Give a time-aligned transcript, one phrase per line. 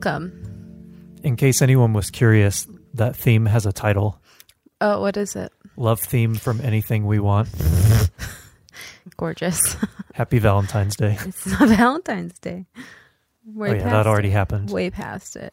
[0.00, 1.18] Welcome.
[1.24, 4.22] In case anyone was curious, that theme has a title
[4.80, 5.52] Oh, what is it?
[5.76, 7.48] Love Theme from Anything We Want.
[9.16, 9.76] Gorgeous.
[10.14, 11.18] Happy Valentine's Day.
[11.22, 12.66] it's not Valentine's Day.
[13.44, 14.34] Way oh, yeah, that already it.
[14.34, 14.70] happened.
[14.70, 15.52] Way past it.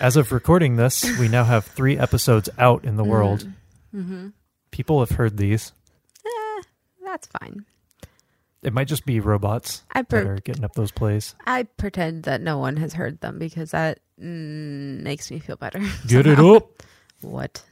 [0.00, 3.46] As of recording this, we now have three episodes out in the world.
[3.94, 4.28] Mm-hmm.
[4.70, 5.72] People have heard these.
[6.24, 6.62] Eh,
[7.04, 7.66] that's fine.
[8.62, 11.34] It might just be robots I that are getting up those plays.
[11.46, 15.80] I pretend that no one has heard them because that mm, makes me feel better.
[16.08, 16.82] Get it up.
[17.20, 17.62] What?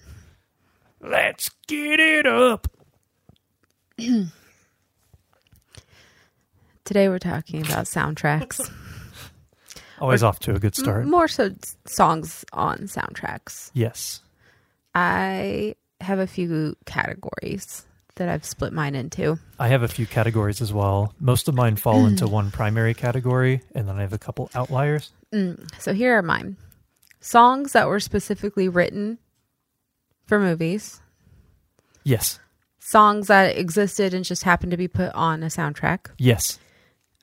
[1.00, 2.66] Let's get it up.
[6.84, 8.70] Today we're talking about soundtracks.
[10.00, 11.06] Always off to a good M- start.
[11.06, 13.70] more so s- songs on soundtracks.
[13.74, 14.20] Yes.
[14.94, 19.38] I have a few categories that I've split mine into.
[19.58, 21.14] I have a few categories as well.
[21.18, 25.12] Most of mine fall into one primary category, and then I have a couple outliers.
[25.32, 26.56] Mm, so here are mine
[27.20, 29.18] songs that were specifically written
[30.26, 31.00] for movies,
[32.04, 32.38] Yes.
[32.78, 36.10] songs that existed and just happened to be put on a soundtrack.
[36.18, 36.58] Yes.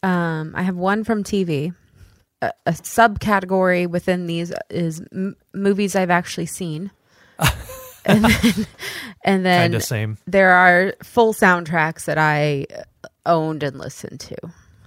[0.03, 1.73] Um, I have one from TV.
[2.42, 6.89] A, a subcategory within these is m- movies I've actually seen.
[8.06, 8.68] and then,
[9.24, 10.18] and then same.
[10.28, 12.68] there are full soundtracks that I
[13.26, 14.36] owned and listened to.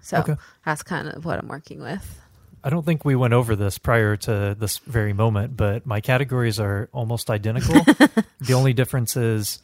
[0.02, 0.36] So Okay.
[0.64, 2.20] that's kind of what I'm working with.
[2.62, 6.58] I don't think we went over this prior to this very moment, but my categories
[6.58, 7.74] are almost identical.
[8.40, 9.60] the only difference is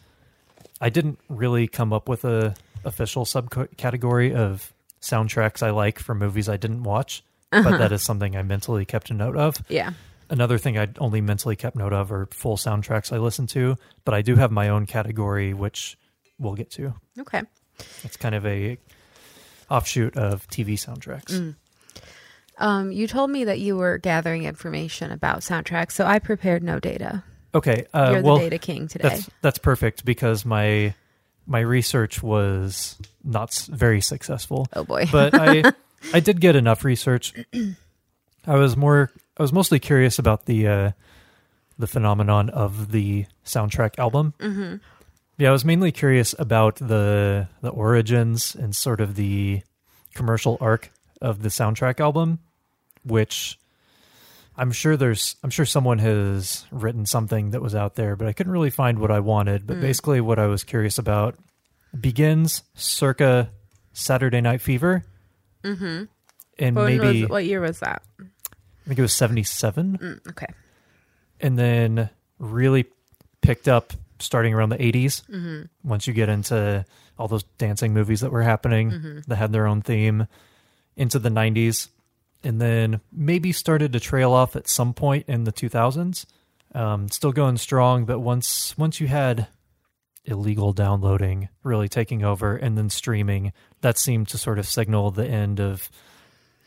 [0.81, 6.49] I didn't really come up with a official subcategory of soundtracks I like for movies
[6.49, 7.79] I didn't watch, but uh-huh.
[7.79, 9.57] that is something I mentally kept a note of.
[9.69, 9.93] Yeah.
[10.31, 14.15] Another thing I only mentally kept note of are full soundtracks I listen to, but
[14.15, 15.99] I do have my own category which
[16.39, 16.95] we'll get to.
[17.19, 17.43] Okay.
[18.05, 18.79] It's kind of a
[19.69, 21.33] offshoot of TV soundtracks.
[21.33, 21.57] Mm.
[22.59, 26.79] Um, you told me that you were gathering information about soundtracks, so I prepared no
[26.79, 27.25] data.
[27.55, 29.09] Okay, uh, You're the well, data king today.
[29.09, 30.95] That's that's perfect because my
[31.47, 35.07] my research was not very successful, oh boy.
[35.11, 35.65] but I
[36.15, 37.35] I did get enough research.
[38.47, 39.11] I was more
[39.41, 40.91] I was mostly curious about the uh,
[41.79, 44.35] the phenomenon of the soundtrack album.
[44.39, 44.75] hmm
[45.39, 49.63] Yeah, I was mainly curious about the the origins and sort of the
[50.13, 50.91] commercial arc
[51.23, 52.41] of the soundtrack album,
[53.03, 53.59] which
[54.59, 58.35] I'm sure there's I'm sure someone has written something that was out there, but I
[58.35, 59.67] couldn't really find what I wanted.
[59.67, 59.81] But Mm.
[59.81, 61.39] basically what I was curious about
[61.99, 63.53] begins circa
[63.95, 65.03] Saturday Night Fever
[65.65, 66.05] hmm
[66.59, 68.03] and When maybe was, what year was that?
[68.91, 70.47] I think it was 77 Mm, okay.
[71.41, 72.87] and then really
[73.41, 76.85] picked up starting around the 80s hmm once you get into
[77.19, 80.27] all those dancing movies that were happening hmm that had their own theme
[80.97, 81.89] into the 90s
[82.43, 86.27] and then maybe started to trail off at some point in the 2000s
[86.75, 89.47] um, still going strong but once once you had
[90.25, 93.53] illegal downloading really taking over and then streaming
[93.83, 95.89] that seemed to sort of signal the end of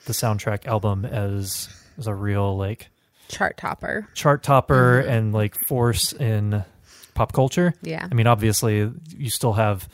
[0.06, 2.90] the soundtrack album as as a real like
[3.30, 4.08] Chart topper.
[4.14, 5.10] chart topper Mhm.
[5.10, 6.64] and like force in
[7.14, 8.08] pop culture Yeah.
[8.10, 9.88] I mean, obviously, you still have.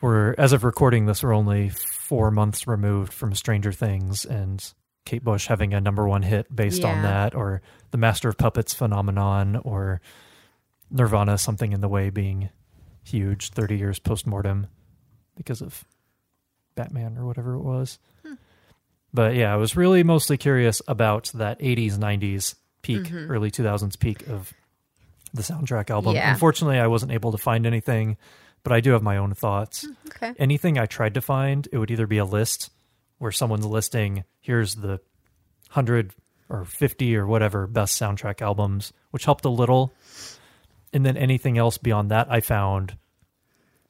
[0.00, 4.64] We're as of recording this, we're only four months removed from Stranger Things and
[5.04, 8.72] Kate Bush having a number one hit based on that, or the Master of Puppets
[8.74, 10.00] phenomenon, or
[10.90, 12.50] Nirvana, something in the way being
[13.02, 14.66] huge thirty years post mortem
[15.34, 15.84] because of
[16.74, 17.98] Batman or whatever it was.
[19.12, 23.30] But yeah, I was really mostly curious about that '80s, '90s peak, Mhm.
[23.30, 24.52] early 2000s peak of
[25.34, 26.14] the soundtrack album.
[26.14, 26.32] Yeah.
[26.32, 28.16] Unfortunately, I wasn't able to find anything,
[28.62, 29.86] but I do have my own thoughts.
[30.08, 30.34] Okay.
[30.38, 32.70] Anything I tried to find, it would either be a list
[33.18, 35.00] where someone's listing, here's the
[35.70, 36.14] 100
[36.48, 39.92] or 50 or whatever best soundtrack albums, which helped a little.
[40.92, 42.96] And then anything else beyond that I found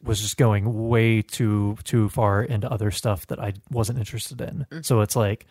[0.03, 4.67] was just going way too too far into other stuff that I wasn't interested in.
[4.71, 4.85] Mm.
[4.85, 5.47] So it's like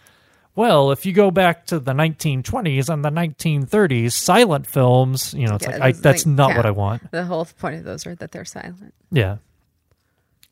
[0.55, 5.53] well, if you go back to the 1920s and the 1930s, silent films, you know,
[5.53, 6.57] it's Yeah, like I, that's like, not yeah.
[6.57, 7.11] what I want.
[7.11, 8.95] The whole point of those are that they're silent.
[9.11, 9.37] Yeah.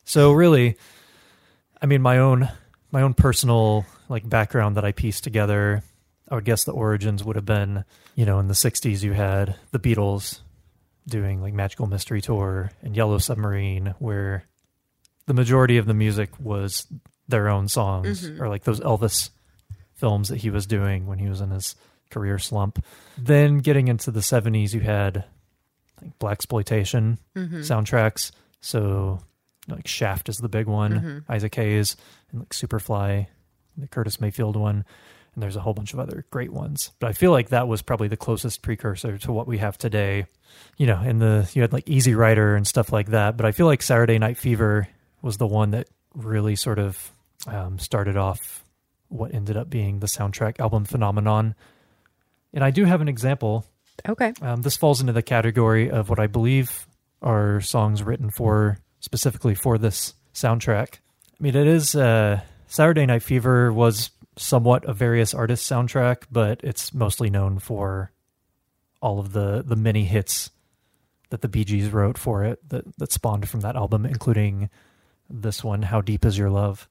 [0.04, 0.78] So really,
[1.82, 2.48] I mean, my own
[2.92, 5.82] my own personal like background that I pieced together.
[6.30, 7.84] I would guess the origins would have been,
[8.14, 10.42] you know, in the '60s you had the Beatles
[11.08, 14.44] doing like Magical Mystery Tour and Yellow Submarine, where
[15.28, 16.88] the majority of the music was
[17.28, 18.40] their own songs, Mhm.
[18.40, 19.30] or like those Elvis
[19.94, 21.76] films that he was doing when he was in his
[22.12, 22.84] career slump.
[23.18, 25.26] Then getting into the '70s, you had
[26.02, 27.62] like blaxploitation Mm-hmm.
[27.62, 28.32] soundtracks.
[28.62, 29.20] So
[29.68, 31.24] like Shaft is the big one, Mhm.
[31.34, 31.96] Isaac Hayes,
[32.32, 33.28] and like Superfly,
[33.78, 34.86] the Curtis Mayfield one.
[35.36, 36.92] And there's a whole bunch of other great ones.
[37.00, 40.26] But I feel like that was probably the closest precursor to what we have today.
[40.78, 43.38] You know, in the you had like Easy Rider and stuff like that.
[43.38, 44.88] But I feel like Saturday Night Fever
[45.22, 47.12] was the one that really sort of
[47.48, 48.64] um, started off
[49.10, 51.56] what ended up being the soundtrack album phenomenon.
[52.54, 53.66] And I do have an example.
[54.08, 54.34] Okay.
[54.42, 56.88] Um, this falls into the category of what I believe
[57.22, 60.96] are songs written for specifically for this soundtrack.
[60.96, 66.60] I mean, it is uh, Saturday Night Fever was somewhat a various artists soundtrack, but
[66.64, 68.12] it's mostly known for
[69.02, 70.52] all of the the many hits
[71.30, 74.70] that the Bee Gees wrote for it that that spawned from that album, including
[75.30, 76.88] this one, "How Deep Is Your Love."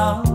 [0.00, 0.29] And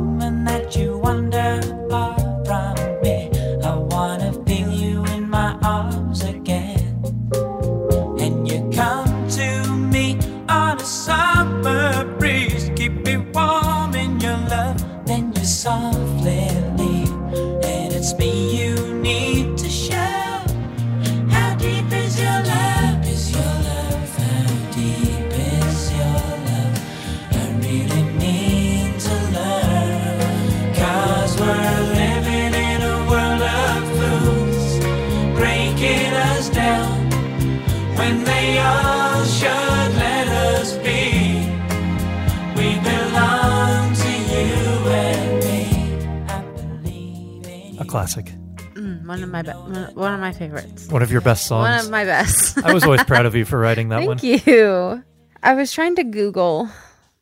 [47.95, 48.25] classic.
[48.73, 50.89] Mm, one of my be- one of my favorites.
[50.89, 51.63] One of your best songs.
[51.69, 52.57] One of my best.
[52.61, 54.17] I was always proud of you for writing that one.
[54.17, 55.01] Thank you.
[55.41, 56.69] I was trying to Google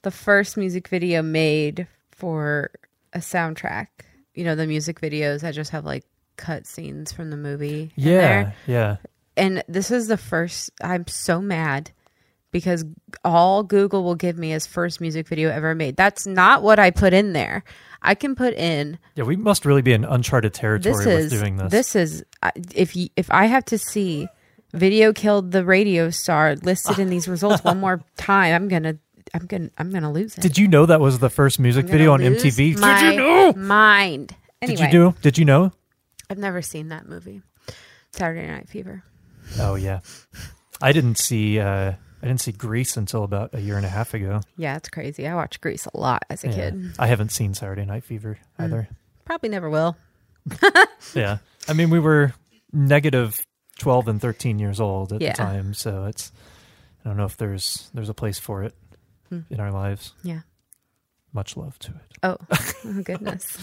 [0.01, 2.71] the first music video made for
[3.13, 3.85] a soundtrack.
[4.33, 6.05] You know, the music videos that just have like
[6.37, 7.91] cut scenes from the movie.
[7.95, 8.97] in Yeah, yeah.
[9.37, 10.71] And this is the first.
[10.81, 11.91] I'm so mad
[12.53, 12.85] because
[13.25, 15.97] all Google will give me is first music video ever made.
[15.97, 17.65] That's not what I put in there.
[18.01, 21.31] I can put in Yeah, we must really be in uncharted territory this with is
[21.31, 21.71] doing this.
[21.71, 22.23] this is
[22.73, 24.29] if you, if I have to see
[24.73, 28.97] video killed the radio star listed in these results one more time, I'm gonna
[29.33, 30.41] I'm gonna I'm gonna lose it.
[30.41, 32.75] Did you know that was the first music video on MTV?
[32.75, 33.53] Did you know?
[33.53, 34.35] Mind.
[34.61, 35.15] Anyway, Did you know?
[35.21, 35.71] Did you know?
[36.29, 37.41] I've never seen that movie.
[38.11, 39.03] Saturday Night Fever.
[39.59, 39.99] Oh yeah.
[40.81, 44.13] I didn't see uh I didn't see Grease until about a year and a half
[44.13, 44.39] ago.
[44.57, 45.27] Yeah, it's crazy.
[45.27, 46.53] I watched Grease a lot as a Yeah.
[46.55, 46.93] kid.
[46.97, 48.63] I haven't seen Saturday Night Fever Mm.
[48.63, 48.87] either.
[49.25, 49.97] Probably never will.
[51.13, 51.37] Yeah.
[51.67, 52.33] I mean we were
[52.71, 53.45] negative
[53.77, 55.33] twelve and thirteen years old at Yeah.
[55.33, 56.31] the time, so it's
[57.03, 58.73] I don't know if there's there's a place for it
[59.29, 59.41] Hmm.
[59.49, 60.13] in our lives.
[60.23, 60.41] Yeah.
[61.33, 62.17] Much love to it.
[62.23, 62.37] Oh,
[62.85, 63.57] oh goodness.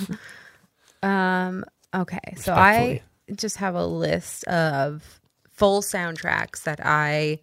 [1.02, 1.64] um.
[1.94, 3.02] Okay, so I
[3.34, 7.40] just have a list of full soundtracks that I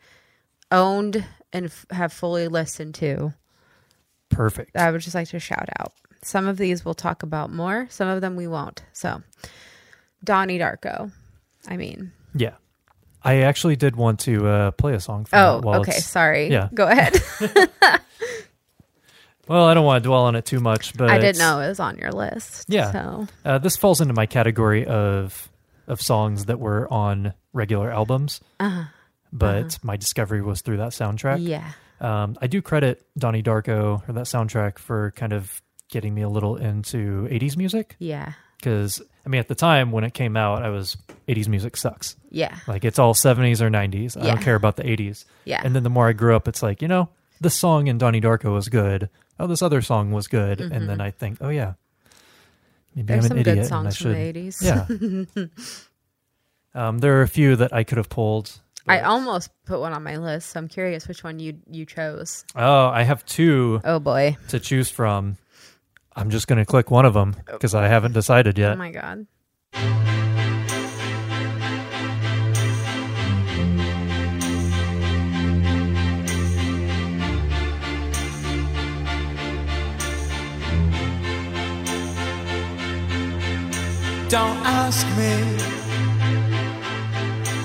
[0.72, 3.34] owned and f- have fully listened to.
[4.30, 4.76] Perfect.
[4.76, 5.94] I would just like to shout out.
[6.24, 7.88] Some of these we'll talk about more.
[7.90, 8.84] Some of them we won't.
[8.94, 9.22] So,
[10.24, 11.12] Donnie Darko.
[11.68, 12.56] I mean, Yeah.
[13.24, 15.92] I actually did want to uh, play a song from oh, okay.
[15.92, 16.48] it's- Sorry.
[16.50, 16.70] yeah.
[16.74, 17.16] Go ahead.
[19.48, 21.70] Well, I don't want to dwell on it too much, but I didn't know it
[21.70, 22.66] was on your list.
[22.68, 22.92] Yeah.
[22.92, 25.48] So, Uh, this falls into my category of
[25.88, 28.86] of songs that were on regular albums, uh,
[29.34, 31.38] but my discovery was through that soundtrack.
[31.42, 31.72] yeah.
[32.00, 36.30] Um, I do credit Donnie Darko or that soundtrack for kind of getting me a
[36.30, 38.34] little into 80s music Yeah.
[38.58, 40.96] because I mean at the time when it came out, I was
[41.28, 42.16] 80s music sucks.
[42.30, 42.56] Yeah.
[42.68, 44.16] Like it's all 70s or 90s.
[44.22, 45.26] I don't care about the 80s.
[45.46, 45.62] Yeah.
[45.64, 47.10] And then the more I grew up, it's like you know
[47.42, 49.10] this song in Donnie Darko was good.
[49.40, 51.74] Oh, this other song was good, and then I think, oh yeah,
[52.96, 53.06] maybe Mm-hmm.
[53.08, 54.36] There's I'm some an idiot good and I songs from should.
[54.36, 55.50] the 80s.
[56.74, 56.80] Yeah.
[56.88, 58.60] um, there are a few that I could have pulled.
[58.88, 60.52] I almost put one on my list.
[60.52, 62.46] So I'm curious which one you you chose.
[62.56, 64.38] oh, I have two Oh boy.
[64.50, 65.38] to choose from.
[66.16, 67.54] I'm just going to click one of them oh.
[67.54, 68.72] because I haven't decided yet.
[68.74, 69.28] Oh my god.
[84.30, 85.77] Don't ask me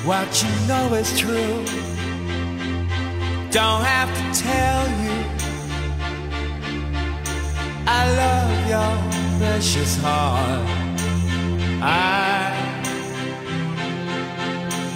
[0.04, 1.64] what you know is true.
[3.50, 5.18] Don't have to tell you.
[7.86, 10.68] I love your precious heart.
[11.80, 12.50] I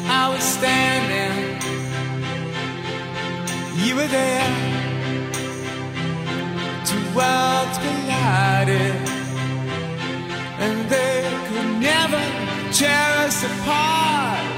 [0.09, 1.61] I was standing.
[3.85, 4.51] You were there.
[6.85, 8.97] Two worlds collided,
[10.59, 12.23] and they could never
[12.73, 14.56] tear us apart.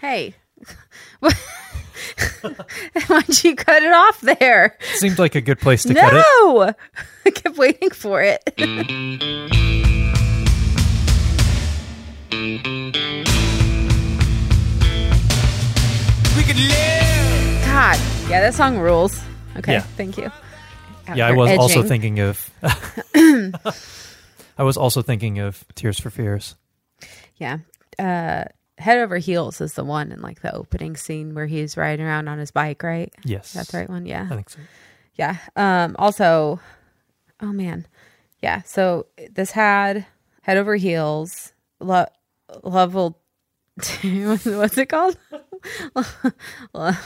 [0.00, 0.34] Hey.
[1.20, 1.34] Why'd
[3.44, 4.78] you cut it off there?
[4.94, 6.24] Seemed like a good place to cut it.
[6.42, 6.72] No!
[7.26, 8.42] I kept waiting for it.
[16.36, 17.64] We could live.
[17.66, 17.98] God.
[18.30, 19.20] Yeah, that song rules.
[19.56, 19.80] Okay, Yeah.
[19.96, 20.30] thank you.
[21.08, 22.50] Out Yeah, I was also thinking of.
[24.58, 26.54] I was also thinking of Tears for Fears.
[27.36, 27.58] Yeah.
[27.98, 28.44] Uh,
[28.80, 32.28] Head Over Heels is the one in like the opening scene where he's riding around
[32.28, 33.12] on his bike, right?
[33.24, 34.06] Yes, That's the right one.
[34.06, 34.26] Yeah.
[34.30, 34.58] I think so.
[35.14, 35.36] Yeah.
[35.56, 36.60] Um, also,
[37.40, 37.86] oh man.
[38.42, 38.62] Yeah.
[38.62, 40.06] So this had
[40.42, 42.06] Head Over Heels, lo-
[42.62, 43.18] level
[43.82, 44.36] two.
[44.44, 45.16] What's it called?
[46.74, 46.96] Are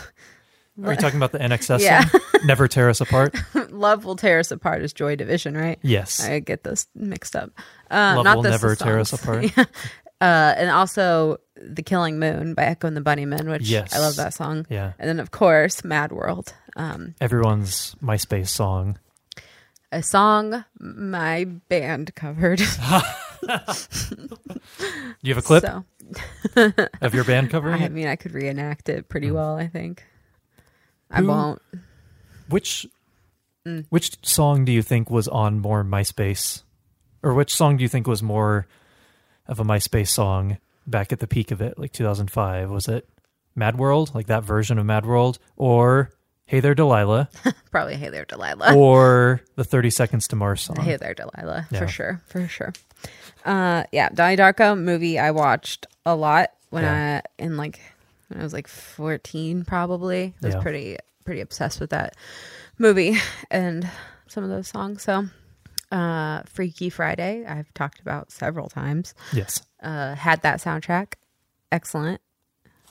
[0.91, 2.05] you talking about the INXS Yeah.
[2.05, 2.21] song?
[2.45, 3.35] Never Tear Us Apart?
[3.71, 5.79] Love will tear us apart is Joy Division, right?
[5.83, 6.21] Yes.
[6.25, 7.51] I get this mixed up.
[7.91, 9.57] Uh, Love not will this, never tear us apart.
[9.57, 9.65] uh,
[10.21, 13.95] and also The Killing Moon by Echo and the Bunnymen, which Yes.
[13.95, 14.67] I love that song.
[14.69, 14.93] Yeah.
[14.99, 18.99] And then, of course, Mad World, um, Everyone's MySpace song.
[19.93, 22.59] a song my band covered.
[22.59, 22.65] Do
[25.23, 25.85] you have a clip So,
[27.01, 30.05] of your band covering I mean, I could reenact it pretty well, I think.
[31.11, 31.61] I won't.
[32.49, 32.87] Which
[33.67, 33.87] Mm.
[33.89, 36.65] which song do you think was on more MySpace,
[37.23, 38.67] or which song do you think was more
[39.49, 42.71] of a MySpace song back at the peak of it, like 2005?
[42.71, 43.09] Was it
[43.55, 46.11] Mad World, like that version of Mad World, or
[46.47, 47.29] Hey There Delilah,
[47.71, 48.75] Probably Hey There Delilah.
[48.77, 50.77] or the 30 Seconds to Mars song?
[50.77, 51.79] Hey There Delilah, Yeah.
[51.79, 52.73] for sure, for sure.
[53.45, 57.21] Uh, yeah, Donnie Darko movie I watched a lot when Yeah.
[57.39, 57.81] I in like
[58.29, 60.35] when I was like fourteen, probably.
[60.43, 60.63] I was Yeah.
[60.63, 62.17] pretty pretty obsessed with that
[62.79, 63.17] movie
[63.51, 63.89] and
[64.29, 65.03] some of those songs.
[65.03, 65.27] So,
[65.93, 69.15] uh, Freaky Friday I've talked about several times.
[69.33, 69.61] Yes.
[69.85, 71.15] Uh, had that soundtrack,
[71.71, 72.21] excellent.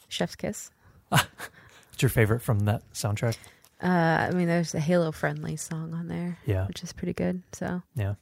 [0.08, 0.70] Chef's Kiss.
[1.10, 1.26] What's
[2.02, 3.36] your favorite from that soundtrack?
[3.82, 6.68] Uh, I mean, there's a Halo Friendlies song on there, Yeah.
[6.68, 7.42] which is pretty good.
[7.52, 8.14] So, Yeah.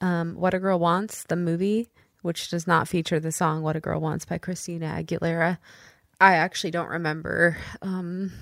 [0.00, 1.88] um, What a Girl Wants, the movie,
[2.22, 5.58] which does not feature the song What a Girl Wants by Christina Aguilera.
[6.20, 8.32] I actually don't remember um,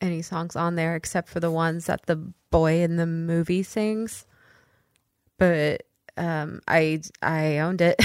[0.00, 2.16] any songs on there except for the ones that the
[2.50, 4.26] boy in the movie sings.
[5.38, 5.82] But
[6.16, 8.00] um, I I owned it.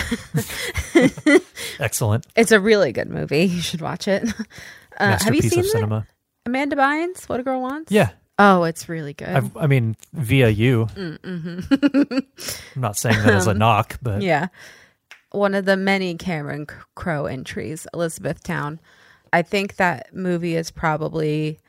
[1.79, 2.25] Excellent.
[2.35, 3.45] it's a really good movie.
[3.45, 4.27] You should watch it.
[4.97, 6.07] Uh, have you seen of cinema.
[6.45, 7.89] Amanda Bynes, What a Girl Wants?
[7.89, 8.09] Yeah.
[8.37, 9.29] Oh, it's really good.
[9.29, 10.87] I've, I mean, via you.
[10.93, 12.25] Mm,
[12.75, 14.23] I'm not saying that as a knock, but mm-hmm.
[14.23, 14.47] Yeah.
[15.31, 18.81] One of the many Cameron Crowe entries, Elizabethtown.
[19.31, 21.59] I think that movie is probably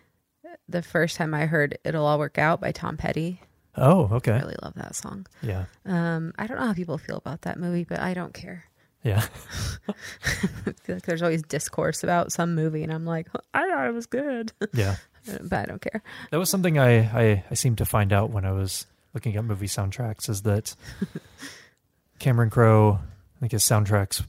[0.69, 3.41] the first time I heard It'll All Work Out by Tom Petty.
[3.81, 4.33] Oh, okay.
[4.33, 5.27] I really love that song.
[5.43, 5.65] Yeah.
[5.87, 8.65] Um, I don't know how people feel about that movie, but I don't care.
[9.03, 9.25] Yeah.
[9.89, 13.95] I feel like there's always discourse about some movie, and I'm like, I thought it
[13.95, 14.97] was good, Yeah.
[15.43, 16.03] but I don't care.
[16.31, 19.45] That was something I, I, I seemed to find out when I was looking at
[19.45, 20.77] movie soundtracks is that
[22.19, 22.99] Cameron Crowe,
[23.37, 24.23] I think his soundtracks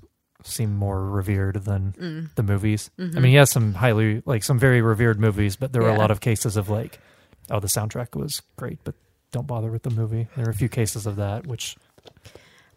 [0.43, 2.36] seem more revered than Mm.
[2.36, 2.89] the movies.
[2.98, 3.17] Mm-hmm.
[3.17, 5.98] I mean, he has some highly, like some very revered movies, but there were a
[5.98, 7.00] lot of cases of like,
[7.51, 8.96] oh, the soundtrack was great, but
[9.31, 10.27] don't bother with the movie.
[10.35, 11.75] There are a few cases of that, which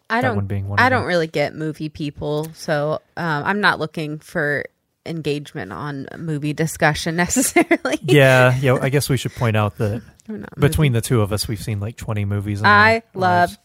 [0.09, 0.35] I that don't.
[0.37, 4.65] one being one I don't really get movie people, so um, I'm not looking for
[5.05, 7.99] engagement on movie discussion necessarily.
[8.01, 8.77] yeah, yeah.
[8.81, 10.01] I guess we should point out that
[10.59, 12.61] between the two of us, we've seen like 20 movies.
[12.63, 13.57] I love- lives.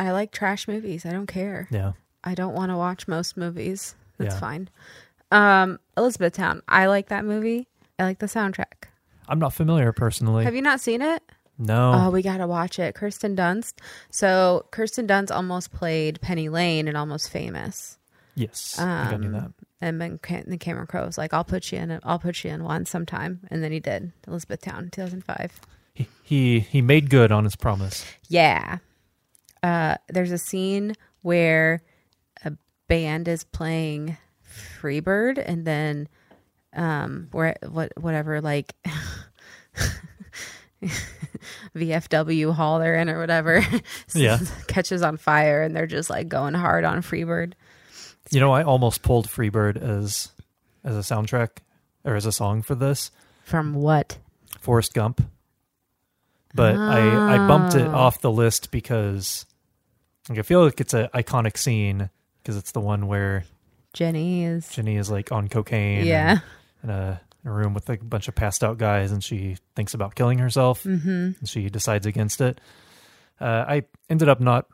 [0.00, 1.06] I like trash movies.
[1.06, 1.68] I don't care.
[1.70, 1.92] Yeah.
[2.24, 3.94] I don't want to watch most movies.
[4.18, 4.40] That's Yeah.
[4.40, 4.68] fine.
[5.30, 6.62] Um, Elizabethtown.
[6.66, 7.68] I like that movie.
[7.96, 8.88] I like the soundtrack.
[9.28, 10.42] I'm not familiar personally.
[10.44, 11.22] Have you not seen it?
[11.60, 11.92] No.
[11.94, 12.94] Oh, we gotta watch it.
[12.94, 13.74] Kirsten Dunst.
[14.10, 17.98] So Kirsten Dunst almost played Penny Lane in Almost Famous,
[18.34, 18.78] yes.
[18.78, 19.52] I think I knew um, that.
[19.80, 21.90] and then the Cameron Crowe was like, "I'll put you in.
[21.90, 24.12] A, I'll put you in one sometime," and then he did.
[24.26, 25.60] Elizabethtown, 2005.
[25.94, 28.04] He, he he made good on his promise.
[28.28, 28.78] Yeah.
[29.62, 31.82] Uh, there's a scene where
[32.44, 32.52] a
[32.88, 34.16] band is playing
[34.80, 36.08] Freebird, and then
[36.74, 38.74] um, where what whatever like
[41.76, 43.64] VFW hall they're in or whatever,
[44.14, 44.38] Yeah.
[44.66, 47.52] catches on fire, and they're just like going hard on Freebird.
[48.30, 50.30] You know, I almost pulled Freebird as
[50.84, 51.48] as a soundtrack
[52.04, 53.10] or as a song for this
[53.44, 54.18] From what?
[54.60, 55.22] Forrest Gump,
[56.54, 57.94] but I I bumped it Oh.
[57.94, 59.46] off the list because
[60.28, 62.10] like, I feel like it's an iconic scene
[62.42, 63.44] because it's the one where
[63.92, 64.68] Jenny is.
[64.68, 66.06] Jenny is like on cocaine.
[66.06, 66.30] Yeah.
[66.30, 66.42] and-
[66.82, 69.56] in a, in a room with like, a bunch of passed out guys, and she
[69.74, 70.82] thinks about killing herself.
[70.84, 71.08] Mm-hmm.
[71.40, 72.60] and she decides against it.
[73.40, 74.66] Uh, I ended up not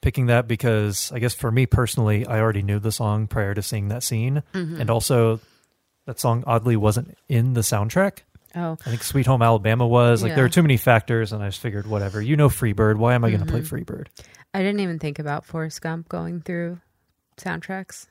[0.00, 3.62] picking that because I guess for me personally, I already knew the song prior to
[3.62, 4.80] seeing that scene, Mm-hmm.
[4.80, 5.40] and also
[6.06, 8.18] that song oddly wasn't in the soundtrack.
[8.56, 10.46] Oh, I think Sweet Home Alabama was like there Yeah.
[10.46, 12.20] are too many factors, and I just figured whatever.
[12.20, 12.96] You know, Freebird.
[12.96, 13.74] Why am I going to play Mm-hmm.
[13.76, 14.06] Freebird?
[14.52, 16.78] I didn't even think about Forrest Gump going through
[17.36, 18.06] soundtracks.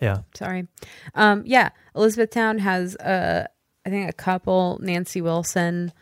[0.00, 0.66] Yeah, Sorry.
[1.14, 3.46] Um, yeah, Elizabethtown has uh,
[3.86, 5.92] I think a couple Nancy Wilson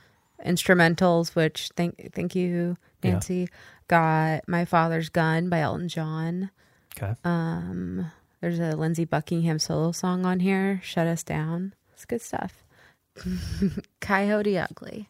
[0.45, 3.13] instrumentals, which thank thank you, Yeah.
[3.13, 3.49] Nancy.
[3.89, 6.51] Got My Father's Gun by Elton John.
[6.97, 7.15] okay.
[7.25, 11.75] Um, there's a Lindsey Buckingham solo song on here, Shut Us Down.
[11.93, 12.65] It's good stuff.
[14.01, 15.09] Coyote Ugly.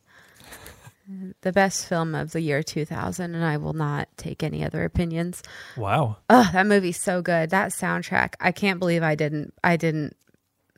[1.40, 5.42] The best film of the year 2000, and I will not take any other opinions.
[5.76, 6.16] wow.
[6.30, 7.50] Oh, that movie's so good.
[7.50, 8.35] That soundtrack.
[8.40, 10.16] I can't believe I didn't I didn't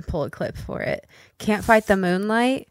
[0.08, 1.06] pull a clip for it.
[1.38, 2.68] Can't fight the moonlight.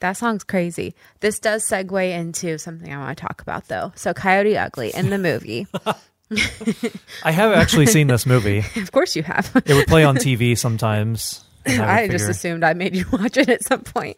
[0.00, 0.94] That song's crazy.
[1.20, 3.92] This does segue into something I want to talk about though.
[3.94, 5.66] So Coyote Ugly in the movie.
[7.24, 8.58] I have actually seen this movie.
[8.76, 9.50] of course you have.
[9.66, 11.44] It would play on TV sometimes.
[11.66, 14.16] and I, just assumed I made you watch it at some point.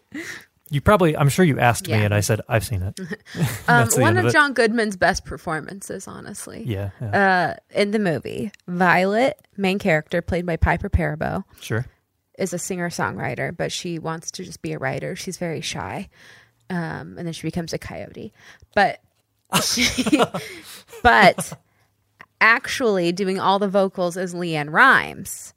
[0.73, 1.15] You probably.
[1.15, 2.99] I'm sure you asked me, and I said I've seen it.
[3.69, 4.33] Um, one of of.
[4.33, 6.65] John Goodman's best performances, honestly.
[6.67, 7.57] Yeah, yeah.
[7.77, 11.87] Uh, in the movie, Violet, main character played by Piper Perabo, sure.
[12.39, 15.15] is a singer songwriter, but she wants to just be a writer.
[15.15, 16.09] She's very shy.
[16.71, 18.33] Um, and then she becomes a coyote.
[18.75, 19.01] But
[19.63, 20.21] she,
[21.03, 21.59] but
[22.41, 25.52] actually doing all the vocals is LeAnn Rimes.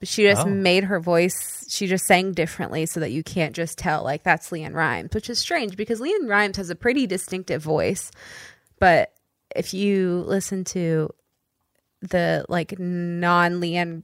[0.00, 0.50] But she just Oh.
[0.50, 4.48] made her voice, she just sang differently so that you can't just tell, like, that's
[4.50, 8.10] LeAnn Rimes, which is strange because LeAnn Rimes has a pretty distinctive voice.
[8.78, 9.12] But
[9.54, 11.10] if you listen to
[12.00, 14.02] the like non LeAnn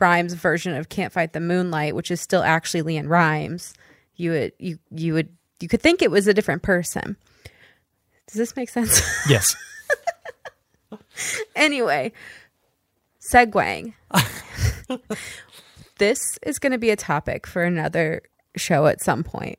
[0.00, 3.74] Rimes version of Can't Fight the Moonlight, which is still actually LeAnn Rimes,
[4.16, 5.28] you would you you would
[5.60, 7.16] you could think it was a different person.
[8.26, 9.00] Does this make sense?
[9.28, 9.54] Yes.
[11.54, 12.12] anyway,
[13.20, 13.94] segueing.
[15.98, 18.22] this is going to be a topic for another
[18.56, 19.58] show at some point.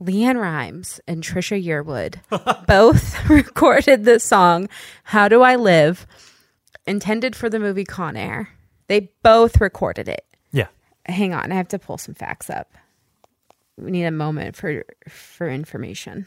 [0.00, 4.68] LeAnn Rimes and Trisha Yearwood both recorded the song
[5.04, 6.06] How Do I Live,
[6.86, 8.48] intended for the movie Con Air.
[8.88, 10.24] They both recorded it.
[10.52, 10.66] Yeah.
[11.06, 12.72] Hang on, I have to pull some facts up.
[13.76, 16.26] We need a moment for for information.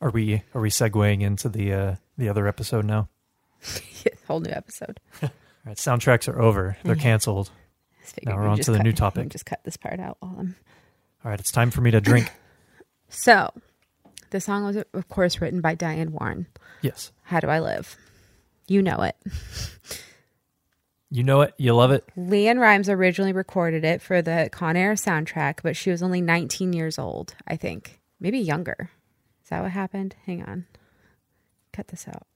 [0.00, 3.08] Are we are we segueing into the uh the other episode now?
[4.26, 5.00] Whole new episode.
[5.68, 6.78] Right, soundtracks are over.
[6.82, 7.02] They're mm-hmm.
[7.02, 7.50] canceled.
[8.22, 9.28] Now we're on to the cut- new topic.
[9.28, 10.56] Just cut this part out while I'm
[11.22, 12.32] All right, it's time for me to drink.
[13.10, 13.50] So,
[14.30, 16.46] the song was, of course, written by Diane Warren.
[16.82, 17.10] yes.
[17.22, 17.96] How do I live?
[18.66, 19.16] You know it.
[21.10, 21.54] You know it.
[21.56, 22.04] You love it.
[22.18, 26.74] LeAnn Rimes originally recorded it for the Con Air soundtrack, but she was only 19
[26.74, 27.98] years old, I think.
[28.20, 28.90] Maybe younger.
[29.42, 30.16] Is that what happened?
[30.26, 30.66] Hang on.
[31.72, 32.26] Cut this out.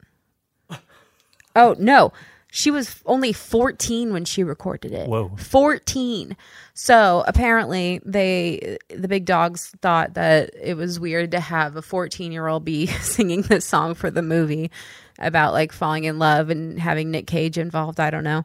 [1.55, 2.15] Oh, no.
[2.55, 5.09] She was only 14 when she recorded it.
[5.09, 5.31] Whoa.
[5.39, 6.37] 14.
[6.75, 12.63] So apparently they the big dogs thought that it was weird to have a 14-year-old
[12.63, 14.71] be singing this song for the movie
[15.19, 18.45] about like falling in love and having Nick Cage involved, I don't know.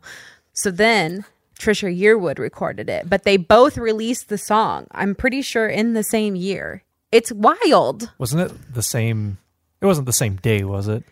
[0.54, 1.26] So then
[1.60, 4.88] Trisha Yearwood recorded it, but they both released the song.
[4.92, 6.82] I'm pretty sure in the same year.
[7.12, 8.10] It's wild.
[8.18, 9.38] Wasn't it the same?
[9.82, 11.04] It wasn't the same day, was it?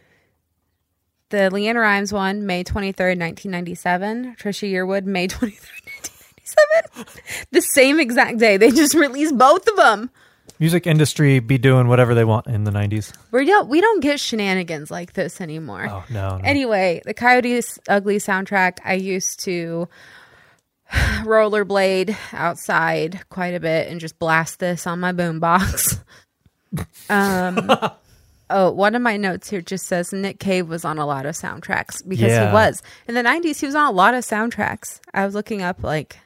[1.35, 4.37] The LeAnn Rimes one, May 23rd, 1997.
[4.39, 5.81] Trisha Yearwood, May 23rd,
[6.39, 7.05] 1997.
[7.51, 8.55] the same exact day.
[8.55, 10.11] They just released both of them.
[10.59, 13.13] Music industry be doing whatever they want in the '90s.
[13.31, 15.85] We don't, we don't get shenanigans like this anymore.
[15.89, 16.41] Oh no, no.
[16.45, 19.89] Anyway, the Coyotes Ugly soundtrack, I used to
[20.89, 25.99] rollerblade outside quite a bit and just blast this on my boombox.
[27.09, 27.69] um,
[28.49, 31.35] oh, one of my notes here just says Nick Cave was on a lot of
[31.35, 32.47] soundtracks because Yeah.
[32.49, 33.59] he was in the '90s.
[33.59, 34.99] He was on a lot of soundtracks.
[35.13, 36.17] I was looking up like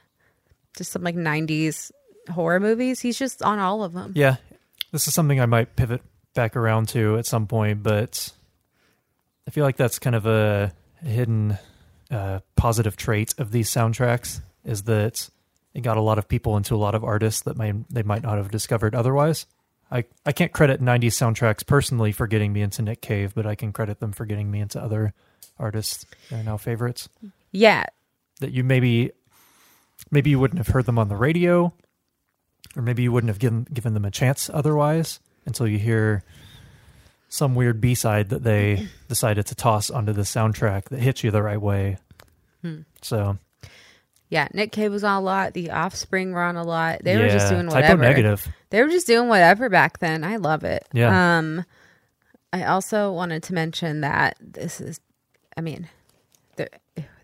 [0.78, 1.92] just some like '90s
[2.32, 3.00] horror movies.
[3.00, 4.14] He's just on all of them.
[4.16, 4.36] yeah,
[4.92, 6.02] this is something I might pivot
[6.34, 8.32] back around to at some point, but
[9.48, 10.72] I feel like that's kind of a
[11.04, 11.58] hidden
[12.12, 15.30] uh, positive trait of these soundtracks is that
[15.74, 18.24] it got a lot of people into a lot of artists that may they might
[18.24, 19.46] not have discovered otherwise.
[19.92, 23.56] I, I can't credit 90s soundtracks personally for getting me into Nick Cave, but I
[23.56, 25.14] can credit them for getting me into other
[25.58, 27.10] artists that are now favorites.
[27.52, 27.86] Yeah,
[28.40, 29.12] that you maybe
[30.12, 31.74] maybe you wouldn't have heard them on the radio
[32.76, 36.24] or maybe you wouldn't have given given them a chance otherwise until you hear
[37.28, 41.32] some weird B side that they decided to toss onto the soundtrack that hits you
[41.32, 41.98] the right way.
[42.62, 42.82] Hmm.
[43.02, 43.38] So
[44.30, 45.54] Yeah, Nick Cave was on a lot.
[45.54, 47.00] The Offspring were on a lot.
[47.04, 48.02] They were just doing doing Typo whatever.
[48.04, 48.48] negative.
[48.70, 50.24] They were just doing whatever back then.
[50.24, 50.88] I love it.
[50.94, 51.38] Yeah.
[51.40, 51.66] Um,
[52.54, 55.00] I also wanted to mention that this is,
[55.58, 55.88] I mean,
[56.58, 56.70] there,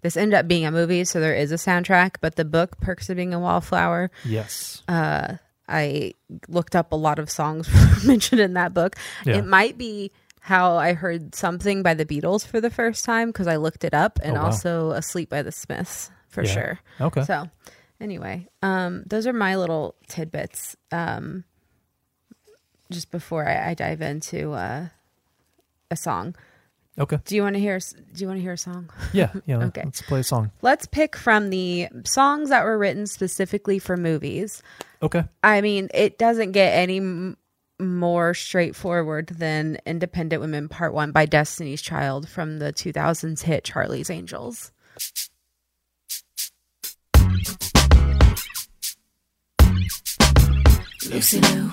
[0.02, 2.16] this ended up being a movie, so there is a soundtrack.
[2.22, 4.82] But the book "Perks of Being a Wallflower," Yes.
[4.88, 5.36] Uh,
[5.70, 6.14] I
[6.48, 7.70] looked up a lot of songs
[8.06, 8.96] mentioned in that book.
[9.26, 9.38] Yeah.
[9.38, 13.48] It might be how I heard something by the Beatles for the first time because
[13.48, 14.46] I looked it up, and Oh, wow.
[14.48, 16.52] also "Asleep by the Smiths" for Yeah.
[16.54, 16.80] sure.
[17.02, 17.24] Okay.
[17.24, 17.50] So,
[18.00, 20.76] anyway, um, those are my little tidbits.
[20.92, 21.44] Um,
[22.92, 24.90] just before I, I dive into uh,
[25.90, 26.36] a song,
[27.00, 27.18] okay.
[27.26, 27.80] do you want to hear?
[27.80, 28.90] Do you want to hear a song?
[29.14, 29.32] Yeah.
[29.48, 29.58] Yeah.
[29.66, 29.82] Okay.
[29.86, 30.52] Let's play a song.
[30.62, 34.62] Let's pick from the songs that were written specifically for movies.
[35.02, 35.24] Okay.
[35.44, 37.38] I mean, it doesn't get any m-
[37.80, 44.10] more straightforward than "Independent Women" Part One by Destiny's Child from the 2000s hit "Charlie's
[44.12, 44.72] Angels."
[51.10, 51.72] Lucy Liu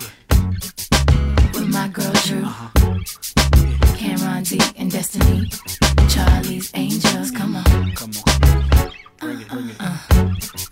[1.55, 2.45] with my girl Drew.
[2.45, 3.97] Uh-huh.
[3.97, 5.49] Cameron D and Destiny.
[6.09, 7.64] Charlie's Angels, come on.
[7.95, 8.92] Come on.
[9.18, 9.77] Bring it, bring it.
[9.81, 10.72] Uh-uh.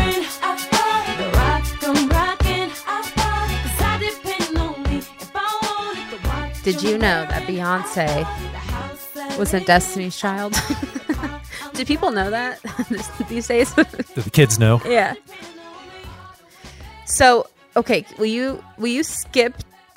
[6.63, 8.27] Did you know that Beyonce
[9.37, 10.53] was a Destiny's Child?
[11.73, 12.59] Do people know that
[13.29, 13.73] these days?
[13.75, 13.83] Do
[14.21, 14.79] the kids know?
[14.85, 15.15] yeah.
[17.05, 19.55] So, okay, will you will you skip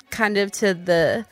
[0.09, 1.25] kind of to the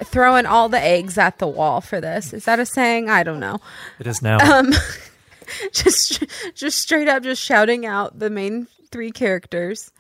[0.06, 2.32] throwing all the eggs at the wall for this.
[2.34, 3.10] Is that a saying?
[3.10, 3.60] I don't know.
[4.00, 4.38] It is now.
[4.40, 4.72] Um,
[5.72, 6.24] just
[6.56, 9.92] just straight up just shouting out the main three characters.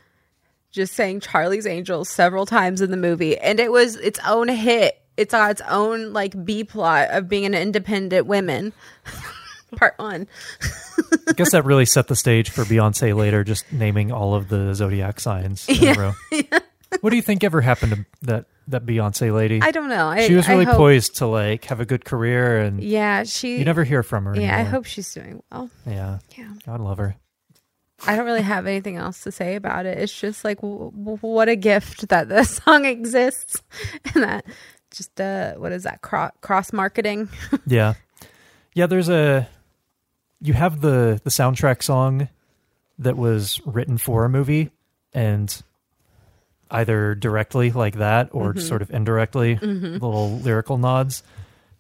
[0.71, 3.37] Just saying charlie's angels several times in the movie.
[3.37, 5.01] And it was its own hit.
[5.17, 8.73] It's got its own like b plot of being an independent women
[9.75, 10.27] part one.
[11.27, 14.73] I guess that really set the stage for Beyonce later, just naming all of the
[14.73, 16.13] zodiac signs in a row.
[17.01, 19.59] What do you think ever happened to that that Beyonce lady?
[19.63, 22.83] i don't know I, she was really poised to like have a good career, and
[22.83, 24.35] yeah she you never hear from her.
[24.39, 27.15] yeah i hope she's doing well Yeah, yeah God love her.
[28.07, 29.97] I don't really have anything else to say about it.
[29.97, 33.61] It's just like w- w- what a gift that the song exists
[34.15, 34.45] and that
[34.91, 37.27] just uh what is that cro- cross marketing?
[37.67, 37.95] Yeah,
[38.73, 38.85] yeah.
[38.87, 39.49] There's a
[40.41, 42.29] you have the the soundtrack song
[42.99, 44.69] that was written for a movie,
[45.13, 45.61] and
[46.71, 48.59] either directly like that or Mm-hmm.
[48.67, 51.23] sort of indirectly, little lyrical nods,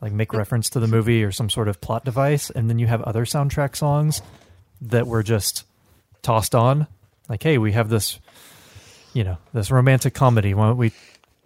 [0.01, 2.87] like make reference to the movie or some sort of plot device, and then you
[2.87, 4.21] have other soundtrack songs
[4.81, 5.65] that were just
[6.21, 6.87] tossed on,
[7.27, 8.19] like, hey, we have this,
[9.13, 10.53] you know, this romantic comedy.
[10.53, 10.91] Why don't we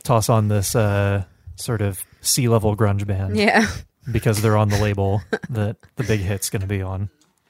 [0.03, 1.23] toss on this uh,
[1.55, 3.35] sort of sea level grunge band?
[3.37, 3.67] yeah.
[4.11, 7.09] because they're on the label that the big hit's going to be on.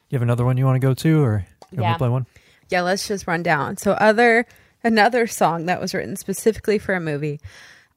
[0.09, 2.25] You have another one you want to go to, or you want to play one?
[2.69, 3.77] Yeah, let's just run down.
[3.77, 4.45] So other
[4.83, 7.39] another song that was written specifically for a movie.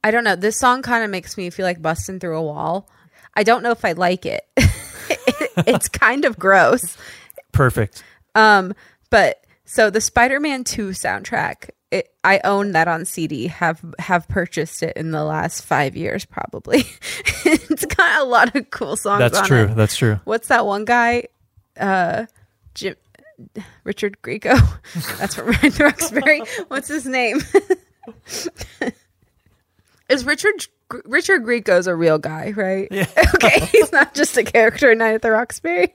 [0.04, 0.36] I don't know.
[0.36, 2.88] This song kind of makes me feel like busting through a wall.
[3.34, 4.46] I don't know if I like it.
[4.56, 6.96] it's kind of gross.
[7.52, 8.02] Perfect.
[8.34, 8.74] Um,
[9.10, 13.46] but so the Spider-Man 2 soundtrack, it, I own that on CD.
[13.48, 16.78] Have have purchased it in the last five years, probably.
[17.44, 19.20] it's got a lot of cool songs.
[19.20, 19.64] That's on true.
[19.64, 19.76] It.
[19.76, 20.20] That's true.
[20.24, 21.28] What's that one guy?
[21.78, 22.26] Uh,
[22.74, 22.96] Jim,
[23.84, 24.56] Richard Grieco.
[25.18, 26.42] That's from Ryan Roxbury.
[26.68, 27.40] What's his name?
[30.08, 30.66] Is Richard
[31.04, 32.86] Richard Grieco's a real guy, right?
[32.90, 33.06] Yeah.
[33.34, 35.94] Okay, he's not just a character in Night at the Roxbury.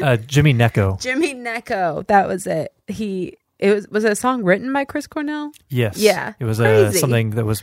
[0.00, 1.00] Uh, Jimmy Gnecco.
[1.00, 2.72] Jimmy Gnecco, that was it.
[2.86, 5.52] He It was was it a song written by Chris Cornell?
[5.68, 5.96] Yes.
[5.96, 7.62] Yeah, It was uh, something that was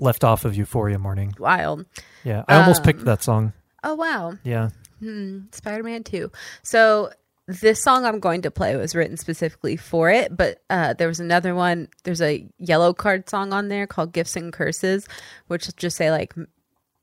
[0.00, 1.34] left off of Euphoria Morning.
[1.38, 1.86] Wild.
[2.24, 2.44] Yeah.
[2.48, 3.52] I almost Um, picked that song.
[3.84, 4.36] Oh wow.
[4.42, 4.70] Yeah.
[5.52, 6.30] Spider Man 2.
[6.62, 7.10] So
[7.48, 11.20] this song I'm going to play was written specifically for it, but uh, there was
[11.20, 11.88] another one.
[12.02, 15.06] There's a Yellowcard song on there called Gifts and Curses,
[15.46, 16.34] which just say like,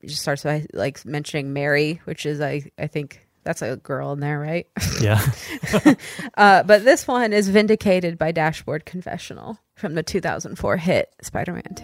[0.04, 4.20] just starts by like mentioning Mary, which is, I, I think that's a girl in
[4.20, 4.66] there, right?
[5.00, 5.24] Yeah.
[6.36, 11.74] Uh, but this one is Vindicated by Dashboard Confessional from the 2004 hit Spider Man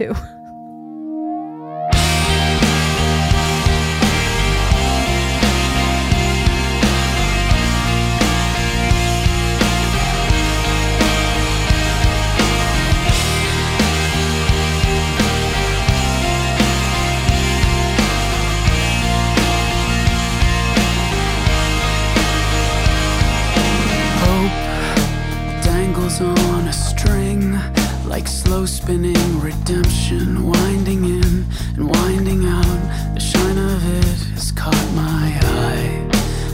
[28.60, 31.46] slow spinning redemption, winding in
[31.76, 33.14] and winding out.
[33.14, 36.06] The shine of it has caught my eye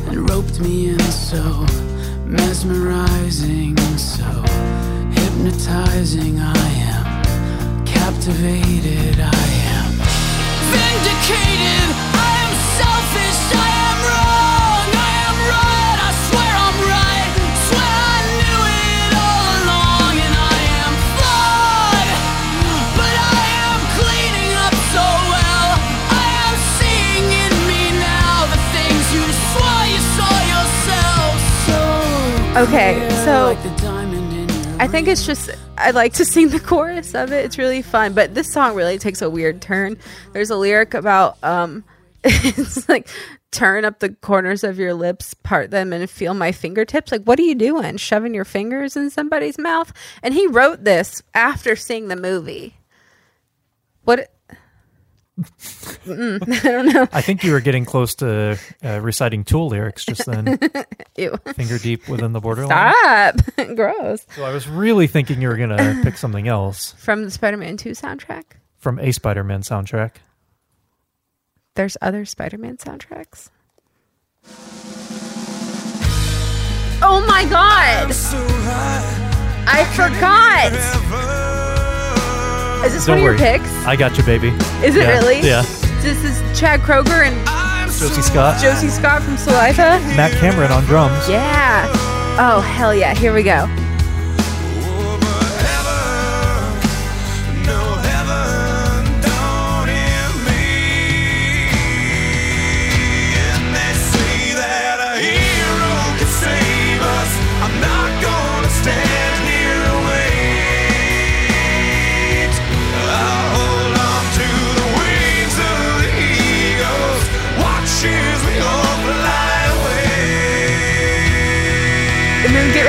[0.07, 1.67] and roped me in so
[2.25, 4.25] mesmerizing, so
[5.19, 6.39] hypnotizing.
[6.39, 9.19] I am captivated.
[9.19, 9.91] I am
[10.75, 11.89] vindicated.
[12.15, 13.36] I am selfish.
[32.57, 33.51] Okay, so-
[34.79, 37.45] I think it's just I like to sing the chorus of it.
[37.45, 39.99] It's really fun, but this song really takes a weird turn.
[40.33, 41.85] There's a lyric about um
[42.25, 43.09] it's like
[43.51, 47.13] turn up the corners of your lips, part them and feel my fingertips.
[47.13, 47.99] Like what are you doing?
[47.99, 49.93] Shoving your fingers in somebody's mouth?
[50.23, 52.77] And he wrote this after seeing the movie.
[54.05, 54.31] What
[56.09, 57.07] I don't know.
[57.13, 60.59] I think you were getting close to uh, reciting Tool lyrics just then,
[61.17, 61.37] Ew.
[61.55, 62.93] finger deep within the borderline.
[62.95, 63.37] Stop.
[63.77, 64.25] Gross.
[64.35, 67.77] So I was really thinking you were going to pick something else From the Spider-Man
[67.77, 68.45] 2 soundtrack.
[68.79, 70.13] from a Spider Man soundtrack.
[71.75, 73.51] There's other Spider-Man soundtracks.
[77.03, 78.11] Oh my god!
[79.69, 80.73] I forgot.
[82.87, 83.51] Is this Don't one of worry.
[83.51, 83.71] your picks?
[83.85, 84.49] I got you, baby.
[84.85, 85.41] Is it Yeah, really?
[85.41, 85.63] Yeah.
[86.03, 87.35] This is Chad Kroeger and
[87.91, 88.61] Josey Scott.
[88.63, 89.99] Josey Scott from Saliva.
[90.17, 91.29] Matt Cameron on drums.
[91.29, 91.87] Yeah.
[92.39, 93.15] Oh hell yeah!
[93.15, 93.67] Here we go.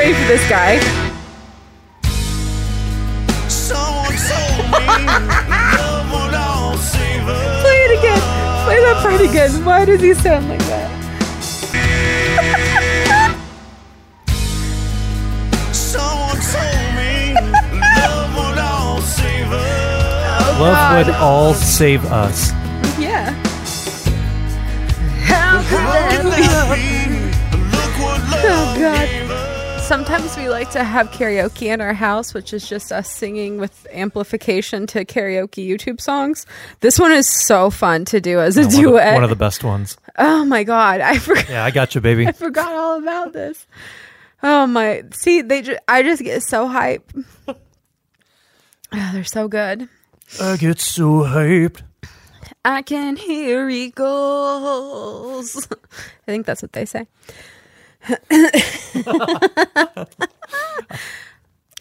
[0.07, 0.79] Ready for this guy.
[3.49, 5.05] Someone told me
[5.75, 7.61] love would all save us.
[7.61, 8.19] Play it again.
[8.63, 9.65] Play that part again.
[9.65, 10.91] Why does he sound like that?
[15.73, 16.37] Someone
[17.81, 20.59] love would all save us.
[20.59, 21.05] Love God.
[21.05, 22.51] would all save us.
[22.97, 23.31] Yeah.
[25.25, 26.23] How could that
[26.73, 27.17] be?
[27.57, 29.26] Look what love Oh god.
[29.87, 33.87] Sometimes we like to have karaoke in our house, which is just us singing with
[33.93, 36.45] amplification to karaoke YouTube songs.
[36.81, 39.13] This one is so fun to do as a One of, the, duet.
[39.13, 39.95] one of the best ones.
[40.17, 41.47] oh my god, I forgot.
[41.47, 42.27] Yeah, I got you, baby.
[42.27, 43.65] I forgot all about this.
[44.43, 45.03] Oh my!
[45.13, 45.61] See, they.
[45.61, 47.09] Ju- I just get so hype.
[47.47, 47.55] Oh,
[49.13, 49.87] they're so good.
[50.41, 51.81] I get so hyped.
[52.65, 54.05] I can hear eagles.
[55.71, 57.07] I think that's what they say.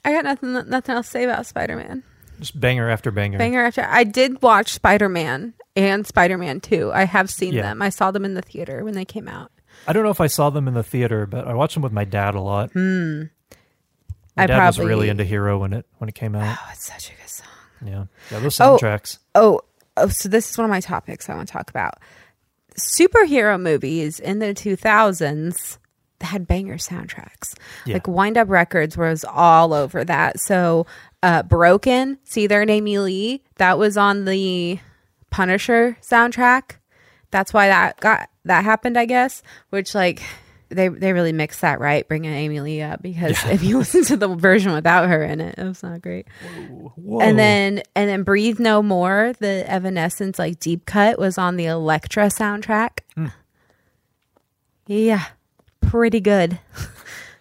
[0.04, 2.02] I got nothing nothing else to say about Spider Man.
[2.38, 3.38] Just banger after banger.
[3.38, 6.92] Banger after I did watch Spider Man and Spider Man Two.
[6.92, 7.62] I have seen Yeah.
[7.62, 7.82] them.
[7.82, 9.50] I saw them in the theater when they came out.
[9.86, 11.92] I don't know if I saw them in the theater, but I watched them with
[11.92, 12.74] my dad a lot.
[12.74, 13.22] My Hmm.
[14.36, 16.58] I dad was really into Hero when it when it came out.
[16.60, 17.46] Oh, it's such a good song.
[17.84, 18.76] Yeah, yeah, those Oh.
[18.78, 19.18] soundtracks.
[19.34, 19.60] Oh,
[19.96, 21.94] oh, so this is one of my topics I want to talk about.
[22.78, 25.78] Superhero movies in the 2000s
[26.20, 27.54] had banger soundtracks.
[27.84, 27.94] Yeah.
[27.94, 30.40] Like Wind Up Records was all over that.
[30.40, 30.86] So,
[31.22, 34.78] uh, Broken, see there, Amy Lee, that was on the
[35.30, 36.76] Punisher soundtrack.
[37.30, 39.42] That's why that got that happened, I guess.
[39.70, 40.22] Which like
[40.68, 44.16] they they really mixed that right, bringing Amy Lee up because if you listen to
[44.16, 46.26] the version without her in it, it was not great.
[46.96, 47.20] Whoa.
[47.20, 51.66] And then and then Breathe No More, the Evanescence like deep cut was on the
[51.66, 53.00] Elektra soundtrack.
[53.14, 53.26] Hmm.
[54.86, 55.24] Yeah,
[55.86, 56.58] pretty good.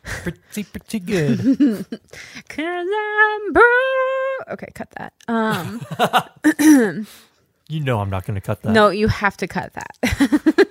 [0.03, 1.39] pretty pretty good.
[2.49, 4.49] Cause I'm broke.
[4.49, 5.13] Okay, cut that.
[5.27, 5.81] Um,
[7.67, 8.71] you know I'm not going to cut that.
[8.71, 10.67] no, you have to cut that.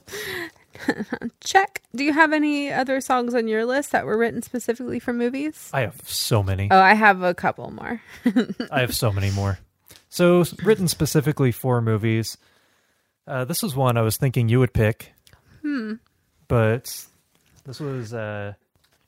[1.40, 1.82] Check.
[1.94, 5.70] Do you have any other songs on your list that were written specifically for movies?
[5.72, 6.68] I have so many.
[6.70, 8.00] Oh, I have a couple more.
[8.70, 9.58] I have so many more.
[10.08, 12.36] So written specifically for movies.
[13.26, 15.12] Uh, this was one I was thinking you would pick.
[15.62, 15.94] Hmm.
[16.46, 17.06] But
[17.66, 18.54] this was uh,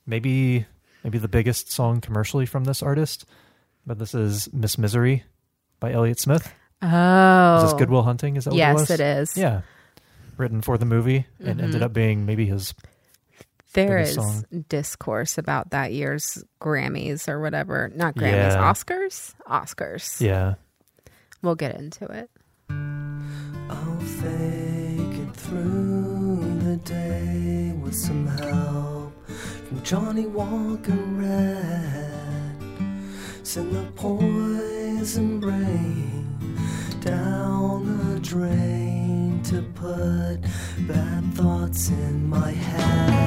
[0.07, 0.67] maybe
[1.05, 3.25] maybe the biggest song commercially from this artist.
[3.87, 5.25] But this is Miss Misery
[5.81, 6.53] by Elliott Smith.
[6.83, 8.37] Oh, Is this Good Will Hunting?
[8.37, 8.91] Is that what it Yes, was?
[8.91, 9.31] it is.
[9.31, 9.41] Mm-hmm.
[9.41, 9.61] Yeah.
[10.37, 12.75] Written for the movie and ended up being maybe his
[13.73, 14.65] There biggest is song.
[14.69, 17.91] discourse about that year's Grammys or whatever.
[17.95, 18.73] Not Grammys, Yeah.
[18.73, 19.35] Oscars?
[19.49, 20.21] Oscars.
[20.21, 20.55] yeah.
[21.43, 22.31] We'll get into it.
[23.71, 27.38] I'll fake it through the day
[27.89, 29.15] with some help
[29.67, 32.53] from Johnnie Walker Red.
[33.43, 36.37] Send the poison brain
[37.01, 40.43] down the drain to put
[40.87, 43.18] bad thoughts in my head.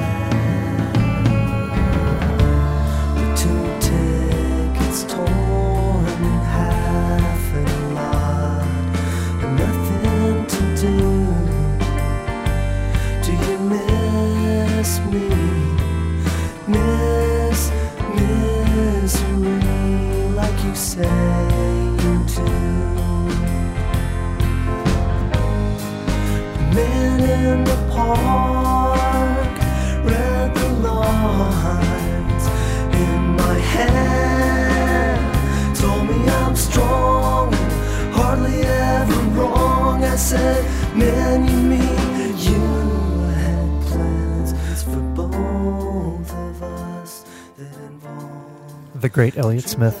[49.02, 50.00] The great Elliott Smith.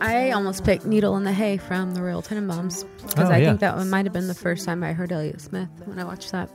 [0.00, 3.48] I almost picked Needle in the Hay from the Royal Tenenbaums because Oh, I yeah.
[3.48, 6.04] think that one might have been the first time I heard Elliott Smith when I
[6.04, 6.50] watched that.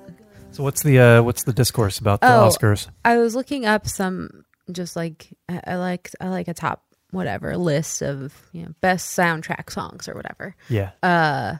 [0.51, 2.47] So what's the uh, what's the discourse about the Oh.
[2.49, 2.87] Oscars?
[3.05, 7.57] I was looking up some just like I, I like I like a top whatever
[7.57, 10.55] list of you know best soundtrack songs or whatever.
[10.69, 10.91] Yeah.
[11.01, 11.55] Uh,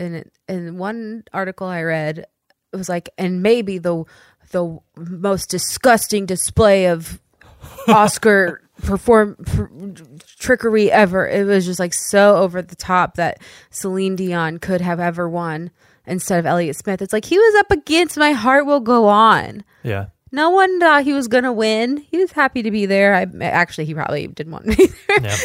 [0.00, 2.18] and it, in one article I read,
[2.72, 4.04] it was like, and maybe the
[4.50, 7.20] the most disgusting display of
[7.88, 9.36] Oscar perform
[10.38, 11.28] trickery ever.
[11.28, 15.70] It was just like so over the top that Celine Dion could have ever won
[16.06, 17.00] instead of Elliott Smith.
[17.02, 19.64] It's like he was up against My Heart Will Go On.
[19.82, 20.06] yeah.
[20.34, 21.98] No one thought he was gonna win.
[22.10, 23.14] He was happy to be there.
[23.14, 24.76] I actually he probably didn't want me
[25.20, 25.36] there.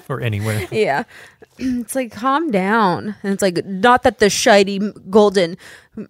[0.08, 0.66] Or anywhere.
[0.72, 1.04] Yeah.
[1.62, 3.14] It's like calm down.
[3.22, 4.78] And it's like not that the shiny
[5.10, 5.58] golden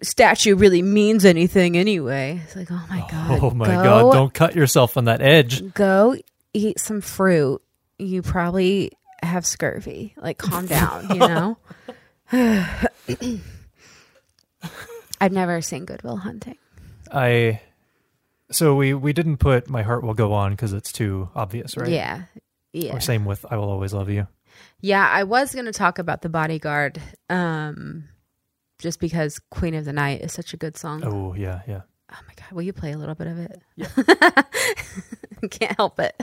[0.01, 2.39] statue really means anything anyway.
[2.45, 3.39] It's like, oh my oh god.
[3.43, 5.73] Oh my go, god, don't cut yourself on that edge.
[5.73, 6.15] go
[6.53, 7.61] eat some fruit.
[7.99, 10.15] You probably have scurvy.
[10.17, 11.57] Like calm down, you know?
[15.19, 16.57] I've never seen Good Will Hunting.
[17.11, 17.59] I
[18.51, 21.89] so we we didn't put my heart will go on because it's too obvious, right?
[21.89, 22.23] Yeah.
[22.73, 22.95] Yeah.
[22.95, 24.27] Or same with I will always love you.
[24.79, 28.05] Yeah, I was going to talk about The Bodyguard um
[28.79, 31.03] just because Queen of the Night is such a good song.
[31.03, 31.81] Oh yeah, yeah.
[32.11, 33.61] Oh my god, will you play a little bit of it?
[33.75, 35.47] Yeah.
[35.49, 36.15] Can't help it.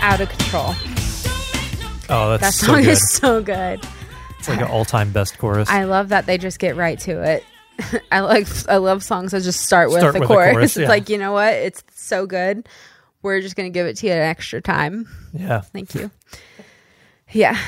[0.00, 0.74] Out of control.
[2.08, 2.88] Oh, that's That so song good.
[2.88, 3.80] is so good.
[4.38, 5.68] It's like an all-time best chorus.
[5.68, 7.44] I love that they just get right to it.
[8.12, 10.52] I like I love songs that just start with, Start the, with the chorus.
[10.54, 10.82] chorus, yeah.
[10.84, 11.52] It's like, you know what?
[11.52, 12.68] It's so good.
[13.22, 15.06] We're just going to give it to you an extra time.
[15.34, 15.60] yeah.
[15.60, 16.10] Thank you.
[17.32, 17.58] Yeah.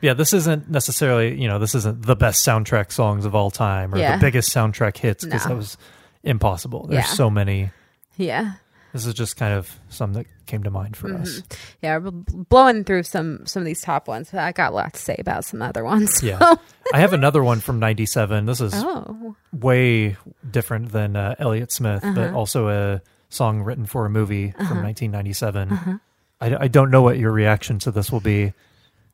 [0.00, 3.94] Yeah, this isn't necessarily, you know, this isn't the best soundtrack songs of all time
[3.94, 4.16] or Yeah.
[4.16, 5.50] the biggest soundtrack hits because No.
[5.50, 5.76] that was
[6.24, 6.86] impossible.
[6.86, 7.12] There's Yeah.
[7.12, 7.70] so many.
[8.16, 8.52] Yeah.
[8.96, 11.40] This is just kind of some that came to mind for us.
[11.40, 11.76] Mm-hmm.
[11.82, 14.32] Yeah, we're blowing through some some of these top ones.
[14.32, 16.22] I got a lot to say about some other ones.
[16.26, 16.54] Yeah.
[16.94, 18.46] I have another one from 97.
[18.46, 19.36] This is oh.
[19.52, 20.16] way
[20.50, 22.34] different than uh, Elliott Smith, but Uh-huh.
[22.38, 26.00] also a song written for a movie from 1997.
[26.40, 28.54] I, I don't know what your reaction to this will be.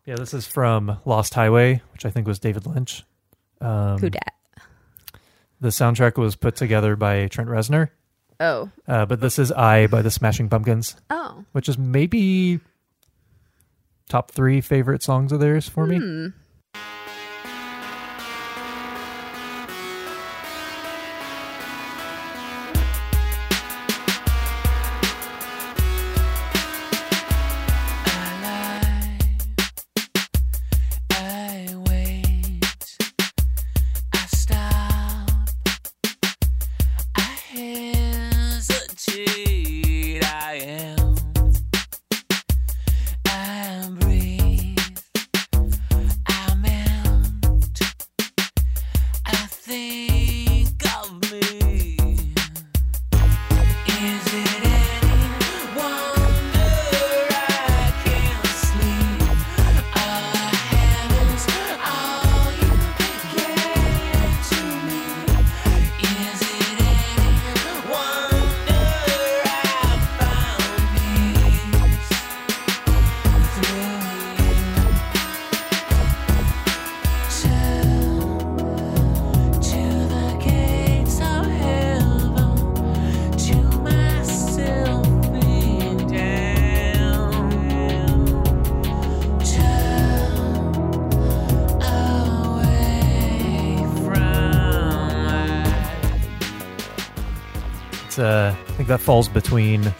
[0.06, 3.02] Yeah, this is from Lost Highway, which I think was David Lynch.
[3.60, 4.32] Um, Who dat?
[5.60, 7.88] the soundtrack was put together by Trent Reznor,
[8.42, 8.70] Oh.
[8.88, 11.44] uh, but this is "I" by the Smashing Pumpkins, Oh.
[11.52, 12.60] which is maybe
[14.08, 15.96] top three favorite songs of theirs for me.
[15.98, 16.26] Hmm.
[16.26, 16.41] I
[99.02, 99.92] falls between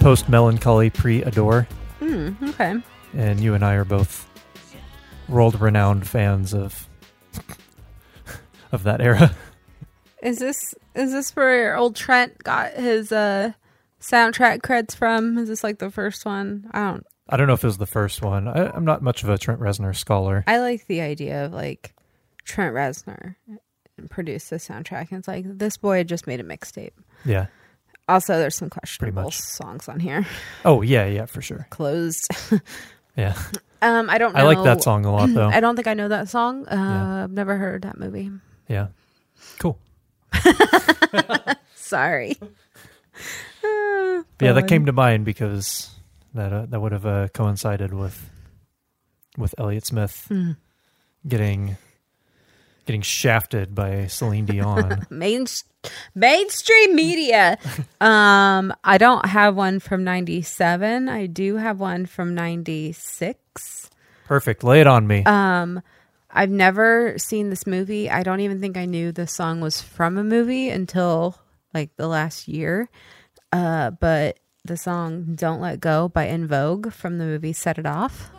[0.00, 1.66] post Mellon Collie, pre adore,
[1.98, 2.32] Hmm.
[2.50, 2.76] Okay.
[3.14, 4.26] and you and I are both
[5.28, 6.86] world renowned fans of
[8.72, 9.34] of that era.
[10.22, 13.52] Is this is this where old Trent got his uh
[14.00, 15.38] soundtrack creds from?
[15.38, 16.68] Is this like the first one?
[16.72, 17.06] I don't.
[17.30, 18.48] I don't know if it was the first one.
[18.48, 20.44] I, I'm not much of a Trent Reznor scholar.
[20.46, 21.94] I like the idea of like
[22.44, 23.36] Trent Reznor
[24.10, 26.92] produced the soundtrack, and it's like this boy just made a mixtape.
[27.24, 27.46] Yeah.
[28.08, 29.38] Also, there's some questionable much.
[29.38, 30.26] songs on here.
[30.64, 31.66] Oh yeah, yeah, for sure.
[31.70, 32.28] Closed.
[33.16, 33.34] Yeah.
[33.82, 34.32] um, I don't.
[34.32, 34.38] know.
[34.38, 35.48] I like that song a lot though.
[35.52, 36.68] I don't think I know that song.
[36.68, 37.24] Uh, Yeah.
[37.24, 38.30] I've never heard that movie.
[38.68, 38.88] Yeah.
[39.58, 39.76] Cool.
[41.74, 42.36] Sorry.
[43.64, 45.90] Uh, yeah, that came to mind because
[46.34, 48.30] that uh, that would have uh, coincided with
[49.36, 50.52] with Elliott Smith Hmm.
[51.26, 51.76] getting
[52.88, 55.06] getting shafted by Celine Dion.
[55.10, 55.46] main
[56.14, 57.58] mainstream media.
[58.00, 61.08] um, I don't have one from '97.
[61.08, 63.90] I do have one from '96.
[64.24, 64.64] Perfect.
[64.64, 65.22] Lay it on me.
[65.24, 65.82] Um,
[66.30, 68.08] I've never seen this movie.
[68.10, 71.38] I don't even think I knew the song was from a movie until
[71.74, 72.88] like the last year.
[73.52, 77.86] Uh, but the song "Don't Let Go" by En Vogue from the movie Set It
[77.86, 78.30] Off.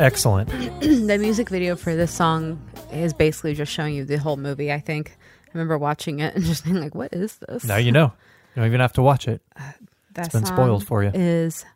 [0.00, 0.48] Excellent.
[0.80, 2.58] the music video for this song
[2.90, 4.72] is basically just showing you the whole movie.
[4.72, 7.92] I think I remember watching it and just being like, "What is this?" Now you
[7.92, 8.12] know.
[8.56, 9.42] You don't even have to watch it.
[10.14, 11.10] That's been spoiled for you.
[11.12, 11.66] Is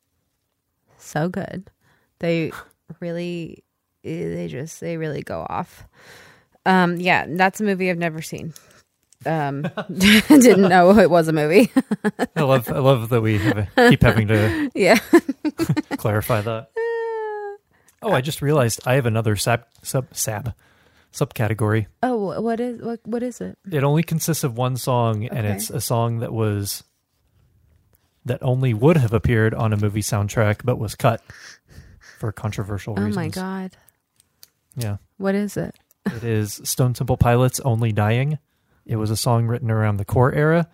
[0.96, 1.70] so good.
[2.18, 2.50] They
[2.98, 3.62] really,
[4.02, 5.84] they just, they really go off.
[6.66, 8.54] Um, yeah, that's a movie I've never seen.
[9.26, 9.62] Um,
[9.92, 11.70] didn't know it was a movie.
[12.36, 14.98] I love I love that we have a, keep having to yeah.
[15.96, 16.70] clarify that.
[18.04, 20.54] Oh, I just realized I have another sab sub sab
[21.12, 21.86] subcategory.
[22.02, 23.00] Oh, what is what?
[23.04, 23.58] What is it?
[23.70, 25.52] It only consists of one song, and Okay.
[25.56, 26.84] it's a song that was
[28.24, 31.22] that only would have appeared on a movie soundtrack, but was cut
[32.18, 33.16] for controversial reasons.
[33.16, 33.36] Oh reasons.
[33.36, 33.76] my god,
[34.76, 35.74] Yeah, what is it?
[36.06, 38.38] it is Stone Temple Pilots' "Only Dying."
[38.86, 40.68] It was a song written around the core era,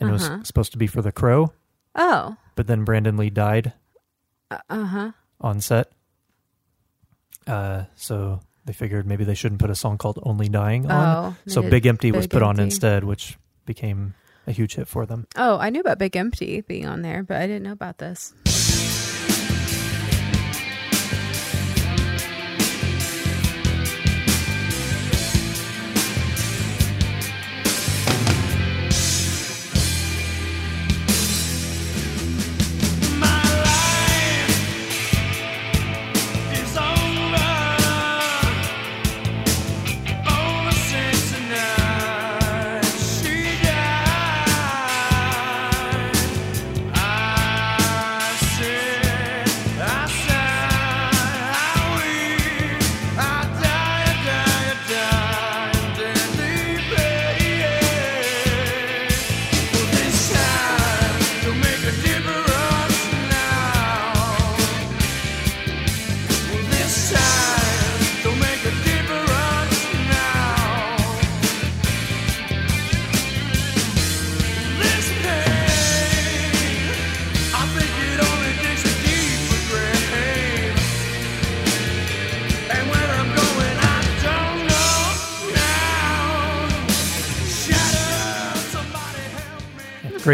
[0.00, 0.36] and it Uh-huh.
[0.38, 1.52] was supposed to be for The Crow,
[1.94, 3.72] Oh, but then Brandon Lee died
[4.50, 5.12] uh huh.
[5.40, 5.90] on set.
[7.46, 11.34] Uh, so they figured maybe they shouldn't put a song called "Only Dying" on.
[11.34, 14.14] Oh, so Big Empty was Big put on instead, which became
[14.46, 15.26] a huge hit for them.
[15.36, 18.34] Oh, I knew about Big Empty being on there, but I didn't know about this.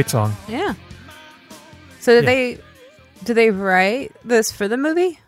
[0.01, 0.35] Great song.
[0.49, 0.73] Yeah.
[1.99, 2.31] So did Yeah.
[2.31, 2.59] they
[3.23, 5.19] did they write this for the movie?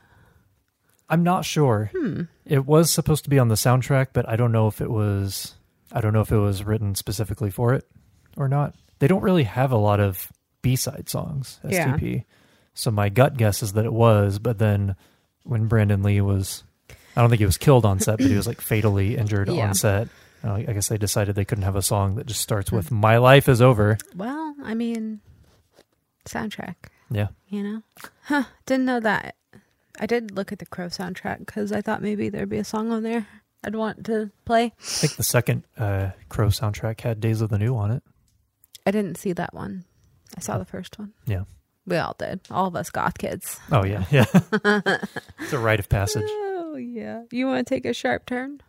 [1.10, 1.90] I'm not sure.
[1.94, 2.22] Hmm.
[2.46, 5.56] It was supposed to be on the soundtrack, but I don't know if it was.
[5.92, 7.84] I don't know if it was written specifically for it
[8.38, 8.74] or not.
[8.98, 11.60] They don't really have a lot of B-side songs.
[11.68, 11.94] Yeah.
[11.94, 12.24] STP.
[12.72, 14.96] So my gut guess is that it was, but then
[15.42, 16.64] when Brandon Lee was,
[17.14, 19.66] I don't think he was killed on set, but he was like fatally injured Yeah.
[19.68, 20.08] on set.
[20.44, 23.18] Uh, I guess they decided they couldn't have a song that just starts with "My
[23.18, 25.20] life is over." Well, I mean,
[26.26, 26.76] soundtrack.
[27.10, 27.28] Yeah.
[27.48, 27.82] You know,
[28.24, 28.44] huh?
[28.66, 29.36] Didn't know that.
[30.00, 32.90] I did look at the Crow soundtrack because I thought maybe there'd be a song
[32.90, 33.26] on there
[33.64, 34.64] I'd want to play.
[34.64, 38.02] I think the second uh, Crow soundtrack had "Days of the New" on it.
[38.86, 39.84] I didn't see that one.
[40.36, 41.12] I saw the first one.
[41.26, 41.44] Yeah.
[41.86, 42.40] We all did.
[42.50, 43.60] All of us goth kids.
[43.70, 44.24] Oh yeah, yeah.
[45.40, 46.28] it's a rite of passage.
[46.28, 47.22] Oh yeah.
[47.30, 48.60] You want to take a sharp turn?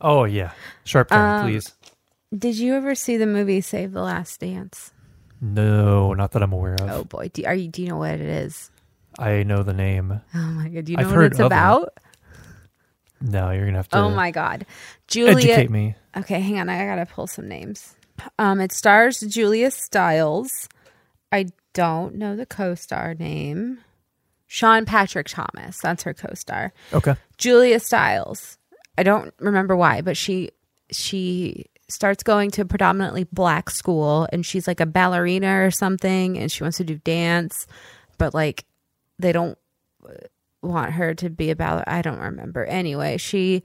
[0.00, 0.52] Oh yeah,
[0.84, 1.72] sharp turn, Um, please.
[2.36, 4.92] Did you ever see the movie Save the Last Dance?
[5.40, 6.90] No, not that I'm aware of.
[6.90, 7.68] Oh boy, do, are you?
[7.68, 8.70] Do you know what it is?
[9.18, 10.20] I know the name.
[10.34, 11.46] Oh my god, do you I've know what heard it's of it.
[11.46, 11.94] about?
[13.20, 14.66] No, you're gonna have to Oh my god,
[15.06, 15.36] Julia.
[15.36, 15.94] educate me.
[16.16, 16.68] Okay, hang on.
[16.68, 17.94] I gotta pull some names.
[18.38, 20.68] Um, it stars Julia Stiles.
[21.32, 23.78] I don't know the co-star name.
[24.46, 25.80] Sean Patrick Thomas.
[25.82, 26.72] That's her co-star.
[26.92, 27.14] Okay.
[27.38, 28.58] Julia Stiles.
[28.96, 30.50] I don't remember why, but she
[30.90, 36.38] she starts going to a predominantly black school and she's like a ballerina or something
[36.38, 37.66] and she wants to do dance,
[38.18, 38.64] but like
[39.18, 39.58] they don't
[40.62, 41.84] want her to be a ballerina.
[41.86, 42.64] I don't remember.
[42.64, 43.62] Anyway, she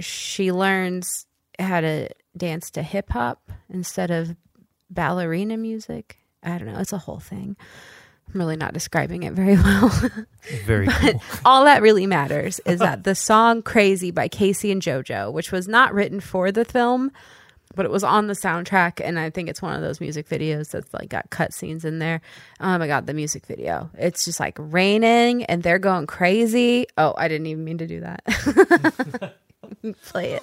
[0.00, 1.26] she learns
[1.58, 4.36] how to dance to hip hop instead of
[4.90, 6.18] ballerina music.
[6.42, 6.78] I don't know.
[6.78, 7.56] It's a whole thing.
[8.32, 9.88] I'm really not describing it very well.
[10.64, 11.22] Very cool.
[11.44, 15.68] all that really matters is that the song Crazy by K-Ci and JoJo, which was
[15.68, 17.12] not written for the film,
[17.74, 19.00] but it was on the soundtrack.
[19.02, 21.98] And I think it's one of those music videos that's like got cut scenes in
[21.98, 22.20] there.
[22.60, 23.90] Oh my God, the music video.
[23.96, 26.86] It's just like raining and they're going crazy.
[26.96, 29.34] Oh, I didn't even mean to do that.
[30.02, 30.40] Play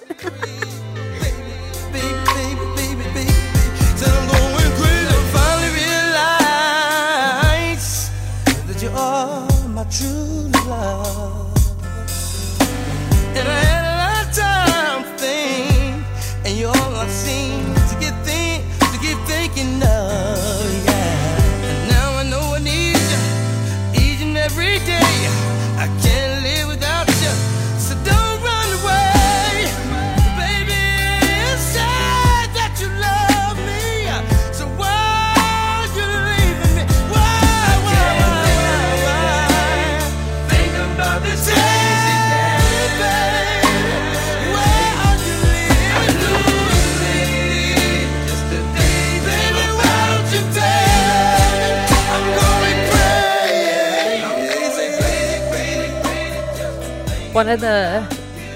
[8.84, 11.54] You are my true love.
[57.34, 58.06] One of the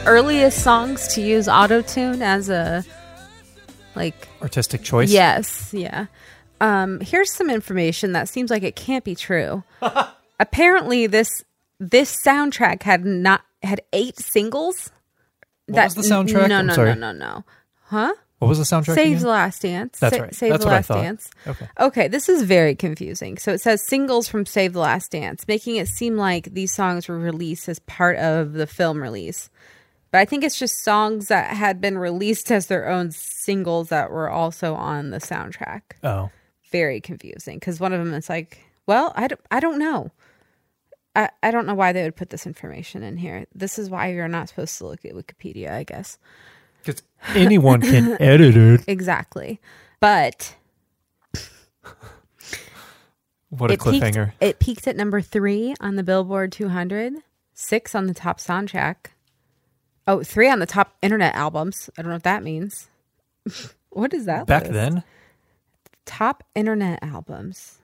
[0.06, 2.84] earliest songs to use auto tune as a
[3.96, 5.10] like Artistic choice.
[5.10, 6.06] Yes, yeah.
[6.60, 9.64] Um, here's some information that seems like it can't be true.
[10.40, 11.44] Apparently, this
[11.80, 14.92] this soundtrack had not had eight singles.
[15.66, 16.48] What was the soundtrack?
[16.48, 17.44] No, no, no, no, no.
[17.86, 18.14] Huh?
[18.38, 18.94] What was the soundtrack?
[18.94, 19.22] Save again?
[19.22, 19.98] the Last Dance.
[19.98, 20.34] That's Sa- right.
[20.34, 21.02] Save That's the what I Last thought.
[21.02, 21.30] Dance.
[21.46, 21.68] Okay.
[21.80, 23.36] Okay, this is very confusing.
[23.38, 27.08] So it says singles from Save the Last Dance, making it seem like these songs
[27.08, 29.50] were released as part of the film release.
[30.10, 34.10] But I think it's just songs that had been released as their own singles that
[34.10, 35.82] were also on the soundtrack.
[36.04, 36.30] Oh,
[36.70, 40.12] Very confusing because one of them is like, well, I don't, I don't know.
[41.16, 43.46] I, I don't know why they would put this information in here.
[43.54, 46.16] This is why you're not supposed to look at Wikipedia, I guess.
[46.88, 47.02] Because
[47.36, 48.80] anyone can edit it.
[48.86, 49.60] Exactly.
[50.00, 50.54] But
[53.50, 54.32] What a it peaked, cliffhanger!
[54.40, 57.14] it peaked at number three on the Billboard 200,
[57.54, 58.96] six on the top soundtrack.
[60.06, 61.90] Oh, three on the top internet albums.
[61.98, 62.88] I don't know what that means.
[63.90, 64.46] what is that?
[64.46, 64.72] Back list?
[64.74, 65.02] then,
[66.06, 67.78] top internet albums.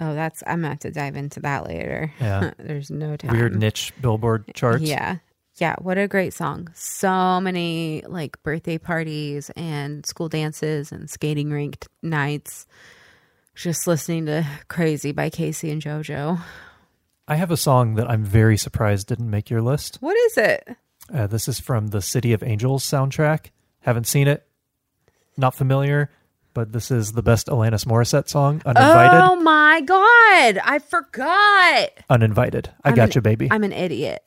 [0.00, 2.12] Oh, that's I'm gonna have to dive into that later.
[2.20, 2.52] Yeah.
[2.58, 3.32] There's no time.
[3.36, 4.82] weird niche Billboard charts.
[4.82, 5.16] Yeah.
[5.60, 6.70] Yeah, what a great song.
[6.74, 12.66] So many like birthday parties and school dances and skating rink nights.
[13.54, 16.40] Just listening to Crazy by K-Ci and JoJo.
[17.28, 19.98] I have a song that I'm very surprised didn't make your list.
[20.00, 20.66] What is it?
[21.12, 23.50] Uh, this is from the City of Angels soundtrack.
[23.80, 24.46] Haven't seen it.
[25.36, 26.10] Not familiar,
[26.54, 28.62] but this is the best Alanis Morissette song.
[28.64, 29.20] Uninvited.
[29.22, 31.90] Oh my god, I forgot.
[32.08, 32.70] Uninvited.
[32.82, 33.48] I I'm got an- you, baby.
[33.50, 34.22] I'm an idiot.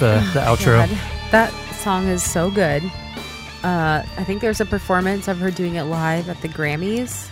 [0.00, 0.86] With the, the outro.
[0.88, 0.98] God,
[1.30, 2.82] that song is so good.
[3.62, 7.30] Uh, I think there's a performance of her doing it live at the Grammys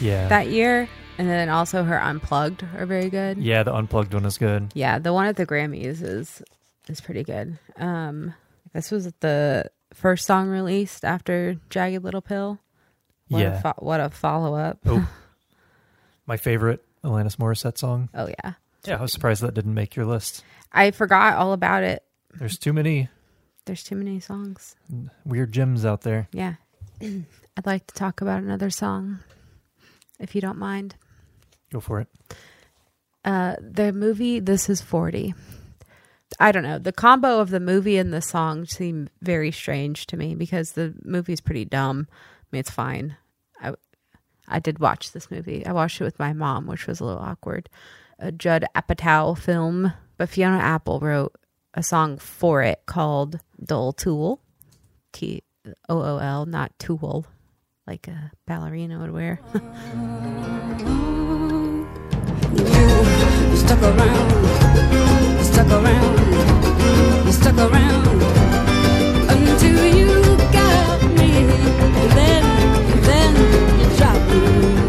[0.00, 0.28] Yeah.
[0.28, 0.88] that year,
[1.18, 3.38] and then also her unplugged are very good.
[3.38, 4.72] yeah, the unplugged one is good.
[4.74, 6.42] Yeah, the one at the Grammys is
[6.88, 7.58] is pretty good.
[7.76, 8.34] Um,
[8.74, 12.58] this was the first song released after Jagged Little Pill.
[13.28, 13.58] What yeah.
[13.58, 14.78] a fo- what a follow up.
[14.84, 15.08] Oh.
[16.26, 18.10] My favorite Alanis Morissette song.
[18.14, 18.54] Oh yeah,
[18.86, 20.44] Yeah, I was surprised that didn't make your list.
[20.72, 22.02] I forgot all about it.
[22.34, 23.08] There's too many
[23.64, 24.76] There's too many songs.
[25.24, 26.28] weird gems out there.
[26.32, 26.54] Yeah,
[27.00, 29.20] I'd like to talk about another song,
[30.18, 30.96] if you don't mind.
[31.72, 32.08] Go for it.
[33.24, 35.34] Uh, the movie This Is 40.
[36.40, 36.78] I don't know.
[36.78, 40.92] The combo of the movie and the song seem very strange to me because the
[41.04, 42.08] movie's pretty dumb.
[42.10, 43.16] I mean, it's fine.
[43.62, 43.74] I,
[44.48, 45.64] I did watch this movie.
[45.64, 47.68] I watched it with my mom, which was a little awkward.
[48.24, 51.34] A Judd Apatow film, but Fiona Apple wrote
[51.74, 54.40] a song for it called Dull Tool.
[55.12, 55.42] T
[55.90, 57.26] O O L, not Tulle,
[57.86, 59.40] like a ballerina would wear.
[59.52, 59.60] You
[63.56, 64.30] stuck around,
[65.44, 68.22] stuck around, stuck around
[69.28, 70.06] until you
[70.50, 71.44] got me.
[72.14, 72.42] Then,
[73.02, 73.34] then
[73.80, 74.83] you dropped me.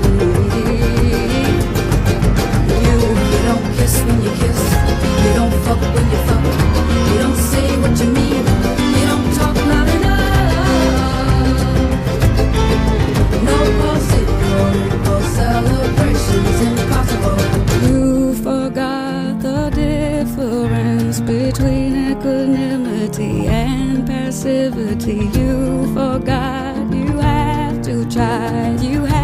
[23.48, 25.30] And passivity.
[25.38, 29.15] You forgot you have to try, you have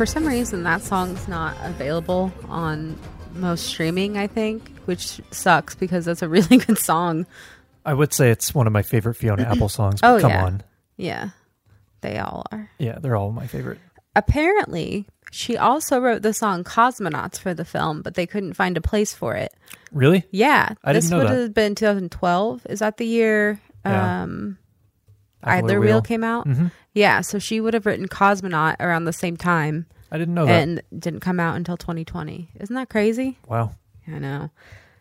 [0.00, 2.98] For some reason, that song's not available on
[3.34, 7.26] most streaming, I think, which sucks because that's a really good song.
[7.84, 10.44] I would say it's one of my favorite Fiona Apple songs, but Oh, come yeah.
[10.46, 10.62] on.
[10.96, 11.28] Yeah,
[12.00, 12.70] they all are.
[12.78, 13.76] Yeah, they're all my favorite.
[14.16, 18.80] Apparently, she also wrote the song Cosmonauts for the film, but they couldn't find a
[18.80, 19.52] place for it.
[19.92, 20.24] Really?
[20.30, 21.38] Yeah, I didn't this would that.
[21.42, 22.66] have been 2012.
[22.70, 24.22] Is that the year Yeah.
[24.22, 24.56] um,
[25.42, 25.88] Idler Wheel.
[25.90, 26.46] Wheel came out?
[26.48, 26.70] Mhm.
[26.94, 30.62] Yeah, so she would have written Cosmonaut around the same time I didn't know that.
[30.62, 32.50] and didn't come out until 2020.
[32.58, 33.38] Isn't that crazy?
[33.46, 33.72] wow.
[34.08, 34.50] I know.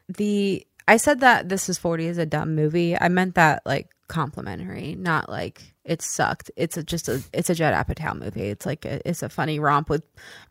[0.08, 2.96] The I said that this is 40 is a dumb movie.
[2.98, 6.52] I meant that like complimentary, not like it sucked.
[6.56, 8.50] It's a, just a it's a Judd Apatow movie.
[8.50, 10.04] It's like a, it's a funny romp with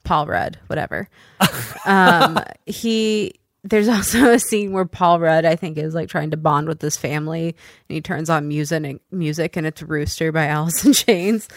[0.04, 1.08] Paul Rudd, whatever.
[1.86, 3.34] um he
[3.68, 6.80] there's also a scene where Paul Rudd I think is like trying to bond with
[6.80, 7.48] his family
[7.88, 11.48] and he turns on music and music and it's Rooster by Alice in Chains.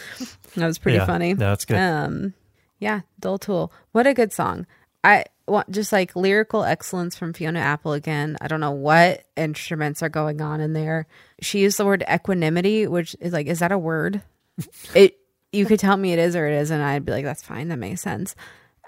[0.55, 1.05] That was pretty Yeah.
[1.05, 1.33] funny.
[1.33, 1.77] No, that's good.
[1.77, 2.33] Um,
[2.79, 3.71] yeah, Dull Tool.
[3.91, 4.65] What a good song.
[5.03, 8.37] I want just like lyrical excellence from Fiona Apple again.
[8.41, 11.07] I don't know what instruments are going on in there.
[11.41, 14.21] She used the word equanimity, which is like, is that a word?
[14.93, 15.17] it
[15.51, 16.75] you could tell me it is or it isn't.
[16.79, 17.67] And I'd be like, that's fine.
[17.69, 18.35] That makes sense.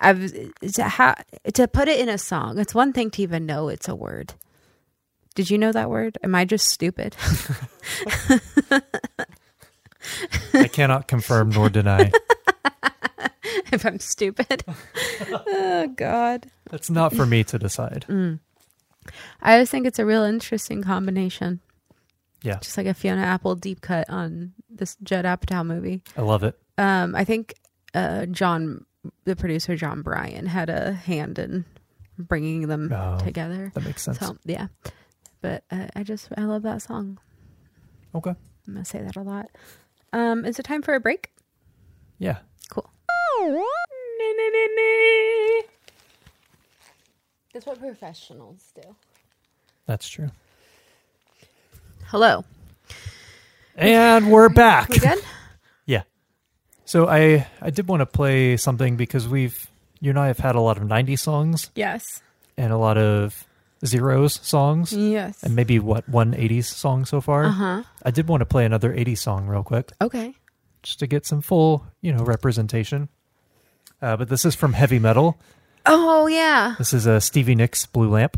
[0.04, 0.32] I've
[0.74, 1.16] to ha,
[1.54, 2.60] to put it in a song.
[2.60, 4.34] It's one thing to even know it's a word.
[5.36, 6.18] Did you know that word?
[6.24, 7.16] Am I just stupid?
[10.54, 12.12] I cannot confirm nor deny.
[13.72, 14.64] if I'm stupid.
[15.32, 16.48] oh God.
[16.70, 18.06] That's not for me to decide.
[18.08, 18.40] Mm.
[19.42, 21.62] I just think it's a real interesting combination.
[22.42, 26.04] Yeah, Just like a Fiona Apple deep cut on this Judd Apatow movie.
[26.18, 26.60] I love it.
[26.78, 27.54] Um, I think
[27.94, 28.86] uh, Jon,
[29.26, 31.66] the producer Jon Brion, had a hand in
[32.18, 33.72] bringing them Oh, together.
[33.74, 34.20] That makes sense.
[34.20, 34.68] So yeah,
[35.42, 37.18] but uh, I just I love that song.
[38.16, 38.32] Okay.
[38.68, 39.48] I'm gonna say that a lot.
[40.14, 41.32] Um, is it time for a break?
[42.20, 42.38] Yeah.
[42.70, 42.90] Cool.
[43.42, 45.64] Me, me, me, me.
[47.54, 48.96] That's what professionals do.
[49.86, 50.30] That's true.
[52.06, 52.46] Hello.
[53.76, 54.90] And we're back.
[54.90, 55.20] We good?
[56.86, 59.68] So I I did want to play something because we've
[60.02, 62.22] you and I have had a lot of 90s songs Yes.
[62.58, 63.46] and a lot of
[63.86, 65.42] zeros songs Yes.
[65.44, 67.46] and maybe what one 80s song so far.
[67.46, 67.84] Uh huh.
[68.04, 70.36] I did want to play another 80s song real quick Okay.
[70.84, 73.08] just to get some full, you know, representation.
[74.02, 75.38] Uh, but this is from Heavy Metal.
[75.86, 76.76] Oh yeah.
[76.78, 78.38] This is a Stevie Nicks Blue Lamp.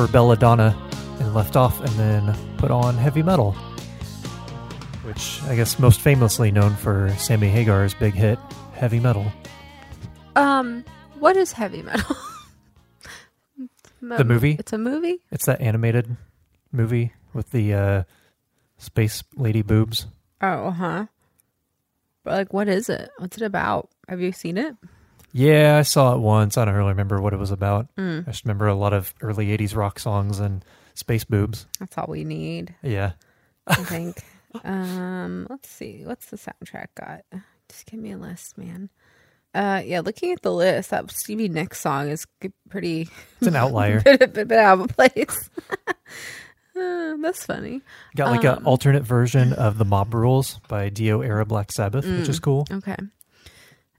[0.00, 0.74] For Bella Donna
[1.18, 3.52] and left off and then put on heavy metal.
[5.04, 8.38] Which I guess most famously known for Sammy Hagar's big hit,
[8.72, 9.30] Heavy Metal.
[10.36, 10.86] Um,
[11.18, 12.16] what is heavy metal?
[14.00, 14.56] The movie?
[14.58, 15.18] It's a movie.
[15.30, 16.16] It's that animated
[16.72, 18.02] movie with the uh,
[18.78, 20.06] space lady boobs.
[20.40, 21.06] Oh, huh.
[22.24, 23.10] But like, what is it?
[23.18, 23.90] What's it about?
[24.08, 24.76] Have you seen it?
[25.32, 26.58] Yeah, I saw it once.
[26.58, 27.94] I don't really remember what it was about.
[27.96, 28.26] Mm.
[28.26, 30.64] I just remember a lot of early 80s rock songs and
[30.94, 31.66] space boobs.
[31.78, 33.12] That's all we need, Yeah.
[33.66, 34.16] I think.
[34.64, 36.02] um, let's see.
[36.04, 37.20] What's the soundtrack got?
[37.68, 38.88] Just give me a list, man.
[39.54, 42.26] Uh, yeah, looking at the list, that Stevie Nicks song is
[42.68, 43.08] pretty
[43.38, 44.00] It's an outlier.
[44.04, 45.50] bit, bit, bit out of place.
[46.76, 47.82] Uh, that's funny.
[48.16, 52.06] Got like Um, an alternate version of The Mob Rules by Dio Era Black Sabbath,
[52.06, 52.42] which is Mm.
[52.42, 52.66] cool.
[52.70, 52.96] Okay.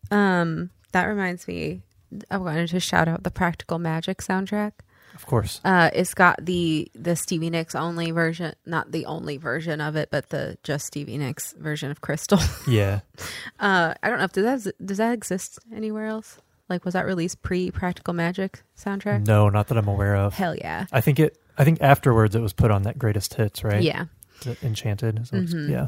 [0.09, 1.82] Um, that reminds me.
[2.30, 4.74] I wanted to shout out the Practical Magic soundtrack.
[5.16, 5.60] Of course.
[5.64, 10.10] Uh, it's got the the Stevie Nicks only version, not the only version of it,
[10.12, 12.39] but the just Stevie Nicks version of Crystal.
[12.68, 13.02] Yeah.
[13.60, 16.38] uh, I don't know if does that does that exist anywhere else?
[16.70, 19.28] Like, was that released pre Practical Magic soundtrack?
[19.28, 20.34] No, not that I'm aware of.
[20.34, 21.38] Hell yeah, I think it.
[21.58, 23.84] I think afterwards it was put on that greatest hits, right?
[23.84, 24.06] yeah.
[24.64, 25.28] Enchanted.
[25.28, 25.70] So Mhm.
[25.70, 25.88] Yeah.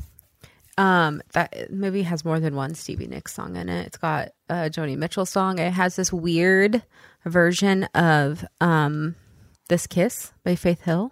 [0.78, 3.88] Um, that movie has more than one Stevie Nicks song in it.
[3.88, 5.60] It's got a Joni Mitchell song.
[5.60, 6.82] It has this weird
[7.26, 9.16] version of um,
[9.70, 11.12] "This Kiss" by Faith Hill.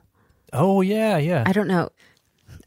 [0.53, 1.43] Oh yeah, yeah.
[1.45, 1.89] I don't know.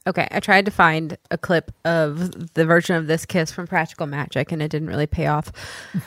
[0.07, 4.07] Okay, I tried to find a clip of the version of this kiss from Practical
[4.07, 5.51] Magic and it didn't really pay off.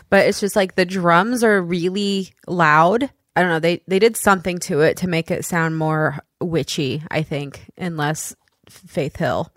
[0.09, 3.09] But it's just like the drums are really loud.
[3.35, 3.59] I don't know.
[3.59, 7.97] They they did something to it to make it sound more witchy, I think, and
[7.97, 8.35] less
[8.69, 9.51] Faith Hill.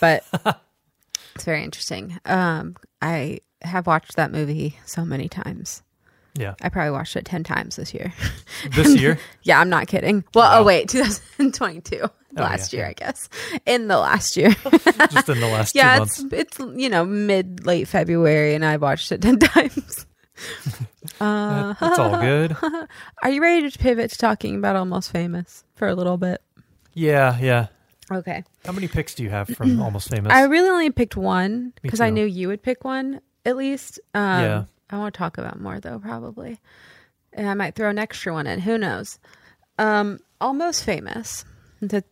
[0.00, 0.24] But
[1.34, 2.18] it's very interesting.
[2.24, 5.82] Um I have watched that movie so many times.
[6.34, 6.54] yeah.
[6.62, 8.12] I probably watched it 10 times this year.
[8.74, 9.18] This year.
[9.42, 10.24] Yeah, I'm not kidding.
[10.34, 10.60] Well, Wow.
[10.60, 12.88] oh wait, 2022, last yeah, year.
[12.88, 13.28] I guess.
[13.64, 14.50] In the last year,
[15.10, 16.20] Just in the last two yeah, months.
[16.20, 20.06] it's it's you know mid late February, and I watched it ten times.
[21.20, 22.56] uh, That's all good.
[23.22, 26.42] are you ready to pivot to talking about Almost Famous for a little bit?
[26.94, 27.66] Yeah, yeah.
[28.10, 30.32] Okay, How many picks do you have from Almost Famous?
[30.32, 33.98] I really only picked one because I knew you would pick one at least.
[34.14, 34.64] Um, Yeah.
[34.90, 36.60] I want to talk about more though, probably,
[37.32, 38.60] and I might throw an extra one in.
[38.60, 39.18] Who knows?
[39.78, 41.44] Um, Almost Famous.
[41.80, 42.04] The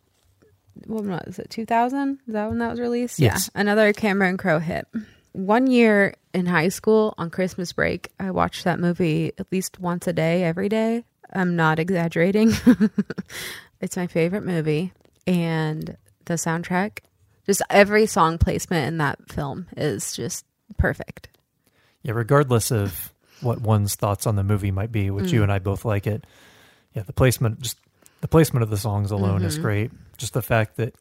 [0.87, 1.51] what was it?
[1.51, 2.19] Two thousand?
[2.27, 3.21] Is that when that was released?
[3.21, 3.49] Yes.
[3.55, 4.89] Yeah, another Cameron Crowe hit.
[5.33, 10.07] One year in high school on Christmas break, I watched that movie at least once
[10.09, 11.05] a day, every day.
[11.33, 12.53] I'm not exaggerating.
[13.81, 14.93] it's my favorite movie,
[15.27, 15.97] and
[16.27, 16.99] the soundtrack,
[17.47, 20.45] just every song placement in that film is just
[20.79, 21.29] perfect.
[22.03, 25.33] yeah, regardless of what one's thoughts on the movie might be, which Mm.
[25.33, 26.27] you and I both like it.
[26.95, 27.79] Yeah, the placement just
[28.21, 29.63] the placement of the songs alone is Mhm.
[29.63, 29.91] great.
[30.17, 30.95] Just the fact that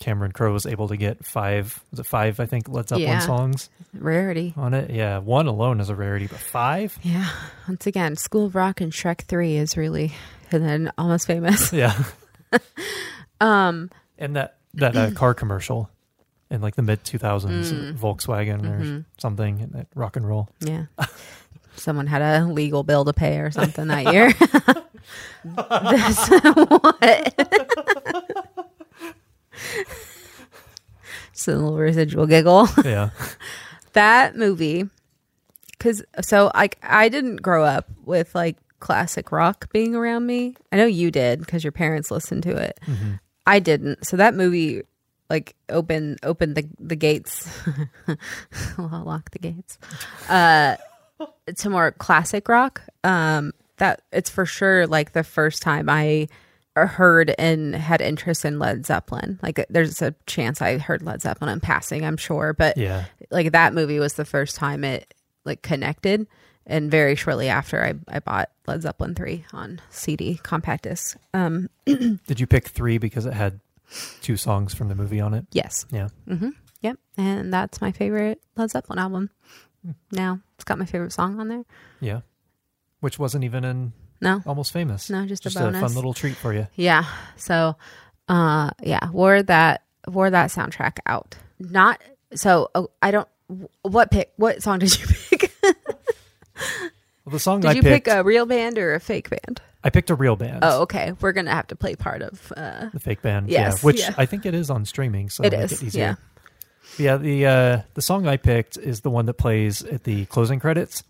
[0.00, 3.18] Cameron Crowe was able to get five was it five, I think, Led Zeppelin Yeah.
[3.20, 4.54] songs Rarity.
[4.56, 4.90] on it.
[4.90, 5.18] Yeah.
[5.18, 6.98] One alone is a rarity, but five?
[7.02, 7.28] Yeah.
[7.68, 10.12] Once again, School of Rock and Shrek 3 is really,
[10.50, 11.72] and then almost famous.
[11.72, 12.02] Yeah.
[13.42, 15.90] Um, and that that uh, car commercial
[16.50, 17.94] in like the mid two thousands, Mm.
[17.96, 19.04] Volkswagen or Mhm.
[19.18, 20.48] something, and that rock and roll.
[20.60, 20.86] yeah.
[21.76, 24.30] Someone had a legal bill to pay or something that year.
[25.44, 27.34] this, what?
[31.32, 32.68] Just a little residual giggle.
[32.84, 33.10] Yeah.
[33.94, 34.88] that movie
[35.76, 40.76] because so like i didn't grow up with like classic rock being around me i
[40.76, 43.20] know you did because your parents listened to it Mhm.
[43.46, 44.82] I didn't so that movie
[45.30, 47.48] like open open the the gates,
[48.78, 49.78] lock the gates,
[50.28, 50.76] uh,
[51.56, 52.82] to more classic rock.
[53.02, 56.28] Um, that it's for sure like the first time I
[56.76, 59.38] heard and had interest in Led Zeppelin.
[59.42, 63.06] Like, there's a chance I heard Led Zeppelin in passing, I'm sure, but Yeah.
[63.30, 65.14] like that movie was the first time it
[65.46, 66.26] like connected.
[66.66, 71.16] And very shortly after, I I bought Led Zeppelin three on CD compact disc.
[71.34, 73.60] Um, Did you pick three because it had
[74.20, 75.46] two songs from the movie on it?
[75.52, 76.08] yes, Yeah.
[76.80, 76.98] Yep.
[77.16, 79.30] And that's my favorite Led Zeppelin album.
[80.12, 81.64] Now it's got my favorite song on there.
[82.00, 82.20] Yeah.
[83.00, 84.40] Which wasn't even in No.
[84.46, 85.10] Almost Famous.
[85.10, 86.68] No, just a just a fun little treat for you.
[86.76, 87.04] Yeah.
[87.36, 87.76] So,
[88.28, 91.36] uh, yeah, wore that wore that soundtrack out.
[91.58, 92.00] Not
[92.34, 92.70] so.
[92.74, 93.28] Oh, I don't.
[93.82, 94.32] What pick?
[94.36, 95.31] What song did you pick?
[97.24, 99.60] Well, the song did I you picked, pick a real band or a fake band?
[99.84, 100.60] I picked a real band.
[100.62, 101.12] Oh, okay.
[101.20, 102.52] We're gonna have to play part of.
[102.56, 103.48] Uh, The fake band.
[103.48, 103.86] Yes, yeah.
[103.86, 104.14] Which yeah.
[104.16, 106.02] I think it is on streaming, so It is, it easier.
[106.02, 106.14] yeah.
[106.98, 110.60] Yeah, the uh, the song I picked is the one that plays at the closing
[110.60, 111.02] credits,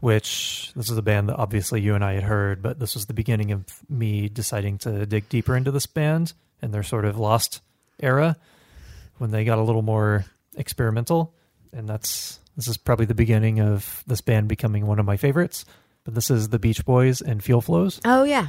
[0.00, 3.06] which this is a band that obviously you and I had heard, but this was
[3.06, 7.16] the beginning of me deciding to dig deeper into this band and their sort of
[7.18, 7.60] lost
[8.00, 8.36] era
[9.18, 10.24] when they got a little more
[10.56, 11.32] experimental,
[11.72, 15.64] and that's this is probably the beginning of this band becoming one of my favorites.
[16.04, 18.00] But this is the Beach Boys and Feel Flows.
[18.04, 18.48] oh yeah.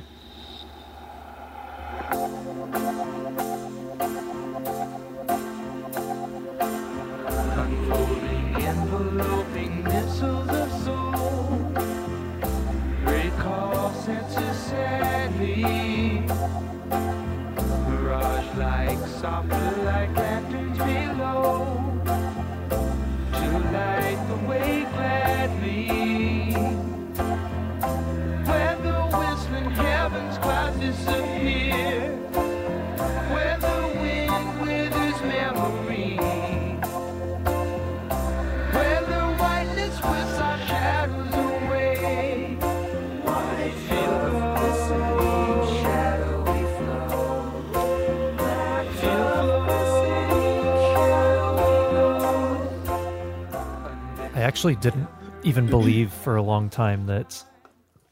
[54.44, 55.08] Actually didn't
[55.44, 55.72] even mm-hmm.
[55.72, 57.44] believe for a long time that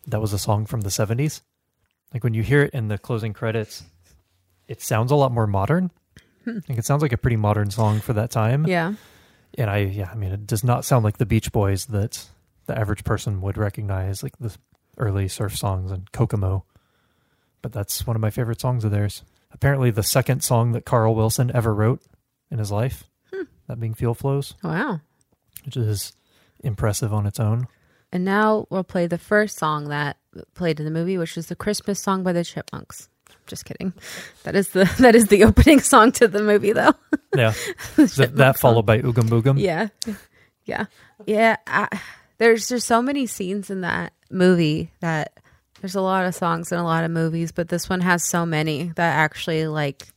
[0.08, 1.42] that was a song from the 70s.
[2.14, 3.84] Like when you hear it in the closing credits,
[4.68, 5.92] it sounds a lot more modern.
[6.44, 6.60] Hmm.
[6.68, 8.66] Like it sounds like a pretty modern song for that time.
[8.66, 8.94] Yeah.
[9.58, 12.26] And I, yeah, I mean, it does not sound like the Beach Boys that
[12.68, 14.56] the average person would recognize, like the
[14.98, 16.66] early surf songs and Kokomo.
[17.62, 19.24] But that's one of my favorite songs of theirs.
[19.52, 22.02] Apparently, the second song that Carl Wilson ever wrote
[22.50, 23.04] in his life,
[23.34, 23.44] hmm.
[23.68, 25.02] that being Feel Flows, Wow.
[25.66, 26.14] which is
[26.64, 27.68] impressive on its own.
[28.12, 30.18] And now we'll play the first song that
[30.54, 33.08] played in the movie, which is the Christmas song by the Chipmunks.
[33.48, 33.94] Just kidding.
[34.44, 36.94] That is the that is the opening song to the movie, though.
[37.34, 37.54] Yeah.
[37.96, 39.58] That, that followed by Oogum Boogum?
[39.58, 39.88] yeah,
[40.66, 40.88] yeah,
[41.26, 41.56] yeah.
[41.66, 41.88] I,
[42.40, 45.40] there's just so many scenes in that movie that
[45.80, 48.46] there's a lot of songs in a lot of movies, but this one has so
[48.46, 50.10] many that actually like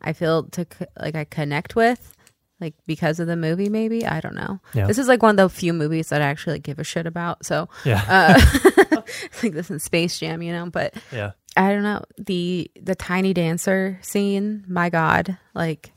[0.00, 0.66] I feel to
[0.98, 2.16] like I connect with.
[2.62, 4.60] Like because of the movie, maybe I don't know.
[4.72, 4.86] Yeah.
[4.86, 7.06] This is like one of the few movies that I actually like, give a shit
[7.06, 7.44] about.
[7.44, 8.02] So Yeah.
[8.08, 9.02] uh,
[9.42, 10.70] like this in Space Jam, you know.
[10.70, 11.32] But yeah.
[11.56, 14.64] I don't know the the tiny dancer scene.
[14.68, 15.92] My God, like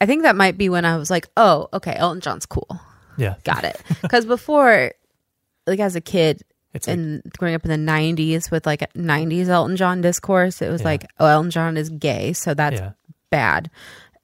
[0.00, 2.78] I think that might be when I was like, oh, okay, Elton John's cool.
[3.16, 3.36] Yeah.
[3.44, 3.80] Got it.
[4.02, 4.92] Because before,
[5.66, 6.42] like as a kid
[6.74, 10.68] It's like, and growing up in the '90s with like '90s Elton John discourse, it
[10.70, 10.88] was Yeah.
[10.88, 12.92] like, oh, Elton John is gay, so that's yeah.
[13.30, 13.70] bad,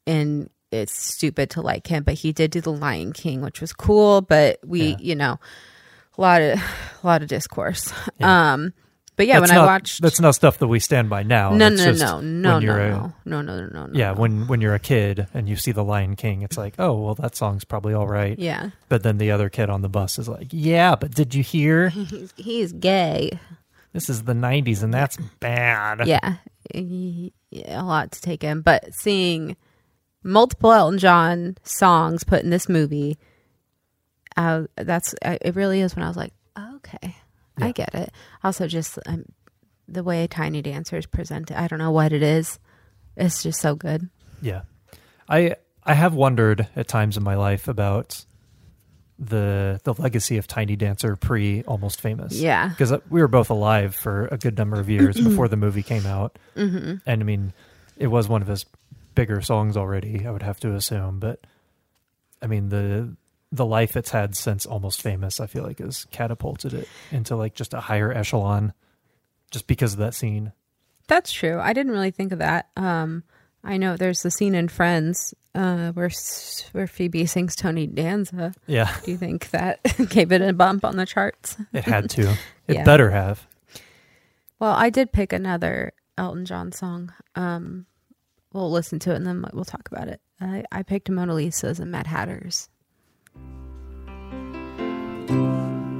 [0.06, 2.02] and it's stupid to like him.
[2.02, 4.20] But he did do the Lion King, which was cool.
[4.22, 4.96] But we, Yeah.
[4.98, 5.38] you know,
[6.16, 6.62] a lot of a
[7.06, 7.92] lot of discourse.
[8.18, 8.52] Yeah.
[8.54, 8.72] Um,
[9.14, 11.50] but yeah, That's when not, I watched, That's not stuff that we stand by now.
[11.50, 12.88] no, That's no, no, no, no, a-
[13.28, 14.20] no, no, no, no, no, Yeah, no.
[14.20, 17.14] when when you're a kid and you see the Lion King, it's like, oh well,
[17.16, 18.38] that song's probably all right.
[18.38, 21.42] yeah, But then the other kid on the bus is like, yeah, but did you
[21.42, 21.88] hear?
[21.90, 23.38] he's he's gay.
[23.92, 26.06] This is the '90s and that's bad.
[26.08, 26.36] yeah,
[26.72, 28.62] He- yeah, a lot to take in.
[28.62, 29.56] But seeing
[30.22, 33.18] multiple Elton John songs put in this movie,
[34.36, 35.54] uh, that's uh, it.
[35.54, 36.32] Really is when I was like,
[36.76, 37.16] okay,
[37.60, 38.10] I get it.
[38.42, 39.24] Also, just um,
[39.88, 41.60] the way Tiny Dancer is presented.
[41.60, 42.58] I don't know what it is.
[43.16, 44.08] It's just so good.
[44.40, 44.62] Yeah.
[45.28, 48.24] I I have wondered at times in my life about
[49.18, 52.34] the the legacy of Tiny Dancer pre Almost Famous.
[52.34, 52.68] Yeah.
[52.68, 56.06] Because we were both alive for a good number of years before the movie came
[56.06, 56.38] out.
[56.56, 56.96] Mm-hmm.
[57.06, 57.52] And I mean,
[57.96, 58.64] it was one of his
[59.14, 61.40] bigger songs already, I would have to assume, but
[62.40, 63.16] I mean the
[63.50, 67.54] the life it's had since Almost Famous, I feel like has catapulted it into like
[67.54, 68.72] just a higher echelon
[69.50, 70.52] just because of that scene.
[71.08, 71.58] That's true.
[71.60, 72.70] I didn't really think of that.
[72.76, 73.22] Um,
[73.62, 76.10] I know there's the scene in Friends uh, where
[76.72, 78.54] where Phoebe sings Tony Danza.
[78.66, 81.56] Yeah, Do you think that gave it a bump on the charts?
[81.72, 82.36] it had to.
[82.68, 82.84] It Yeah.
[82.84, 83.46] better have.
[84.60, 87.12] Well, I did pick another Elton John song.
[87.34, 87.86] Um,
[88.52, 90.20] we'll listen to it and then we'll talk about it.
[90.40, 92.68] I, I picked Mona Lisa's and Mad Hatters.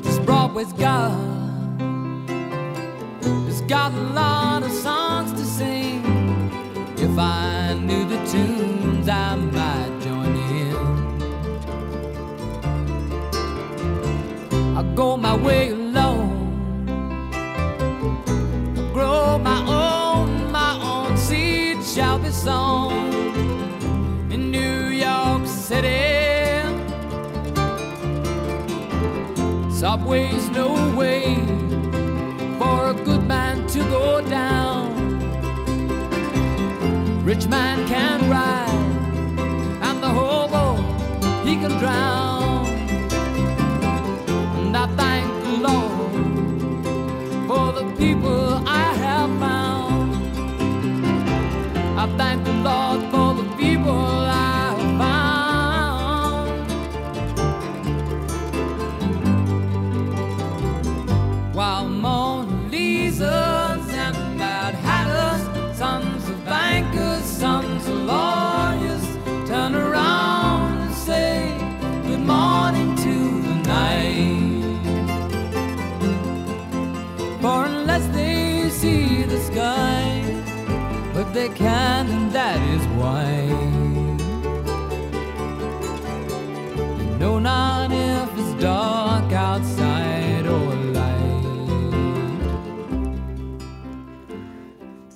[0.03, 1.13] This Broadway's got
[3.49, 6.03] It's got a lot of songs to sing.
[6.97, 10.77] If I knew the tunes, I might join in.
[14.77, 15.82] I go my way
[22.43, 22.93] sown
[24.33, 26.59] in New York City.
[29.71, 31.37] Subway's no way
[32.59, 34.91] for a good man to go down.
[37.25, 38.89] Rich man can ride,
[39.87, 40.83] and the hobo
[41.45, 42.32] he can drown.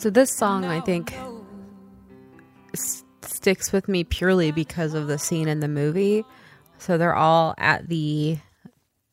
[0.06, 1.12] So this song, I think,
[2.72, 6.24] s- sticks with me purely because of the scene in the movie.
[6.78, 8.38] So they're all at the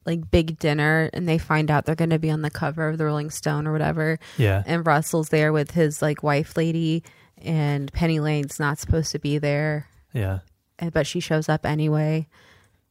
[0.05, 2.99] like big dinner, and they find out they're going to be on the cover of
[2.99, 4.19] the Rolling Stone or whatever.
[4.37, 4.61] Yeah.
[4.67, 7.01] And Russell's there with his like wife lady,
[7.39, 10.41] and Penny Lane's not supposed to be there, Yeah.
[10.77, 12.27] and- but she shows up anyway.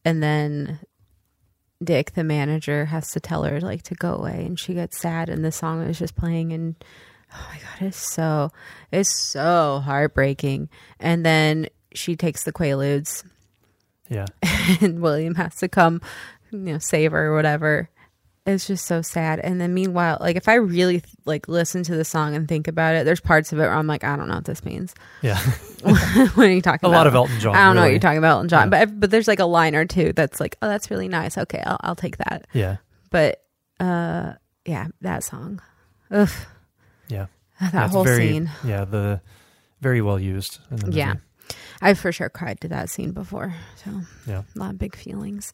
[0.03, 0.79] And then
[1.81, 5.29] Dick, the manager, has to tell her like to go away, and she gets sad.
[5.29, 6.75] And the song is just playing, and
[7.33, 8.51] oh my god, it's so
[8.91, 10.69] it's so heartbreaking.
[10.99, 13.23] And then she takes the Quaaludes,
[14.09, 14.25] Yeah.
[14.81, 16.01] and William has to come,
[16.51, 17.89] you know, save her or whatever.
[18.45, 19.39] It's just so sad.
[19.39, 22.95] And then meanwhile, like if I really like listen to the song and think about
[22.95, 24.93] it, there's parts of it where I'm like, I don't know what this means.
[25.21, 25.37] Yeah.
[25.83, 26.95] what are you talking A about?
[26.95, 28.69] A lot of Elton John, I don't know what you're talking about, Elton John.
[28.69, 31.37] But but there's like a line or two that's like, oh, that's really nice.
[31.37, 32.45] Okay, I'll I'll take that.
[32.53, 32.77] yeah.
[33.11, 33.43] But
[33.79, 34.33] uh,
[34.65, 35.61] yeah, that song,
[36.11, 36.35] ugh, Yeah.
[37.71, 38.51] that Yeah, whole very, scene.
[38.65, 39.21] Yeah, the
[39.81, 40.97] very well used in the movie.
[40.99, 41.15] Yeah,
[41.81, 43.53] I've for sure cried to that scene before.
[43.83, 43.91] So
[44.27, 44.43] Yeah.
[44.55, 45.53] a lot of big feelings.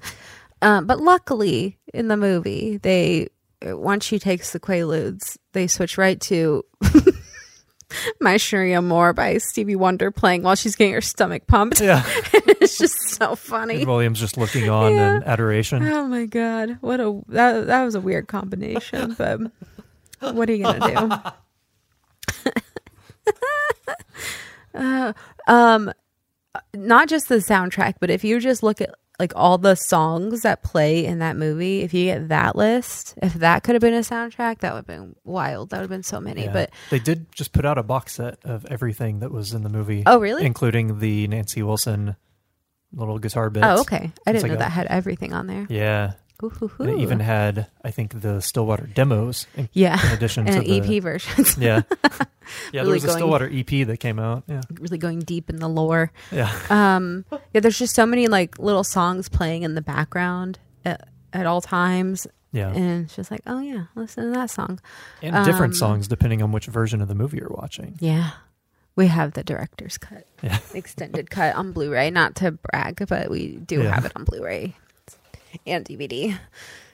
[0.62, 3.30] Um, but luckily, in the movie, they
[3.64, 6.64] once she takes the Quaaludes, they switch right to
[8.22, 11.82] "My Cherie Amour" by Stevie Wonder playing while she's getting her stomach pumped.
[11.82, 12.03] Yeah.
[12.34, 13.78] it's just so funny.
[13.78, 15.18] And William's just looking on Yeah.
[15.18, 15.84] in adoration.
[15.88, 19.39] Oh my god, what a that that was a weird combination, but
[20.20, 21.32] what are you gonna do?
[24.73, 25.13] uh,
[25.47, 25.91] um,
[26.73, 30.63] not just the soundtrack, but if you just look at like all the songs that
[30.63, 33.99] play in that movie, if you get that list, if that could have been a
[33.99, 35.71] soundtrack, that would have been wild.
[35.71, 36.45] That would have been so many.
[36.45, 36.53] Yeah.
[36.53, 39.69] But they did just put out a box set of everything that was in the
[39.69, 40.03] movie.
[40.05, 40.45] Oh, really?
[40.45, 42.15] Including the Nancy Wilson
[42.93, 43.65] little guitar bits.
[43.67, 45.67] oh, okay, I didn't like know a- that had everything on there.
[45.69, 46.13] Yeah.
[46.41, 49.45] And it even had, I think, the Stillwater demos.
[49.55, 49.99] In, Yeah.
[50.07, 51.57] In addition and to an the EP versions.
[51.57, 51.81] Yeah.
[52.73, 54.43] Yeah, there Really was a Stillwater EP that came out.
[54.47, 54.61] Yeah.
[54.79, 56.11] really going deep in the lore.
[56.31, 56.51] Yeah.
[56.71, 57.23] Um,
[57.53, 61.61] yeah, there's just so many like little songs playing in the background at, at all
[61.61, 62.25] times.
[62.51, 62.69] Yeah.
[62.73, 64.79] And it's just like, oh yeah, listen to that song.
[65.21, 67.97] And different Um, songs depending on which version of the movie you're watching.
[67.99, 68.31] Yeah.
[68.95, 70.57] We have the director's cut, Yeah.
[70.73, 72.09] extended cut on Blu-ray.
[72.09, 73.93] Not to brag, but we do Yeah.
[73.93, 74.75] have it on Blu-ray
[75.65, 76.37] and DVD.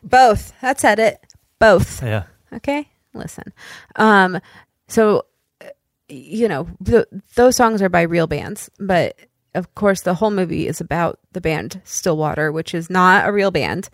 [0.03, 0.53] Both.
[0.61, 1.19] That's at it.
[1.59, 2.03] Both.
[2.03, 2.23] Yeah.
[2.53, 3.53] Okay, listen.
[3.95, 4.39] Um,
[4.87, 5.25] so
[5.61, 5.69] uh,
[6.07, 9.17] you know th- those songs are by real bands, but
[9.53, 13.51] of course the whole movie is about the band Stillwater, which is not a real
[13.51, 13.89] band.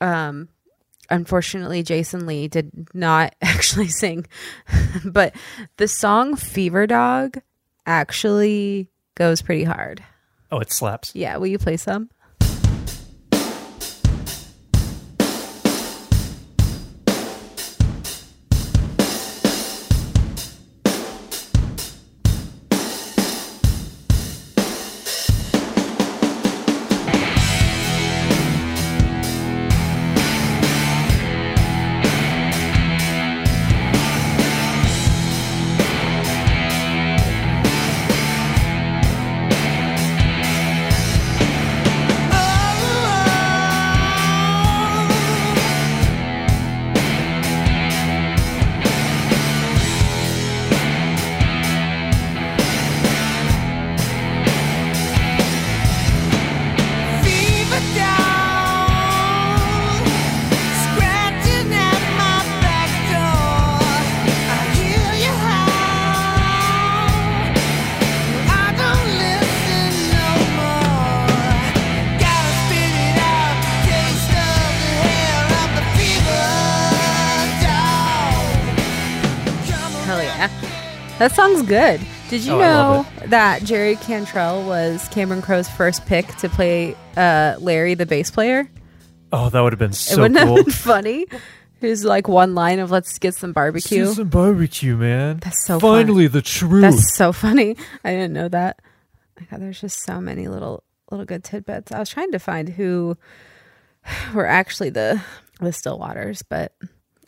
[0.00, 0.48] Um,
[1.10, 4.26] unfortunately, Jason Lee did not actually sing,
[5.04, 5.34] but
[5.76, 7.38] the song "Fever Dog"
[7.86, 10.02] actually goes pretty hard.
[10.50, 11.14] Oh, it slaps.
[11.14, 12.08] Yeah, will you play some?
[81.28, 82.00] That song's good.
[82.30, 87.56] Did you Oh, know that Jerry Cantrell was Cameron Crowe's first pick to play uh,
[87.60, 88.66] Larry, the bass player?
[89.30, 90.56] Oh, that would have been it so wouldn't cool.
[90.56, 91.26] have been funny.
[91.82, 95.36] Who's like one line of "Let's get some barbecue." Do some barbecue, man.
[95.40, 96.04] That's so funny.
[96.04, 96.32] Finally, fun.
[96.32, 96.80] the truth.
[96.82, 97.76] That's so funny.
[98.02, 98.80] I didn't know that.
[99.50, 101.92] God, there's just so many little little good tidbits.
[101.92, 103.18] I was trying to find who
[104.34, 105.20] were actually the
[105.60, 106.72] the Stillwaters, but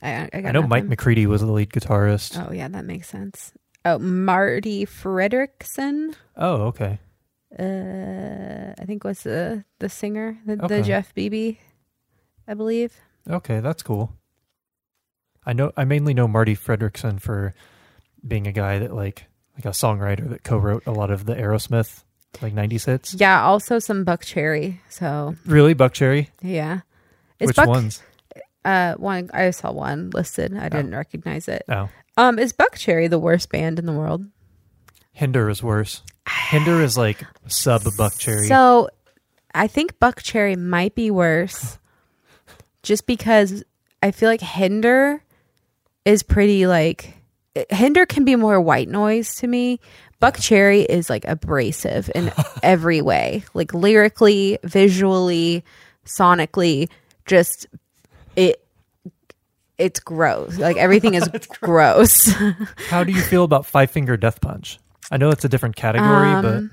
[0.03, 0.87] I I, got I know Mike.
[0.87, 2.43] McCready was the lead guitarist.
[2.49, 3.53] Oh yeah, that makes sense.
[3.85, 6.15] Oh, Marti Frederiksen.
[6.37, 6.99] Oh, okay.
[7.59, 10.67] Uh, I think was the the singer, the, Okay.
[10.81, 11.59] the Jeff Bebe,
[12.47, 12.95] I believe.
[13.29, 14.13] Okay, that's cool.
[15.45, 15.73] I know.
[15.77, 17.55] I mainly know Marti Frederiksen for
[18.27, 19.25] being a guy that like
[19.57, 22.05] like a songwriter that co-wrote a lot of the Aerosmith
[22.43, 23.15] like '90s hits.
[23.15, 24.79] Yeah, also some Buckcherry.
[24.89, 26.29] So Really, Buckcherry?
[26.43, 26.81] yeah,
[27.41, 28.03] is Which Buck, ones?
[28.65, 30.57] Uh, one I saw one listed.
[30.57, 31.63] I didn't recognize it.
[31.69, 34.27] Oh, Um, is Buckcherry the worst band in the world?
[35.13, 36.03] Hinder is worse.
[36.29, 38.49] Hinder is like sub Buckcherry.
[38.49, 38.89] So,
[39.55, 41.79] I think Buckcherry might be worse,
[42.83, 43.65] just because
[44.03, 45.23] I feel like Hinder
[46.05, 47.15] is pretty like
[47.71, 49.81] Hinder can be more white noise to me.
[50.23, 52.31] Buckcherry is like abrasive in
[52.63, 55.65] every way, like lyrically, visually,
[56.05, 56.89] sonically.
[57.27, 57.67] Just
[58.37, 58.65] it.
[59.79, 60.59] It's gross.
[60.59, 61.29] Like everything is
[61.61, 62.31] gross.
[62.89, 64.79] How do you feel about Five Finger Death Punch?
[65.11, 66.71] I know it's a different category, Um,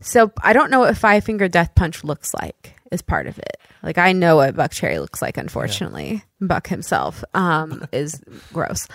[0.00, 2.74] So I don't know what Five Finger Death Punch looks like.
[2.92, 3.56] Is part of it.
[3.82, 5.36] Like I know what Buckcherry looks like.
[5.36, 8.20] Unfortunately, Buck himself um, is
[8.52, 8.88] gross.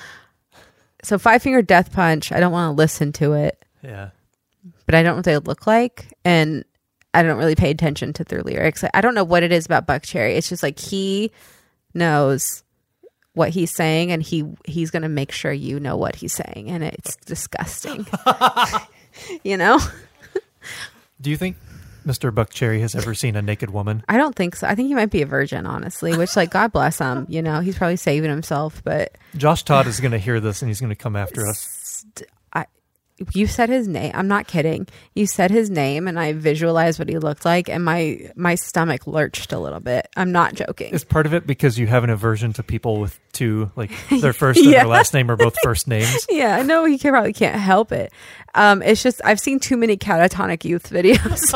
[1.04, 2.32] So Five Finger Death Punch.
[2.32, 4.10] I don't want to listen to it, yeah,
[4.86, 6.66] but I don't know what they look like, and
[7.14, 8.84] I don't really pay attention to their lyrics.
[8.94, 10.36] I don't know what it is about Buckcherry.
[10.36, 11.32] It's just like he
[11.96, 12.64] knows
[13.34, 16.84] what he's saying, and he he's gonna make sure you know what he's saying, and
[16.84, 18.06] it's disgusting.
[19.44, 19.80] you know.
[21.22, 21.58] do you think
[22.06, 22.32] Mr.
[22.32, 24.04] Buckcherry has ever seen a naked woman?
[24.08, 24.68] I don't think so.
[24.68, 26.16] I think he might be a virgin, honestly.
[26.16, 27.26] Which, like, God bless him.
[27.30, 28.84] You know, he's probably saving himself.
[28.84, 32.06] But Josh Todd is going to hear this and he's going to come after us.
[33.34, 34.12] You said his name.
[34.14, 34.88] I'm not kidding.
[35.14, 39.08] You said his name, and I visualized what he looked like, and my my stomach
[39.08, 40.10] lurched a little bit.
[40.18, 40.94] I'm not joking.
[40.94, 44.34] Is part of it because you have an aversion to people with two, like their
[44.34, 46.28] first and their last name are both first names?
[46.30, 48.12] yeah, I know he can, probably can't help it.
[48.54, 51.54] Um, it's just I've seen too many catatonic youth videos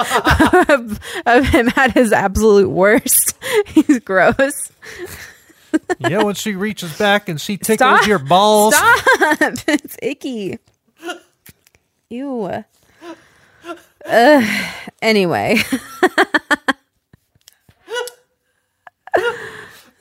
[0.70, 3.38] of, of him at his absolute worst.
[3.68, 4.72] He's gross.
[6.00, 8.08] yeah, when she reaches back and she tickles Stop.
[8.08, 8.76] your balls.
[8.76, 8.94] Stop!
[9.68, 10.58] it's icky.
[12.10, 12.64] Ew.
[14.06, 14.66] Ugh.
[15.02, 15.58] Anyway,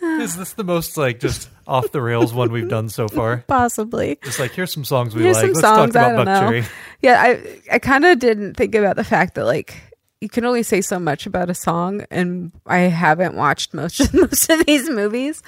[0.01, 3.39] Is this the most like just off the rails one we've done so far?
[3.49, 4.19] possibly.
[4.23, 5.47] Just like here's some songs we Here's like.
[5.47, 5.77] some Let's songs.
[5.79, 6.41] talk about don't Buck.
[6.41, 6.65] Cherry.
[7.03, 9.77] Yeah, I I kind of didn't think about the fact that like
[10.21, 14.51] you can only say so much about a song, and I haven't watched most most
[14.51, 15.43] of these movies,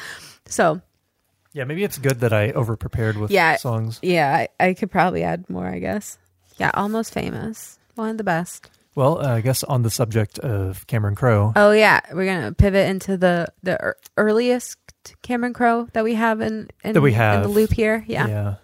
[0.47, 0.81] so
[1.53, 3.57] Yeah, maybe it's good that I over prepared with Yeah.
[3.57, 3.99] songs.
[4.03, 5.67] yeah, I, I could probably add more.
[5.67, 6.19] I guess.
[6.61, 7.79] Yeah, almost famous.
[7.97, 8.71] One of the best.
[8.95, 12.89] Well, uh, I guess on the subject of Cameron Crowe, Oh yeah, we're gonna pivot
[12.89, 14.77] into the the ear- earliest
[15.23, 18.05] Cameron Crowe that we have in, in That we have in the loop here.
[18.07, 18.27] Yeah.
[18.29, 18.55] yeah.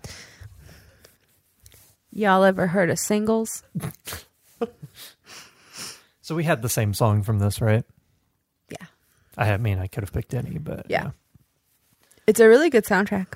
[2.12, 3.62] Y'all ever heard of singles?
[6.22, 7.84] So we had the same song from this, right?
[8.68, 8.86] Yeah.
[9.38, 11.10] I mean, I could have picked any, but Yeah.
[12.26, 13.28] It's a really good soundtrack.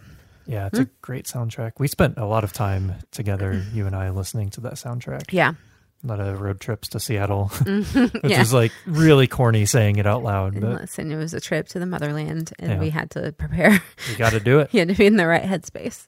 [0.47, 0.85] Yeah, it's Hmm.
[0.85, 1.73] a great soundtrack.
[1.79, 5.33] We spent a lot of time together, you and I, listening to that soundtrack.
[5.33, 5.55] Yeah.
[6.03, 7.95] A lot of road trips to Seattle, which
[8.25, 8.41] yeah.
[8.41, 11.69] is like really corny saying it out loud, And but listen, it was a trip
[11.69, 12.79] to the motherland, and Yeah.
[12.79, 13.83] we had to prepare.
[14.11, 14.71] you got to do it.
[14.73, 16.07] you had to be in the right headspace.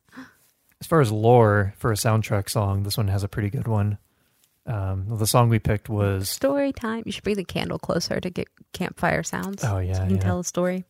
[0.81, 3.99] As far as lore for a soundtrack song, this one has a pretty good one.
[4.67, 7.03] Um, the song we picked was Story time.
[7.05, 9.63] You should bring the candle closer to get campfire sounds.
[9.65, 10.23] oh so yeah, you can yeah.
[10.23, 10.85] tell a story.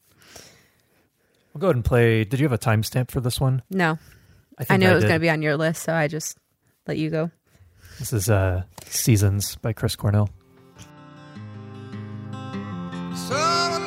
[1.53, 2.25] We'll go ahead and play.
[2.25, 3.63] Did you have a timestamp for this one?
[3.71, 3.99] No,
[4.59, 6.39] I, think knew it was going to be on your list, so I just
[6.87, 7.31] let you go.
[7.99, 10.31] This is uh, "Seasons" by Chris Cornell.
[13.15, 13.82] Summer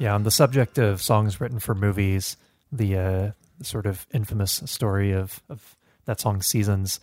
[0.00, 2.38] Yeah, on the subject of songs written for movies,
[2.72, 3.30] the uh,
[3.62, 7.00] sort of infamous story of, of that song "Seasons"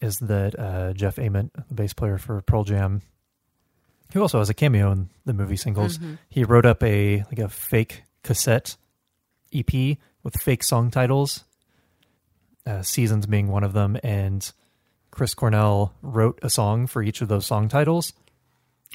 [0.00, 3.02] is that uh, Jeff Ament, the bass player for Pearl Jam,
[4.14, 5.98] who also has a cameo in the movie singles,
[6.30, 8.76] he wrote up a like a fake cassette
[9.52, 11.44] EP with fake song titles,
[12.64, 14.50] uh, "Seasons" being one of them, and
[15.10, 18.14] Chris Cornell wrote a song for each of those song titles,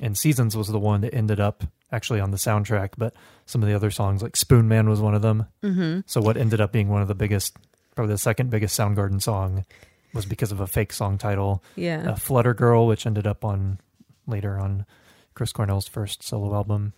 [0.01, 3.13] and "Seasons" was the one that ended up actually on the soundtrack, but
[3.45, 5.45] some of the other songs, like Spoon Man, was one of them.
[5.63, 6.01] Mm-hmm.
[6.05, 7.55] So what ended up being one of the biggest,
[7.95, 9.65] probably the second biggest Soundgarden song,
[10.13, 11.63] was because of a fake song title.
[11.75, 12.11] Yeah.
[12.11, 13.79] Uh, Flutter Girl, which ended up on
[14.25, 14.85] later on
[15.33, 16.93] Chris Cornell's first solo album,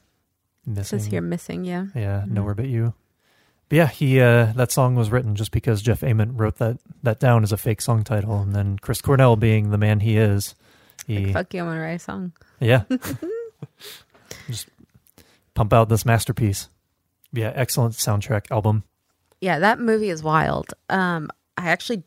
[0.65, 0.99] Missing.
[0.99, 1.85] Says here missing, yeah.
[1.95, 2.93] Yeah, nowhere but you.
[3.69, 7.19] But yeah, he uh, that song was written just because Jeff Ament wrote that that
[7.19, 10.55] down as a fake song title, and then Chris Cornell, being the man he is,
[11.07, 12.33] he Fuck you, I'm gonna write a song.
[12.59, 12.83] Yeah,
[14.47, 14.67] just
[15.53, 16.69] pump out this masterpiece.
[17.31, 18.83] Yeah, excellent soundtrack album.
[19.41, 20.73] Yeah, that movie is wild.
[20.89, 22.03] Um, I actually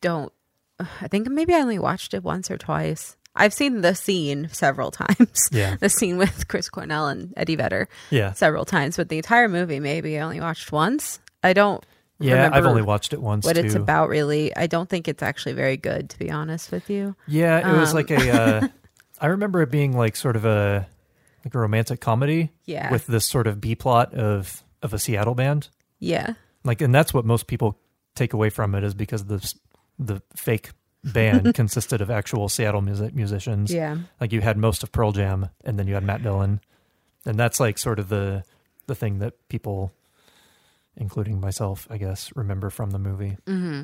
[0.00, 0.32] don't.
[0.78, 3.16] I think maybe I only watched it once or twice.
[3.36, 5.48] I've seen the scene several times.
[5.52, 5.76] Yeah.
[5.76, 9.78] the scene with Chris Cornell and Eddie Vedder Yeah, several times, but the entire movie
[9.80, 11.20] maybe I only watched once.
[11.42, 11.84] I don't.
[12.18, 13.44] yeah, I've only watched it once.
[13.46, 14.54] what it's about really.
[14.56, 17.14] I don't think it's actually very good, to be honest with you.
[17.28, 18.30] Yeah, it was Um, like a.
[18.42, 18.68] Uh,
[19.20, 20.88] I remember it being like sort of a
[21.44, 22.50] like a romantic comedy.
[22.64, 22.90] Yeah.
[22.90, 25.68] with this sort of B plot of of a Seattle band.
[25.98, 26.34] Yeah,
[26.64, 27.78] like and that's what most people
[28.14, 29.54] take away from it is because the
[29.98, 30.70] the fake
[31.04, 33.72] band consisted of actual Seattle music musicians.
[33.72, 36.60] yeah, Like you had most of Pearl Jam and then you had Matt Dillon.
[37.26, 38.44] And that's like sort of the
[38.86, 39.92] the thing that people
[40.96, 43.36] including myself, I guess, remember from the movie.
[43.46, 43.82] Mm-hmm.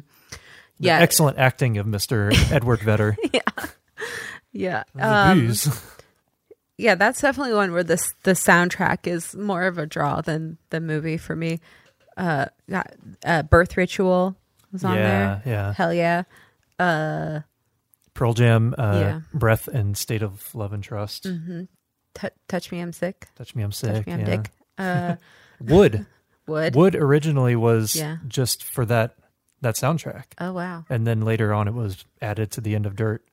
[0.78, 0.98] Yeah.
[0.98, 2.32] excellent acting of Mr.
[2.52, 3.16] Edward Vedder.
[3.32, 3.40] yeah.
[4.56, 5.52] The Um,
[6.78, 10.80] yeah, that's definitely one where this the soundtrack is more of a draw than the
[10.80, 11.60] movie for me.
[12.16, 12.46] Uh,
[13.24, 14.36] uh Birth Ritual
[14.72, 15.52] was on Yeah, there.
[15.52, 15.72] yeah.
[15.74, 16.22] Hell yeah.
[18.14, 19.12] Pearl Jam, uh, Yeah.
[19.12, 19.38] Mm-hmm.
[19.38, 21.24] Breath and State of Love and Trust.
[22.14, 23.26] T- Touch Me, I'm Sick.
[23.36, 23.92] Touch Me, I'm Sick.
[23.94, 24.24] Touch Me, I'm yeah.
[24.26, 24.50] Dick.
[24.78, 25.16] Uh,
[25.60, 26.06] Would.
[26.46, 26.74] Would.
[26.76, 28.18] Would originally was Yeah.
[28.28, 29.16] just for that
[29.62, 30.84] that soundtrack, Oh wow.
[30.90, 33.24] and then later on it was added to the end of Dirt.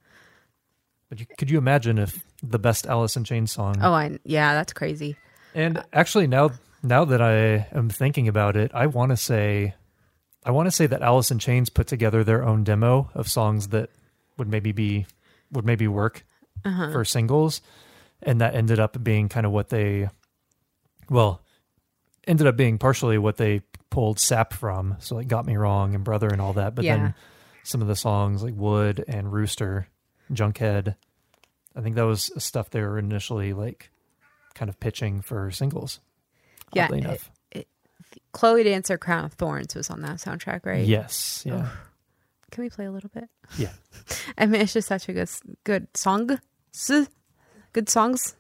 [1.20, 3.76] You, could you imagine if the best Alice in Chains song?
[3.82, 5.16] Oh, I yeah, that's crazy.
[5.54, 9.74] and uh, actually now now that I am thinking about it, I want to say,
[10.46, 13.70] I want to say that Alice in Chains put together their own demo of songs
[13.70, 13.90] that
[14.38, 15.06] would maybe be
[15.52, 16.26] would maybe work
[16.66, 16.92] uh-huh.
[16.92, 17.62] for singles,
[18.22, 20.10] and that ended up being kind of what they,
[21.10, 21.42] well,
[22.28, 24.96] ended up being partially what they pulled sap from.
[25.00, 26.98] So like "Got Me Wrong" and "Brother" and all that, but Yeah.
[26.98, 27.16] then
[27.64, 29.88] some of the songs like "Would" and "Rooster,"
[30.34, 30.96] "Junkhead,"
[31.76, 33.90] I think that was stuff they were initially like
[34.54, 36.00] kind of pitching for singles.
[36.74, 37.32] Yeah, it- enough.
[38.32, 40.86] Chloe Dancer, Crown of Thorns was on that soundtrack, right?
[40.86, 41.44] Yes.
[41.46, 41.70] Yeah.
[42.52, 43.28] Can we play a little bit?
[43.58, 43.72] Yeah.
[44.38, 45.30] I mean, it's just such a good
[45.64, 46.40] good song.
[47.74, 48.36] Good songs.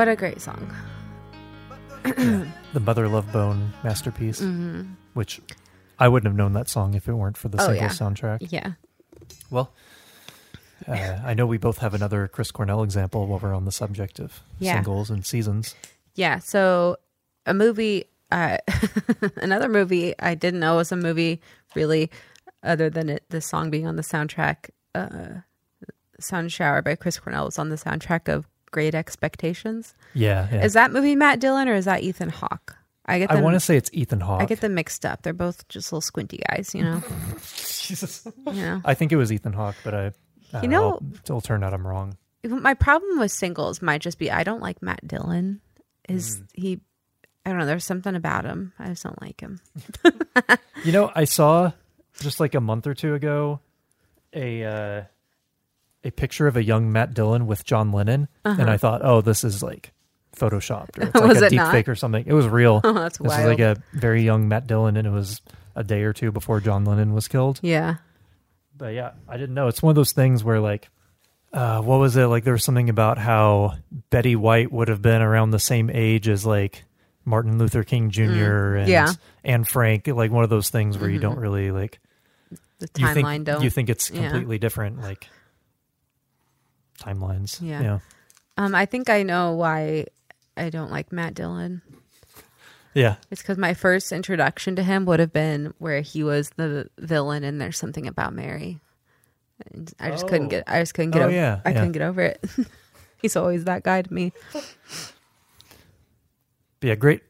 [0.00, 0.74] What a great song.
[2.04, 4.42] The Mother Love Bone masterpiece,
[5.12, 5.42] which
[5.98, 7.70] I wouldn't have known that song if it weren't for the Mm-hmm.
[7.70, 8.38] Oh, single yeah.
[8.38, 8.50] soundtrack.
[8.50, 8.72] Yeah.
[9.50, 9.74] Well,
[10.88, 14.18] uh, I know we both have another Chris Cornell example while we're on the subject
[14.20, 14.76] of Yeah.
[14.76, 15.74] singles and seasons.
[16.14, 16.38] Yeah.
[16.38, 16.96] So
[17.44, 18.56] a movie, uh,
[19.36, 21.42] another movie I didn't know was a movie
[21.74, 22.10] really,
[22.62, 24.70] other than it, the song being on the soundtrack.
[24.94, 25.40] Uh,
[26.20, 29.94] Sun Shower by Chris Cornell was on the soundtrack of Great Expectations.
[30.14, 30.48] Yeah.
[30.52, 30.64] yeah.
[30.64, 32.76] Is that movie Matt Dillon or is that Ethan Hawke?
[33.06, 34.42] I get I want to say it's Ethan Hawke.
[34.42, 35.22] I get them mixed up.
[35.22, 37.02] They're both just little squinty guys, you know.
[37.42, 38.26] Jesus.
[38.46, 38.80] you know.
[38.84, 40.12] I think it was Ethan Hawke, but I,
[40.52, 42.16] I You don't know- it'll turn out I'm wrong.
[42.44, 45.60] my problem with singles might just be I don't like Matt Dillon.
[46.08, 46.80] Is he?
[47.44, 47.66] I don't know.
[47.66, 48.72] There's something about him.
[48.78, 49.60] I just don't like him.
[50.84, 51.72] You know, I saw
[52.20, 53.60] just like a month or two ago
[54.32, 55.02] a uh,
[56.04, 59.44] a picture of a young Matt Dillon with John Lennon, and I thought, oh, this
[59.44, 59.92] is like
[60.36, 61.34] photoshopped or it's like Uh-huh.
[61.42, 61.72] A it deep not?
[61.72, 62.24] fake or something.
[62.26, 62.80] It was real.
[62.84, 65.40] Oh, that's this was like a very young Matt Dillon, and it was
[65.76, 67.60] a day or two before John Lennon was killed.
[67.62, 67.96] Yeah.
[68.76, 69.68] But yeah, I didn't know.
[69.68, 70.88] It's one of those things where like,
[71.52, 72.26] uh, what was it?
[72.26, 73.74] Like there was something about how
[74.10, 76.84] Betty White would have been around the same age as like
[77.26, 78.22] Martin Luther King Jr.
[78.76, 78.88] and Mm.
[78.88, 79.06] Yeah.
[79.08, 79.20] Mm-hmm.
[79.44, 80.06] Anne Frank.
[80.06, 82.00] Like one of those things where you don't really like
[82.78, 83.62] The you timeline think don't.
[83.64, 84.22] you think it's yeah.
[84.30, 85.28] completely different like
[87.00, 87.58] timelines.
[87.60, 87.82] Yeah.
[87.82, 87.98] Yeah.
[88.56, 90.06] Um, I think I know why
[90.56, 91.82] I don't like Matt Dillon.
[92.94, 93.16] Yeah.
[93.30, 97.44] It's because my first introduction to him would have been where he was the villain
[97.44, 98.80] and there's something about Mary.
[99.72, 100.50] And I just couldn't Oh.
[100.50, 100.64] get.
[100.66, 101.22] I just couldn't get.
[101.22, 101.74] Oh, over, yeah, I yeah.
[101.76, 102.44] couldn't get over it.
[103.22, 104.32] He's always that guy to me.
[106.80, 107.22] But yeah, great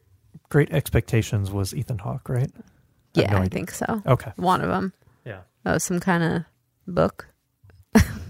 [0.49, 2.51] great expectations was Ethan Hawke, right?
[2.57, 4.01] I Yeah, no I think so.
[4.05, 4.31] Okay.
[4.37, 4.93] One of them.
[5.25, 5.41] Yeah.
[5.63, 6.43] That was some kind of
[6.87, 7.27] book.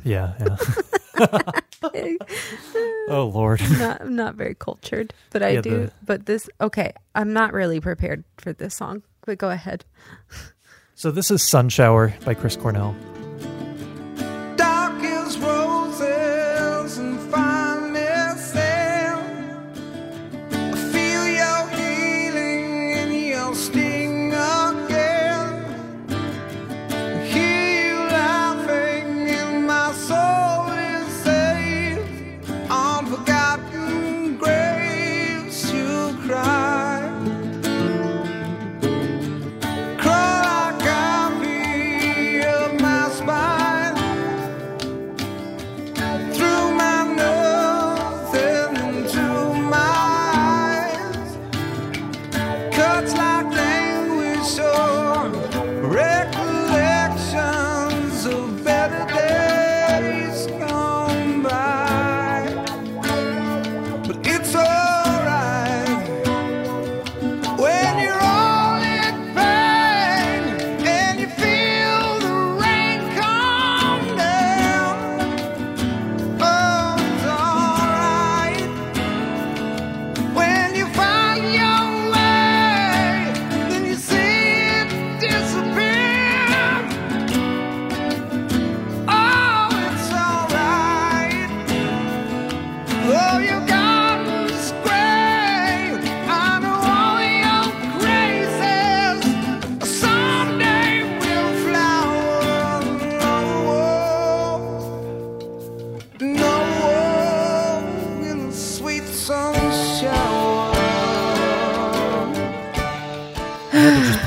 [0.04, 0.58] Yeah, yeah.
[3.10, 3.62] oh Lord.
[3.80, 5.70] not I'm not very cultured, but I Yeah, do.
[5.88, 9.04] the- But this, okay, I'm not really prepared for this song.
[9.26, 9.86] But go ahead.
[10.96, 12.96] So this is Sun Shower by Chris Cornell.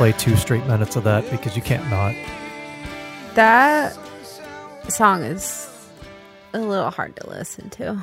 [0.04, 2.14] Play two straight minutes of that because you can't not.
[3.36, 3.96] That
[4.90, 5.66] song is
[6.52, 7.98] a little hard to listen to.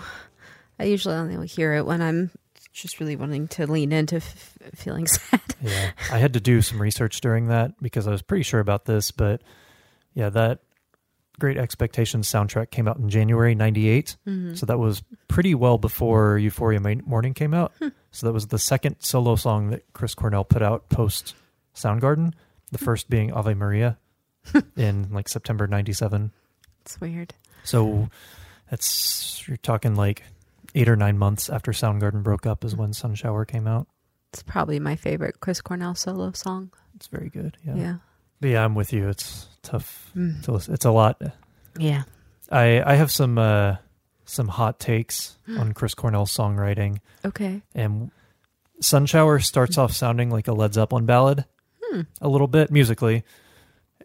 [0.79, 2.31] I usually only hear it when I'm
[2.73, 5.41] just really wanting to lean into f- feeling sad.
[5.61, 5.91] Yeah.
[6.11, 9.11] I had to do some research during that because I was pretty sure about this,
[9.11, 9.43] but
[10.15, 10.61] yeah, that
[11.39, 14.17] Great Expectations soundtrack came out in January 98.
[14.25, 14.55] Mm-hmm.
[14.55, 17.73] So that was pretty well before Euphoria Morning came out.
[17.77, 17.89] Hmm.
[18.09, 21.35] So that was the second solo song that Chris Cornell put out post
[21.75, 22.33] Soundgarden,
[22.71, 22.85] the Hmm.
[22.85, 23.97] first being Ave Maria
[24.75, 26.31] in like September 97.
[26.81, 27.33] It's weird.
[27.63, 28.09] So
[28.69, 30.23] that's, you're talking like
[30.73, 33.87] eight or nine months after Soundgarden broke up is when Sunshower came out.
[34.33, 36.71] It's probably my favorite Chris Cornell solo song.
[36.95, 37.57] It's very good.
[37.65, 37.75] Yeah.
[37.75, 37.95] Yeah.
[38.39, 39.09] But yeah, I'm with you.
[39.09, 40.41] It's tough Mm.
[40.43, 40.73] to listen.
[40.73, 41.21] It's a lot.
[41.77, 42.03] Yeah.
[42.51, 43.75] I I have some uh
[44.25, 47.61] some hot takes on Chris Cornell's songwriting, Okay.
[47.75, 48.11] and
[48.81, 51.45] Sunshower starts off sounding like a Led Zeppelin ballad,
[52.21, 53.23] a little bit musically,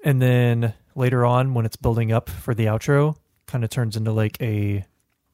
[0.04, 4.12] and then later on, when it's building up for the outro, kind of turns into
[4.12, 4.84] like a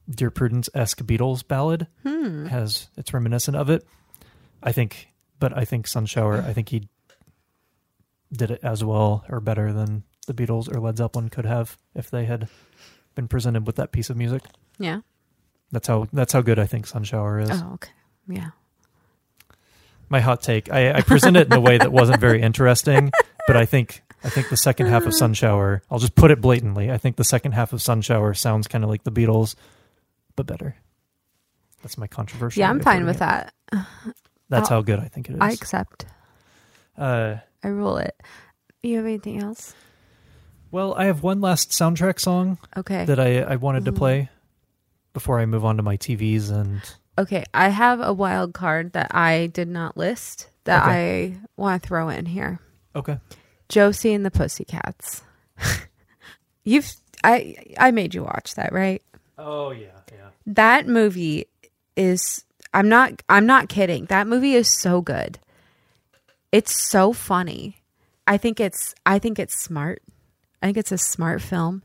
[0.09, 1.87] Dear Prudence esque Beatles ballad.
[2.03, 2.45] Hmm.
[2.47, 3.85] Has it's reminiscent of it.
[4.61, 5.09] I think,
[5.39, 6.41] but I think Sun Shower.
[6.41, 6.87] I think he
[8.31, 12.09] did it as well or better than the Beatles or Led Zeppelin could have if
[12.09, 12.49] they had
[13.15, 14.43] been presented with that piece of music.
[14.79, 15.01] Yeah.
[15.71, 17.49] That's how that's how good I think Sun Shower is.
[17.51, 17.91] Oh, okay.
[18.27, 18.51] Yeah.
[20.09, 20.71] My hot take.
[20.71, 23.11] I, I present it in a way that wasn't very interesting,
[23.47, 25.81] but I think I think the second half of Sun Shower.
[25.89, 26.91] I'll just put it blatantly.
[26.91, 29.55] I think the second half of Sun Shower sounds kind of like the Beatles,
[30.35, 30.75] but better.
[31.81, 32.59] That's my controversial.
[32.61, 33.19] Yeah, I'm fine with it.
[33.19, 33.53] that.
[34.49, 35.39] That's I'll- how good I think it is.
[35.41, 36.05] I accept.
[36.97, 38.15] uh, I rule it.
[38.83, 39.73] You have anything else?
[40.71, 43.05] well, I have one last soundtrack song Okay.
[43.05, 43.97] that I, I wanted to Mhm.
[43.97, 44.29] play
[45.13, 46.81] before I move on to my TVs and
[47.17, 51.87] Okay, I have a wild card that I did not list that I want to
[51.87, 52.59] throw in here.
[52.95, 53.19] okay.
[53.69, 55.23] Josie and the Pussycats.
[56.63, 59.01] You've I I made you watch that, right?
[59.37, 60.29] Oh yeah, yeah.
[60.45, 61.47] That movie
[61.95, 64.05] is I'm not I'm not kidding.
[64.05, 65.39] That movie is so good.
[66.51, 67.77] It's so funny.
[68.27, 70.03] I think it's I think it's smart.
[70.61, 71.83] I think it's a smart film.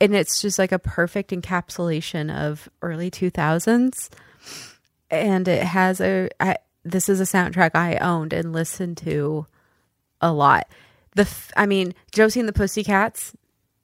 [0.00, 4.08] And it's just like a perfect encapsulation of early 2000s.
[5.10, 9.46] And it has a I, this is a soundtrack I owned and listened to
[10.20, 10.68] a lot.
[11.14, 13.34] The f- I mean, Josie and the Pussycats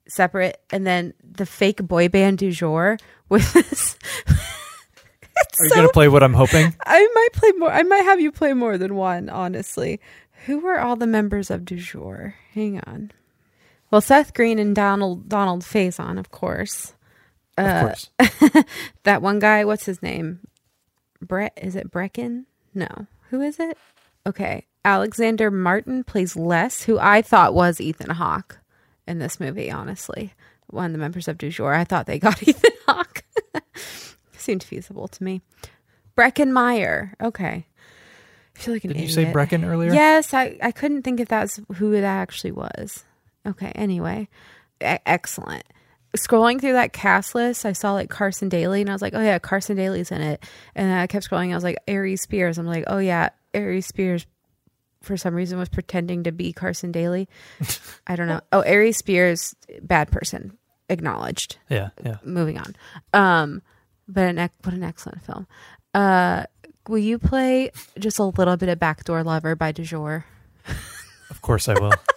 [0.07, 3.97] separate and then the fake boy band du jour with this
[5.59, 6.73] Are you gonna play what I'm hoping?
[6.85, 7.71] I might play more.
[7.71, 9.99] I might have you play more than one, honestly.
[10.45, 12.35] Who were all the members of Du jour?
[12.53, 13.11] Hang on.
[13.91, 16.93] Well, Seth Green and Donald Donald Faison, of course.
[17.57, 18.09] of uh, course.
[19.03, 20.39] That one guy, what's his name?
[21.21, 22.45] Brett is it Breckin?
[22.73, 23.07] No.
[23.29, 23.77] Who is it?
[24.25, 24.65] Okay.
[24.83, 28.59] Alexander Martin plays Les, who I thought was Ethan Hawke
[29.07, 30.33] in this movie, honestly.
[30.67, 31.73] One of the members of Du jour.
[31.73, 33.23] I thought they got Ethan Hawke.
[34.37, 35.41] Seemed feasible to me.
[36.15, 37.13] Breckin Meyer.
[37.21, 37.65] Okay.
[38.55, 39.93] I feel like an Did you say Breckin earlier?
[39.93, 43.03] Yes, I, I couldn't think if that's who it actually was.
[43.45, 44.27] Okay, anyway,
[44.81, 45.63] E- excellent.
[46.15, 49.21] Scrolling through that cast list, I saw like Carson Daly, and I was like, oh
[49.21, 50.43] yeah, Carson Daly's in it.
[50.75, 52.57] And I kept scrolling, I was like, Aries Spears.
[52.57, 54.25] I'm like, oh yeah, Aries Spears
[55.01, 57.29] for some reason was pretending to be Carson Daly.
[58.07, 58.41] I don't know.
[58.51, 60.57] Oh, Aries Spears, bad person,
[60.89, 62.17] acknowledged Yeah, yeah.
[62.23, 62.75] moving on.
[63.13, 63.61] Um,
[64.07, 65.45] but an ec- what an excellent film.
[65.93, 66.43] Uh,
[66.87, 70.25] will you play just a little bit of Backdoor Lover by Du jour?
[71.29, 71.91] Of course I will.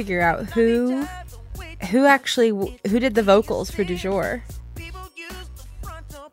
[0.00, 1.06] figure out who
[1.90, 2.48] who actually
[2.88, 4.42] who did the vocals for Du jour.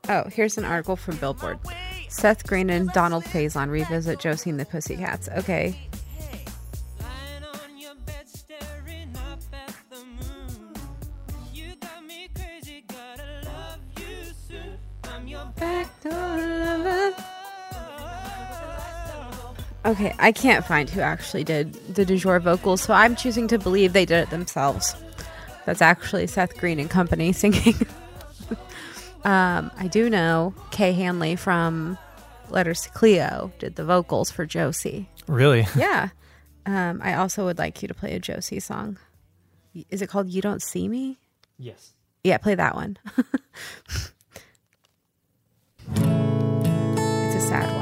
[0.07, 1.59] Oh, here's an article from Billboard.
[2.07, 5.27] Seth Green and Donald Faison revisit Josie and the Pussycats.
[5.35, 5.77] Okay.
[15.25, 15.53] Your
[19.87, 23.57] Okay, I can't find who actually did the du jour vocals, so I'm choosing to
[23.57, 24.93] believe they did it themselves.
[25.65, 27.73] That's actually Seth Green and company singing.
[29.23, 31.97] um, I do know Kay Hanley from
[32.49, 35.09] Letters to Cleo did the vocals for Josie.
[35.27, 35.65] really?
[35.77, 36.09] Yeah.
[36.65, 38.97] Um, I also would like you to play a Josie song.
[39.89, 41.17] Is it called You Don't See Me?
[41.57, 41.93] Yes.
[42.25, 42.97] Yeah, play that one.
[45.95, 47.76] it's a sad one.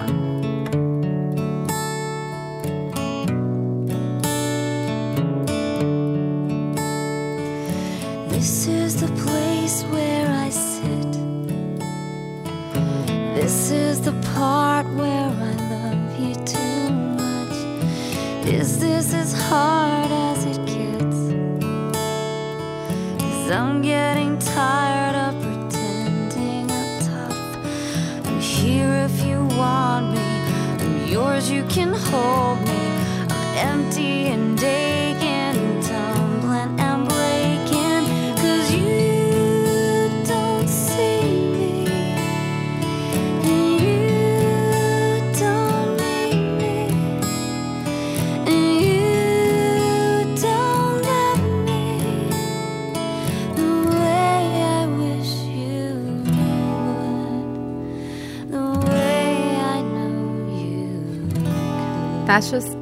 [62.36, 62.78] That's just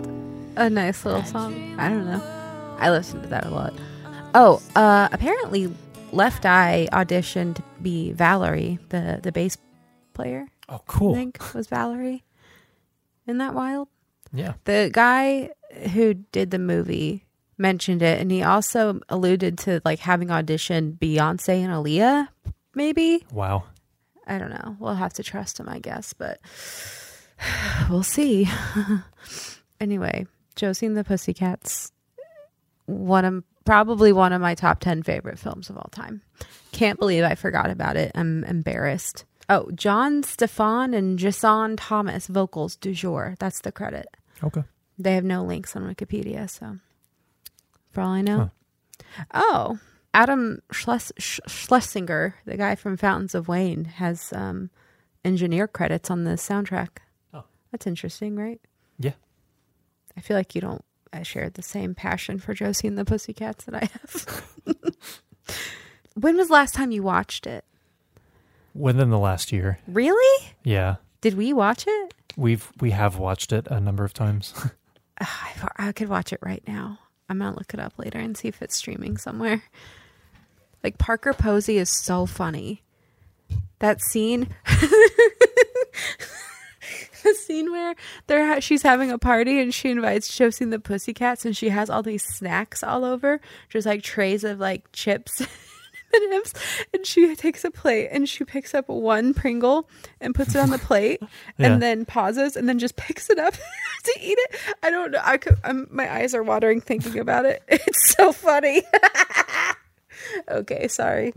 [0.55, 1.75] a nice little song.
[1.77, 2.19] I don't know.
[2.79, 3.71] I listen to that a lot.
[4.33, 5.71] Oh, uh, apparently
[6.11, 9.59] Left Eye auditioned to be Valerie, the the bass
[10.15, 10.47] player.
[10.69, 11.13] Oh, I cool.
[11.13, 12.23] think was Valerie.
[13.27, 13.89] Isn't that wild?
[14.33, 14.53] Yeah.
[14.63, 15.51] The guy
[15.93, 21.59] who did the movie mentioned it, and he also alluded to like having auditioned Beyonce
[21.63, 22.27] and Aaliyah.
[22.73, 23.65] Maybe Wow.
[24.25, 24.77] I don't know.
[24.79, 26.39] We'll have to trust him, I guess, but
[27.89, 28.49] we'll see.
[29.79, 31.91] anyway, Josie and the Pussycats,
[32.85, 36.21] one of probably one of my top ten favorite films of all time.
[36.71, 38.11] Can't believe I forgot about it.
[38.15, 39.25] I'm embarrassed.
[39.49, 43.35] Oh, John Stefan and Jason Thomas vocals du jour.
[43.39, 44.07] That's the credit.
[44.43, 44.63] Okay.
[44.97, 46.77] They have no links on Wikipedia, so
[47.91, 48.51] for all I know.
[49.33, 49.79] Oh,
[50.13, 54.69] Adam Schles- Schlesinger, the guy from Fountains of Wayne, has um,
[55.25, 56.97] engineer credits on the soundtrack.
[57.73, 58.61] That's interesting, right?
[58.99, 59.13] Yeah.
[60.15, 63.65] I feel like you don't I share the same passion for Josie and the Pussycats
[63.65, 64.53] that I have.
[66.13, 67.65] when was the last time you watched it?
[68.75, 69.79] Within the last year.
[69.87, 70.53] Really?
[70.63, 70.97] Yeah.
[71.21, 72.13] Did we watch it?
[72.37, 74.53] We've we have watched it a number of times.
[75.19, 76.99] I, I could watch it right now.
[77.27, 79.63] I'm gonna look it up later and see if it's streaming somewhere.
[80.83, 82.83] Like Parker Posey is so funny.
[83.79, 84.49] That scene,
[87.23, 87.95] the scene where
[88.27, 91.69] they're ha- she's having a party and she invites Josie and the Pussycats and she
[91.69, 93.39] has all these snacks all over,
[93.69, 95.41] just like trays of like chips.
[96.93, 99.89] and she takes a plate and she picks up one Pringle
[100.21, 101.19] and puts it on the plate
[101.57, 101.73] Yeah.
[101.73, 103.53] and then pauses and then just picks it up
[104.03, 104.55] to eat it.
[104.83, 105.21] I don't know.
[105.23, 107.63] I could, I'm, my eyes are watering thinking about it.
[107.67, 108.83] It's so funny.
[110.47, 111.33] okay, sorry.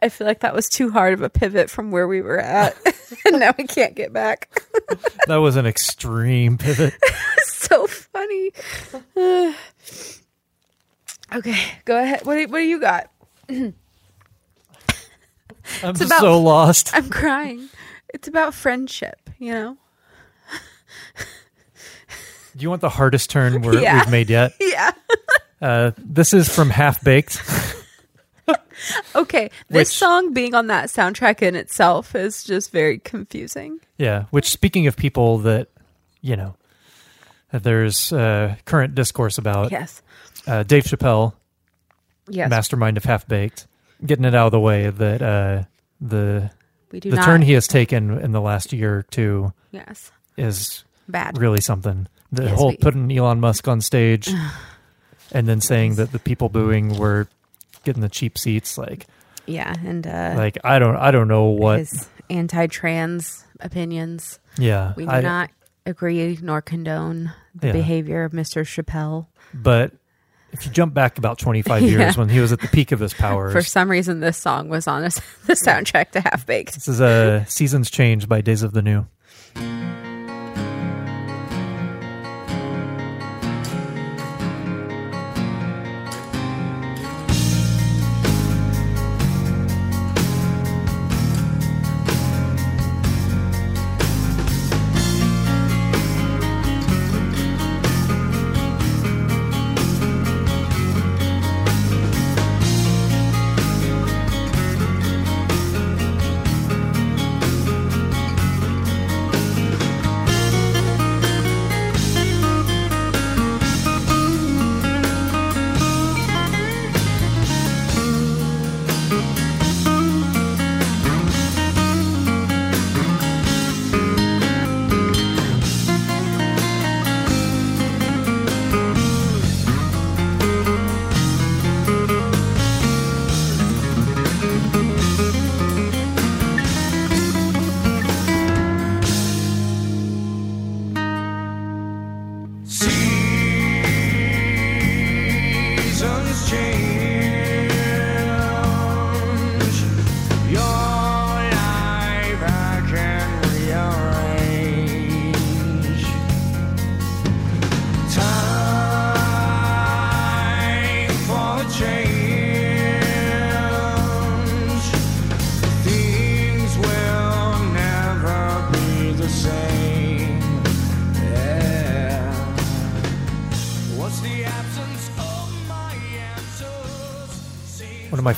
[0.00, 2.76] I feel like that was too hard of a pivot from where we were at,
[3.26, 4.62] and now we can't get back.
[5.26, 6.94] that was an extreme pivot.
[7.44, 8.52] so funny.
[11.34, 12.24] okay, go ahead.
[12.24, 13.10] What do, what do you got?
[13.48, 13.74] I'm
[15.82, 16.94] just about- so lost.
[16.94, 17.68] I'm crying.
[18.14, 19.76] It's about friendship, you know?
[22.54, 24.00] Do you want the hardest turn we're, Yeah.
[24.00, 24.52] we've made yet?
[24.60, 24.90] Yeah.
[25.62, 27.40] Uh, this is from Half Baked.
[29.14, 33.80] Okay, this Which- song being on that soundtrack in itself is just very confusing.
[33.98, 35.68] Yeah, which speaking of people that,
[36.20, 36.56] you know,
[37.50, 39.70] that there's uh, current discourse about.
[39.70, 40.02] Yes.
[40.46, 41.34] Uh, Dave Chappelle,
[42.28, 42.48] Yes.
[42.50, 43.66] mastermind of Half Baked,
[44.04, 45.62] getting it out of the way that uh,
[46.00, 46.50] the
[46.90, 50.10] We do the not- turn he has taken in the last year or two Yes.
[50.36, 51.38] is Bad.
[51.38, 52.08] really something.
[52.32, 54.28] The Yes, whole we- putting Elon Musk on stage
[55.32, 57.28] and then saying that the people booing were
[57.84, 59.06] getting the cheap seats, like
[59.46, 64.38] Yeah, and uh like I don't I don't know what his anti-trans opinions.
[64.58, 65.50] Yeah, We do I- not
[65.86, 67.72] agree nor condone the Yeah.
[67.72, 68.62] behavior of Mr.
[68.64, 69.26] Chappelle.
[69.52, 69.92] But
[70.52, 72.12] if you jump back about 25 years Yeah.
[72.14, 74.86] when he was at the peak of his powers, For some reason, this song was
[74.86, 76.74] on us- the soundtrack to Half Baked.
[76.74, 79.06] this is a Seasons Change by Days of the New.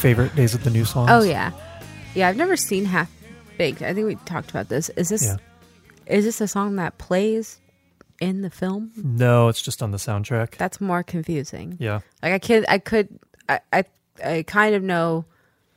[0.04, 1.08] Favorite Days of the New songs.
[1.10, 1.50] Oh yeah,
[2.14, 2.28] yeah.
[2.28, 3.10] I've never seen Half
[3.56, 3.80] Baked.
[3.80, 4.90] I think we talked about this.
[4.90, 5.36] Is this Yeah.
[6.06, 7.58] is this a song that plays
[8.20, 8.92] in the film?
[8.96, 10.56] No, it's just on the soundtrack.
[10.58, 11.76] That's more confusing.
[11.80, 12.00] Yeah.
[12.22, 13.18] Like I could, I could,
[13.48, 13.84] I, I
[14.22, 15.24] I kind of know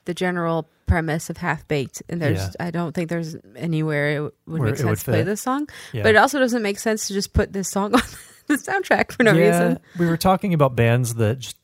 [0.04, 2.68] the general premise of Half Baked, and there's Yeah.
[2.68, 5.70] I don't think there's anywhere it would Where make sense would to play this song.
[5.94, 6.04] Yeah.
[6.04, 8.02] But it also doesn't make sense to just put this song on
[8.48, 9.80] the soundtrack for no reason.
[9.98, 11.56] we were talking about bands that just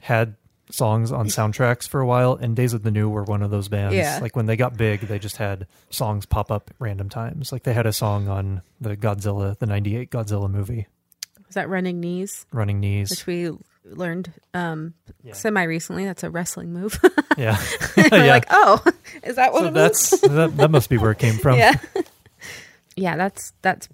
[0.00, 0.34] had
[0.70, 3.68] songs on soundtracks for a while, and Days of the New were one of those
[3.68, 3.94] bands.
[3.94, 4.18] Yeah.
[4.20, 7.52] Like when they got big, they just had songs pop up random times.
[7.52, 10.86] Like they had a song on the Godzilla, the '98 Godzilla movie,
[11.46, 13.50] Was that Running Knees, "Running Knees." which we
[13.84, 15.32] learned um, Yeah.
[15.34, 16.04] semi recently?
[16.04, 17.00] That's a wrestling move.
[17.36, 17.56] yeah,
[17.96, 18.08] yeah.
[18.12, 18.82] like, oh,
[19.22, 21.58] is that what so that's that, that must be where it came from.
[21.58, 21.74] yeah,
[22.96, 23.16] yeah.
[23.16, 23.88] That's that's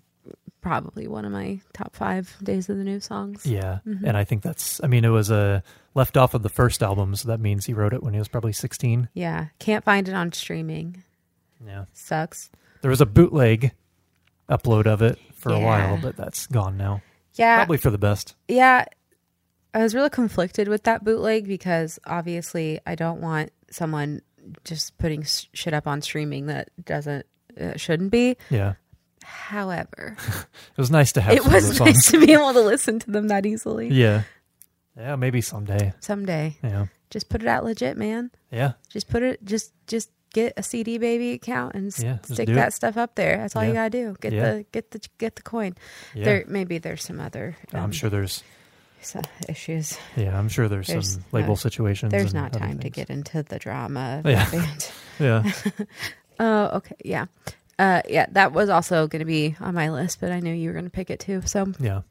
[0.66, 3.46] probably one of my top five Days of the New songs.
[3.46, 4.04] Yeah, Mm-hmm.
[4.04, 4.82] and I think that's.
[4.82, 5.62] I mean, it was a
[5.94, 8.26] left off of the first album, so that means he wrote it when he was
[8.28, 9.08] probably 16.
[9.14, 11.04] Yeah, can't find it on streaming.
[11.64, 12.50] Yeah, Sucks.
[12.82, 13.72] there was a bootleg
[14.50, 17.00] upload of it for a while, but that's gone now.
[17.34, 18.34] Yeah, Probably for the best.
[18.48, 18.84] yeah.
[19.74, 24.22] I was really conflicted with that bootleg because obviously I don't want someone
[24.64, 27.26] just putting shit up on streaming that doesn't
[27.60, 28.36] uh, shouldn't be.
[28.48, 28.74] Yeah,
[29.26, 31.34] However, it was nice to have.
[31.34, 33.88] it some was nice to be able to listen to them that easily.
[33.88, 34.22] Yeah,
[34.96, 35.92] yeah, maybe someday.
[36.00, 38.30] Someday, Yeah, just put it out legit, man.
[38.50, 39.44] yeah, Just put it.
[39.44, 42.72] Just just get a CD baby account and Yeah, stick that it.
[42.72, 43.38] stuff up there.
[43.38, 44.16] That's all you gotta do.
[44.20, 44.52] Get Yeah.
[44.54, 45.74] the get the get the coin.
[46.14, 46.24] yeah.
[46.24, 47.56] There maybe there's some other.
[47.72, 48.42] I'm um, sure there's.
[49.02, 49.96] so- issues.
[50.16, 52.10] Yeah, I'm sure there's, There's some label situations.
[52.10, 54.22] There's and not time to get into the drama.
[54.24, 54.68] Of Yeah.
[55.18, 55.50] Yeah,
[56.38, 56.96] Oh, okay.
[57.04, 57.26] Yeah.
[57.78, 60.68] Uh, yeah, that was also going to be on my list, but I knew you
[60.70, 61.42] were going to pick it too.
[61.44, 62.02] So, yeah.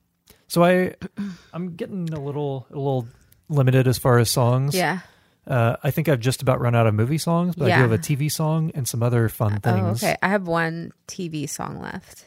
[0.48, 0.94] So I,
[1.54, 3.08] I'm getting a little, a little
[3.50, 4.76] limited as far as songs.
[4.76, 5.00] yeah.
[5.48, 7.92] Uh, I think I've just about run out of movie songs, but I do have
[7.92, 10.04] a TV song and some other fun Oh, things.
[10.04, 10.16] okay.
[10.22, 12.26] I have one TV song left.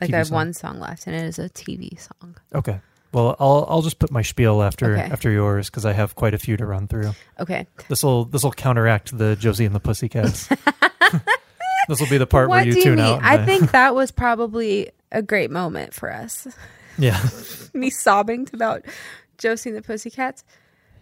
[0.00, 0.34] Like TV I have song.
[0.34, 2.36] one song left, and it is a TV song.
[2.52, 2.80] Okay.
[3.12, 5.02] Well, I'll I'll just put my spiel after Okay.
[5.12, 7.12] after yours because I have quite a few to run through.
[7.38, 7.68] Okay.
[7.88, 10.48] This will this will counteract the Josie and the Pussycats.
[11.88, 13.04] this will be the part what where you tune mean?
[13.04, 13.20] out.
[13.22, 16.46] I think that was probably a great moment for us.
[16.98, 17.20] yeah,
[17.74, 18.84] Me sobbing about
[19.38, 20.44] Josie and the Pussycats.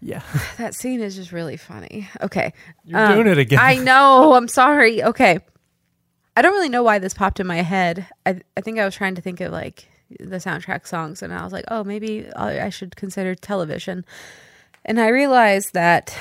[0.00, 0.22] yeah.
[0.58, 2.08] That scene is just really funny.
[2.20, 2.52] Okay.
[2.84, 3.58] You're Um, doing it again.
[3.60, 4.34] I know.
[4.34, 5.02] I'm sorry.
[5.02, 5.38] Okay.
[6.36, 8.06] I don't really know why this popped in my head.
[8.24, 9.88] I I think I was trying to think of like
[10.20, 14.04] the soundtrack songs, and I was like, oh, maybe I I should consider television.
[14.84, 16.16] And I realized that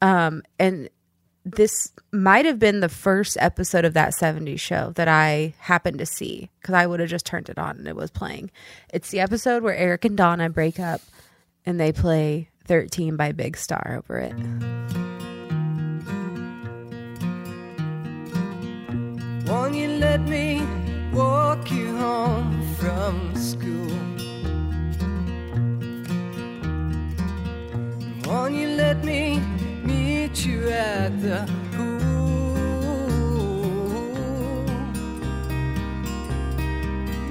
[0.00, 0.88] Um, and
[1.44, 6.06] this might have been the first episode of that 70s show that I happened to
[6.06, 8.50] see because I would have just turned it on and it was playing.
[8.94, 11.02] It's the episode where Eric and Donna break up
[11.66, 14.99] and they play 13 by Big Star over it.
[19.50, 20.62] Won't you let me
[21.12, 23.98] walk you home from school?
[28.24, 29.40] Won't you let me
[29.82, 32.54] meet you at the pool?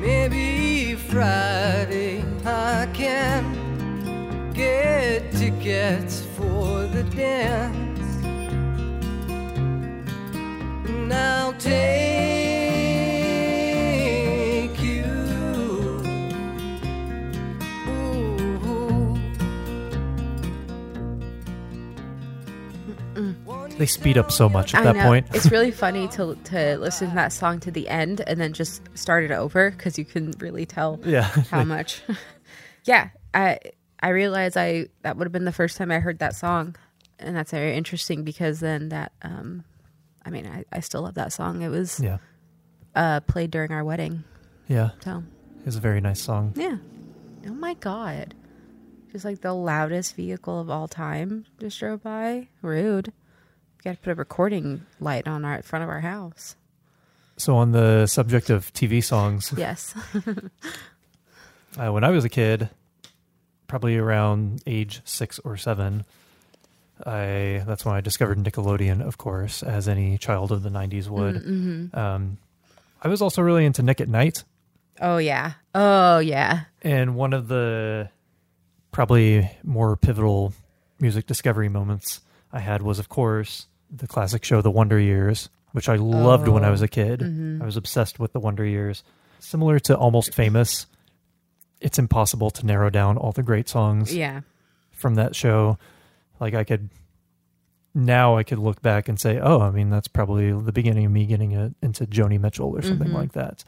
[0.02, 7.89] Maybe Friday I can get tickets for the dance.
[11.12, 11.70] I'll take
[14.82, 15.04] you.
[23.78, 25.04] They speed up so much at I that know.
[25.06, 25.28] point.
[25.34, 28.82] it's really funny to to listen to that song to the end and then just
[28.98, 31.24] start it over because you can really tell Yeah.
[31.52, 32.02] how much.
[32.86, 33.60] yeah, I
[34.02, 36.76] I realized I that would have been the first time I heard that song,
[37.20, 39.64] and that's very interesting because then that um
[40.30, 41.64] I mean I, I still love that song.
[41.64, 42.18] It was yeah,
[42.96, 44.24] uh played during our wedding,
[44.68, 45.24] yeah, so
[45.66, 46.54] was a very nice song.
[46.56, 46.78] yeah.
[47.48, 48.36] Oh my god,
[49.12, 52.48] just like the loudest vehicle of all time just drove by.
[52.62, 53.08] Rude.
[53.78, 56.56] We got to put a recording light on our front of our house.
[57.38, 59.96] So on the subject of TV songs, Yes.
[61.80, 62.70] uh, when I was a kid,
[63.68, 66.04] probably around age six or seven,
[67.06, 71.36] I that's when I discovered Nickelodeon, of course, as any child of the '90s would.
[71.36, 71.98] Mm-hmm.
[71.98, 72.38] Um,
[73.02, 74.44] I was also really into Nick at Night,
[75.02, 75.54] Oh yeah.
[75.74, 76.62] Oh yeah.
[76.82, 78.10] and one of the
[78.92, 80.54] probably more pivotal
[81.00, 82.20] music discovery moments
[82.52, 86.66] I had was, of course, the classic show The Wonder Years, which I loved when
[86.66, 87.22] I was a kid.
[87.62, 89.04] I was obsessed with The Wonder Years.
[89.40, 90.86] Similar to Almost Famous,
[91.80, 94.42] it's impossible to narrow down all the great songs Yeah.
[94.92, 95.78] from that show.
[96.40, 96.90] Like I could
[97.94, 101.12] now I could look back and say, "Oh, I mean that's probably the beginning of
[101.12, 103.18] me getting a, into Joni Mitchell or something mm-hmm.
[103.18, 103.64] like that."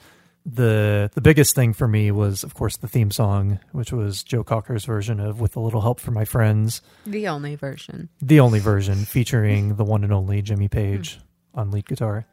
[0.45, 4.43] The the biggest thing for me was of course the theme song, which was Joe
[4.43, 8.10] Cocker's version of With a Little Help from My Friends, The only version.
[8.22, 11.15] the only version featuring the one and only Jimmy Page
[11.53, 11.60] hmm.
[11.60, 12.26] on lead guitar.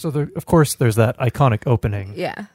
[0.00, 2.14] So there, of course, there's that iconic opening.
[2.16, 2.46] Yeah.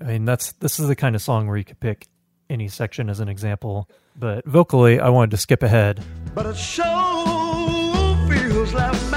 [0.00, 2.08] I mean, that's this is the kind of song where you could pick
[2.50, 3.88] any section as an example.
[4.16, 6.02] But vocally, I wanted to skip ahead.
[6.34, 6.88] But it sure
[8.28, 9.07] feels like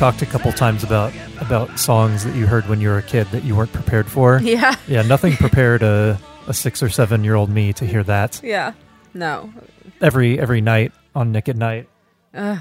[0.00, 1.12] talked a couple times about
[1.42, 4.40] about songs that you heard when you were a kid that you weren't prepared for.
[4.42, 4.74] Yeah.
[4.88, 6.18] Yeah, nothing prepared a,
[6.48, 8.72] a six or seven year old me to hear that Yeah.
[9.12, 9.52] No.
[10.00, 11.86] every every night on Nick at Night.
[12.32, 12.58] Ugh.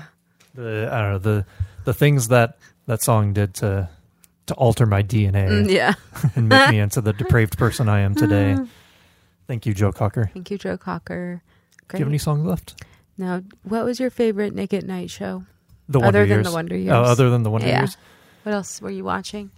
[0.54, 1.46] The I don't know the
[1.86, 2.58] the things that
[2.88, 3.88] that song did to
[4.48, 5.94] to alter my DNA Mm, yeah.
[6.36, 8.58] and make me into the depraved person I am today.
[9.48, 10.30] Thank you, Joe Cocker.
[10.34, 11.42] Thank you, Joe Cocker.
[11.88, 12.84] Do you have any songs left?
[13.18, 15.46] Now, what was your favorite Nick at Night show?
[15.90, 16.94] The Other Wonder than the Wonder Oh, Years.
[17.10, 17.80] other than the Wonder Yeah.
[17.80, 17.98] Years.
[18.44, 19.52] What else were you watching?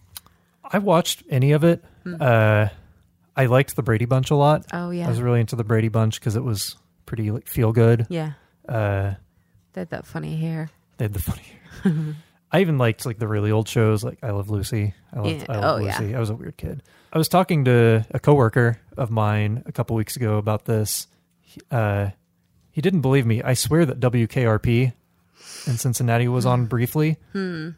[0.64, 1.84] I watched any of it.
[2.20, 2.70] Uh,
[3.36, 4.66] I liked the Brady Bunch a lot.
[4.74, 5.06] Oh yeah.
[5.06, 6.76] I was really into the Brady Bunch because it was
[7.06, 8.08] pretty like, feel good.
[8.10, 8.32] yeah.
[8.68, 9.14] Uh,
[9.74, 10.70] They had that funny hair.
[10.98, 11.44] they had the funny.
[11.84, 12.16] Hair.
[12.53, 14.94] I even liked like the really old shows, like I Love Lucy.
[15.14, 15.45] I loved Yeah.
[15.49, 15.99] I Love Oh, yeah.
[15.99, 16.16] Lucy.
[16.16, 16.82] I was a weird kid.
[17.14, 21.08] I was talking to a coworker of mine a couple weeks ago about this.
[21.41, 22.10] He, uh,
[22.72, 23.41] he didn't believe me.
[23.41, 24.94] I swear that WKRP
[25.68, 27.18] in Cincinnati was on briefly.
[27.34, 27.70] Hmm.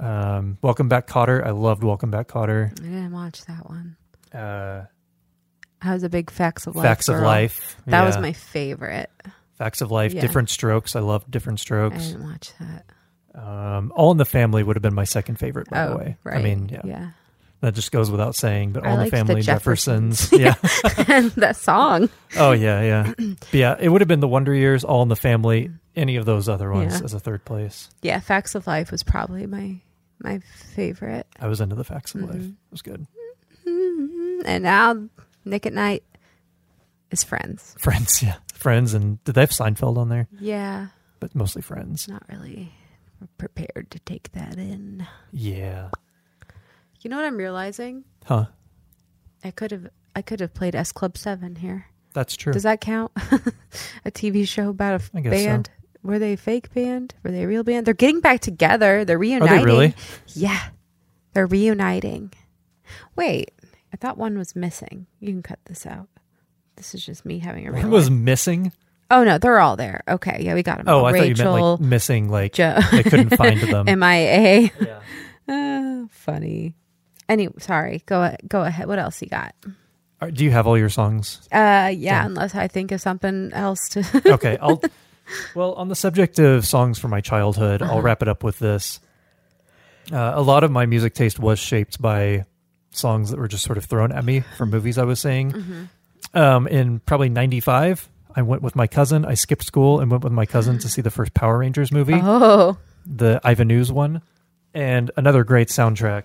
[0.00, 1.44] Um, Welcome Back, Kotter.
[1.46, 2.72] I loved Welcome Back, Kotter.
[2.80, 3.96] I didn't watch that one.
[4.34, 4.86] Uh,
[5.80, 6.84] I was a big Facts of Life.
[6.84, 7.20] Facts of.
[7.20, 7.76] Life.
[7.86, 9.10] That was my favorite.
[9.58, 10.12] Facts of Life.
[10.12, 10.20] Yeah.
[10.20, 10.96] Different Strokes.
[10.96, 11.96] I loved Different Strokes.
[11.96, 12.84] I didn't watch that.
[13.34, 16.16] Um, All in the Family would have been my second favorite, by oh, the way.
[16.24, 16.38] right.
[16.38, 17.10] I mean, yeah, yeah.
[17.60, 18.72] that just goes without saying.
[18.72, 20.30] But I All in the liked the Family, Jeffersons.
[20.30, 21.06] Jeffersons.
[21.08, 21.14] yeah.
[21.16, 22.10] and that song.
[22.36, 23.12] Oh yeah, yeah.
[23.38, 26.24] But yeah, it would have been the Wonder Years, All in the Family, any of
[26.24, 27.04] those other ones Yeah.
[27.04, 27.90] as a third place.
[28.02, 29.80] Yeah, Facts of Life was probably my
[30.20, 31.26] my favorite.
[31.40, 32.30] I was into the Facts of Mm-hmm.
[32.32, 32.42] Life.
[32.46, 33.06] It was good.
[34.44, 35.08] And now
[35.44, 36.02] Nick at Night
[37.10, 37.74] is Friends.
[37.78, 40.28] Friends, yeah, Friends, and did they have Seinfeld on there?
[40.40, 40.88] Yeah,
[41.20, 42.08] But mostly Friends.
[42.08, 42.72] not really
[43.38, 45.06] prepared to take that in.
[45.32, 45.90] Yeah.
[47.00, 48.04] You know what I'm realizing?
[48.24, 48.46] Huh.
[49.44, 51.86] I could have I could have played S Club Seven here.
[52.14, 52.52] That's true.
[52.52, 53.10] Does that count?
[54.04, 55.62] a TV show about a guess so.
[56.02, 56.12] Band?
[56.12, 57.14] Were they a fake band?
[57.22, 57.86] Were they a real band?
[57.86, 59.04] They're getting back together.
[59.04, 59.64] They're reuniting.
[59.64, 59.94] really?
[60.28, 60.60] Yeah.
[61.34, 62.32] They're reuniting.
[63.16, 63.52] Wait,
[63.92, 65.06] I thought one was missing.
[65.20, 66.08] You can cut this out.
[66.76, 68.72] This is just me having a real One was life- missing.
[69.10, 70.02] Oh no, they're all there.
[70.08, 70.88] Okay, yeah, we got them.
[70.88, 73.86] Oh, I thought you Rachel, meant like missing, like Jo- they couldn't find them.
[74.00, 74.70] MIA.
[74.80, 75.00] Yeah.
[75.46, 76.74] Uh, funny.
[77.28, 78.02] Anyway, sorry.
[78.06, 78.86] Go go ahead.
[78.88, 79.54] What else you got?
[80.32, 81.46] Do you have all your songs?
[81.52, 82.22] Uh, yeah.
[82.22, 82.30] Done.
[82.32, 84.22] Unless I think of something else to.
[84.34, 84.80] okay, I'll.
[85.54, 87.94] Well, on the subject of songs from my childhood, Uh-huh.
[87.94, 89.00] I'll wrap it up with this.
[90.10, 92.44] Uh, a lot of my music taste was shaped by
[92.90, 95.52] songs that were just sort of thrown at me from movies I was seeing.
[95.52, 96.36] Mm-hmm.
[96.36, 99.24] Um, in probably '95, I went with my cousin.
[99.24, 102.18] I skipped school and went with my cousin to see the first Power Rangers movie,
[102.22, 102.76] oh,
[103.06, 104.22] the Ivan Ooze one,
[104.74, 106.24] and another great soundtrack.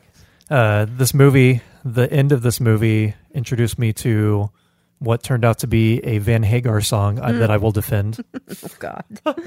[0.50, 4.50] Uh, this movie, the end of this movie, introduced me to
[5.00, 8.24] what turned out to be a Van Hagar song uh, that I will defend.
[8.36, 9.06] oh God.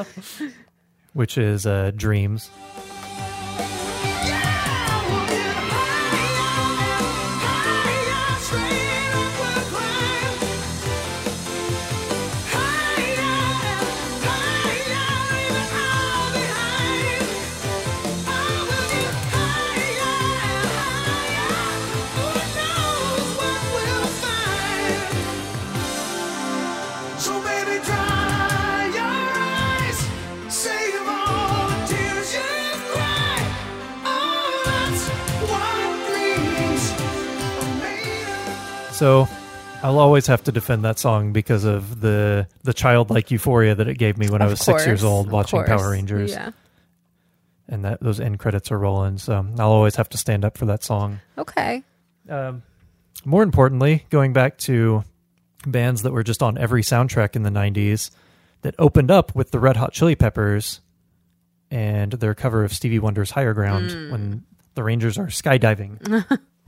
[1.12, 2.51] which is uh, Dreams.
[39.01, 39.27] So
[39.82, 43.97] I'll always have to defend that song because of the the childlike euphoria that it
[43.97, 45.64] gave me when I Of was six years old watching.
[45.64, 46.51] Power Rangers, Yeah.
[47.66, 49.16] and that those end credits are rolling.
[49.16, 51.20] So I'll always have to stand up for that song.
[51.39, 51.82] Okay.
[52.28, 52.62] Um,
[53.24, 55.02] more importantly, going back to
[55.66, 58.10] bands that were just on every soundtrack in the 90s
[58.60, 60.82] that opened up with the Red Hot Chili Peppers
[61.70, 64.10] and their cover of Stevie Wonder's Higher Ground Hmm.
[64.10, 64.43] when
[64.74, 66.39] the Rangers are skydiving.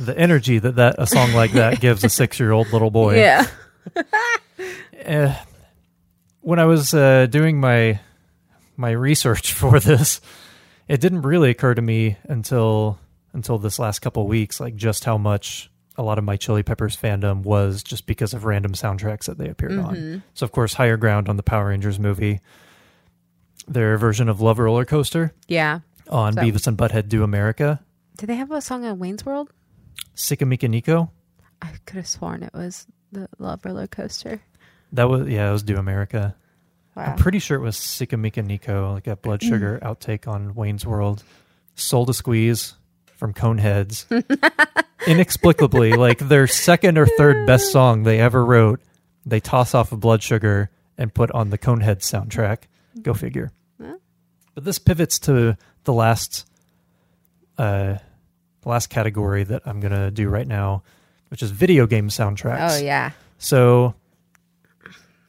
[0.00, 3.16] the energy that, that a song like that gives a six year old little boy.
[3.16, 3.46] Yeah.
[5.00, 5.34] Eh,
[6.40, 8.00] when I was uh, doing my
[8.76, 10.20] my research for this,
[10.88, 12.98] it didn't really occur to me until
[13.32, 16.62] until this last couple of weeks, like just how much a lot of my Chili
[16.62, 20.22] Peppers fandom was just because of random soundtracks that they appeared on.
[20.34, 22.40] So, of course, Higher Ground on the Power Rangers movie,
[23.66, 25.80] their version of Love Roller Coaster Yeah.
[26.08, 27.80] on So- Beavis and Butthead Do America,
[28.16, 29.52] Did they have a song on Wayne's World?
[30.14, 31.10] Sikamikanico.
[31.62, 34.40] I could have sworn it was the Love Roller Coaster.
[34.92, 36.34] That was yeah, it was Do America.
[36.94, 37.04] Wow.
[37.04, 41.22] I'm pretty sure it was Sikamikanico, like a blood sugar outtake on Wayne's World.
[41.76, 42.74] Soul to Squeeze
[43.14, 44.06] from Coneheads.
[45.06, 48.80] Inexplicably, like their second or third best song they ever wrote,
[49.24, 52.64] they toss off of blood sugar and put on the Coneheads soundtrack.
[53.00, 53.52] Go figure.
[54.54, 56.48] But this pivots to the last
[57.56, 57.98] uh
[58.68, 60.82] last category that I'm gonna do right now,
[61.28, 62.78] which is video game soundtracks.
[62.78, 63.10] oh yeah.
[63.38, 63.94] So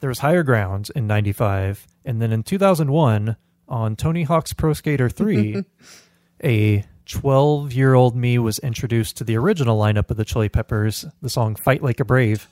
[0.02, 1.88] there was Higher Ground in 95.
[2.06, 3.36] And then in 2001,
[3.68, 5.64] on Tony Hawk's Pro Skater 3,
[6.44, 11.06] a 12 year old me was introduced to the original lineup of the Chili Peppers,
[11.22, 12.48] the song Fight Like a Brave.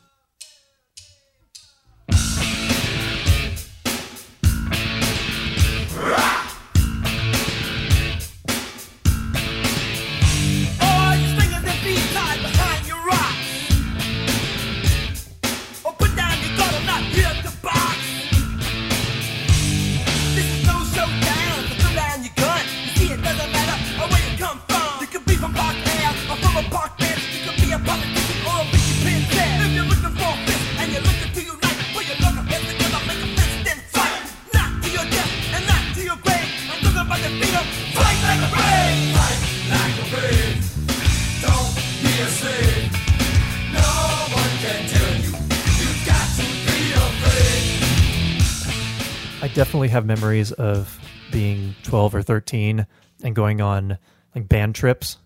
[49.47, 50.99] I definitely have memories of
[51.31, 52.85] being 12 or 13
[53.23, 53.97] and going on
[54.35, 55.17] like band trips,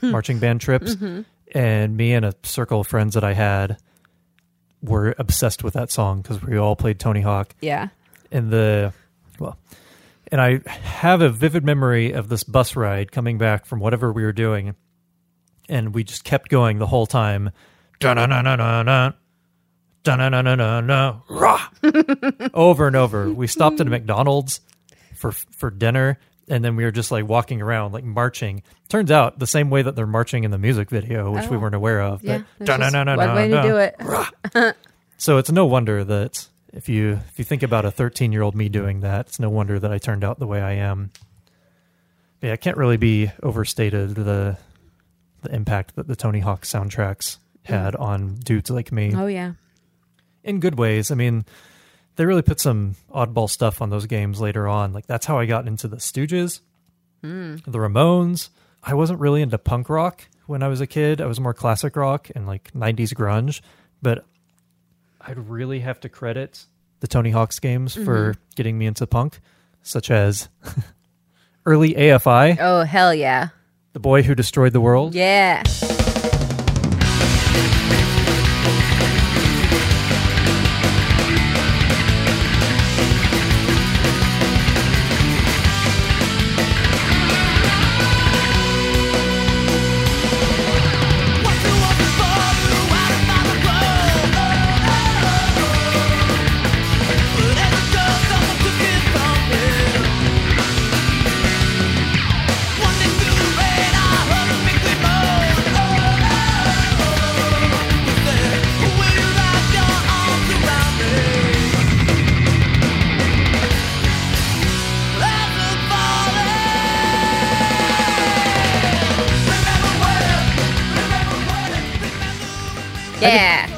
[0.00, 0.10] hmm.
[0.10, 0.96] marching band trips.
[0.96, 1.20] Mm-hmm.
[1.56, 3.76] And me and a circle of friends that I had
[4.82, 7.54] were obsessed with that song because we all played Tony Hawk.
[7.60, 7.90] Yeah.
[8.32, 8.92] And the,
[9.38, 9.56] well,
[10.32, 14.24] and I have a vivid memory of this bus ride coming back from whatever we
[14.24, 14.74] were doing.
[15.68, 17.52] And we just kept going the whole time.
[21.28, 21.68] Rah!
[22.54, 23.30] over and over.
[23.30, 24.60] We stopped at a McDonald's
[25.16, 26.18] for for dinner,
[26.48, 28.62] and then we were just like walking around, like marching.
[28.88, 31.60] Turns out the same way that they're marching in the music video, which we Oh.
[31.60, 32.22] weren't aware of.
[32.22, 32.42] Yeah.
[33.18, 34.76] One way to do it.
[35.16, 38.54] So it's no wonder that if you if you think about a 13 year old
[38.54, 41.10] me doing that, it's no wonder that I turned out the way I am.
[42.40, 44.56] Yeah, it can't really be overstated the
[45.42, 48.00] the impact that the Tony Hawk soundtracks had mm.
[48.00, 49.52] on dudes like me Oh yeah.
[50.44, 51.10] In good ways.
[51.10, 51.44] I mean,
[52.16, 54.92] they really put some oddball stuff on those games later on.
[54.92, 56.60] Like that's how I got into the Stooges,
[57.22, 57.56] hmm.
[57.66, 58.50] the Ramones.
[58.82, 61.20] I wasn't really into punk rock when I was a kid.
[61.20, 63.60] I was more classic rock and like 90s grunge,
[64.02, 64.24] but
[65.20, 66.66] I'd really have to credit
[67.00, 68.40] the Tony Hawk's games for mm-hmm.
[68.54, 69.40] getting me into punk,
[69.82, 70.48] such as
[71.66, 73.48] early AFI, Oh hell yeah.
[73.92, 75.14] The Boy Who Destroyed the World.
[75.14, 75.62] Yeah.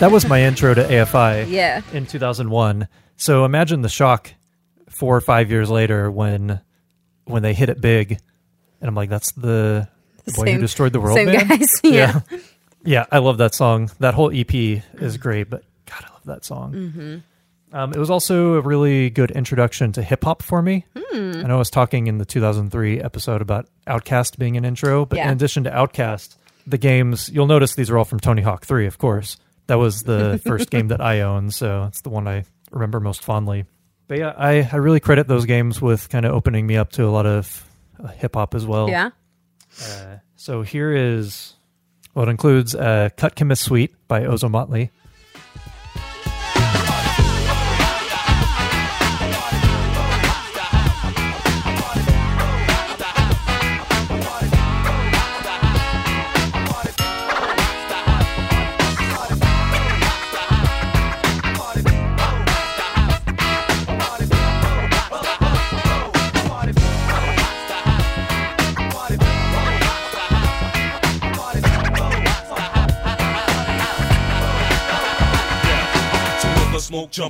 [0.03, 1.49] That was my intro to AFI.
[1.49, 1.81] Yeah.
[1.93, 2.89] in 2001.
[3.17, 4.33] So imagine the shock
[4.89, 6.61] four or five years later when
[7.25, 8.11] when they hit it big,
[8.81, 9.87] and I'm like, that's the,
[10.25, 11.15] the boy Same- who destroyed the world.
[11.15, 11.49] same band?
[11.49, 12.21] guys, yeah.
[12.31, 12.39] yeah,
[12.85, 13.93] Yeah, I love that song.
[14.01, 16.73] That whole EP is great, but God, I love that song.
[16.75, 17.19] Mm-hmm.
[17.77, 20.85] Um, it was also a really good introduction to hip hop for me.
[20.99, 21.33] Hmm.
[21.37, 25.19] I know I was talking in the 2003 episode about OutKast being an intro, but
[25.19, 25.29] Yeah.
[25.29, 28.87] in addition to OutKast, the games you'll notice these are all from Tony Hawk 3,
[28.89, 29.37] of course.
[29.67, 33.23] That was the first game that I owned, so it's the one I remember most
[33.25, 33.65] fondly.
[34.09, 37.05] But yeah, I, I really credit those games with kind of opening me up to
[37.05, 37.65] a lot of
[38.03, 38.89] uh, hip hop as well.
[38.89, 39.11] Yeah.
[39.83, 41.55] Uh, so here is
[42.15, 44.91] well, it includes uh, "Cut Chemist Suite" by Ozomatli.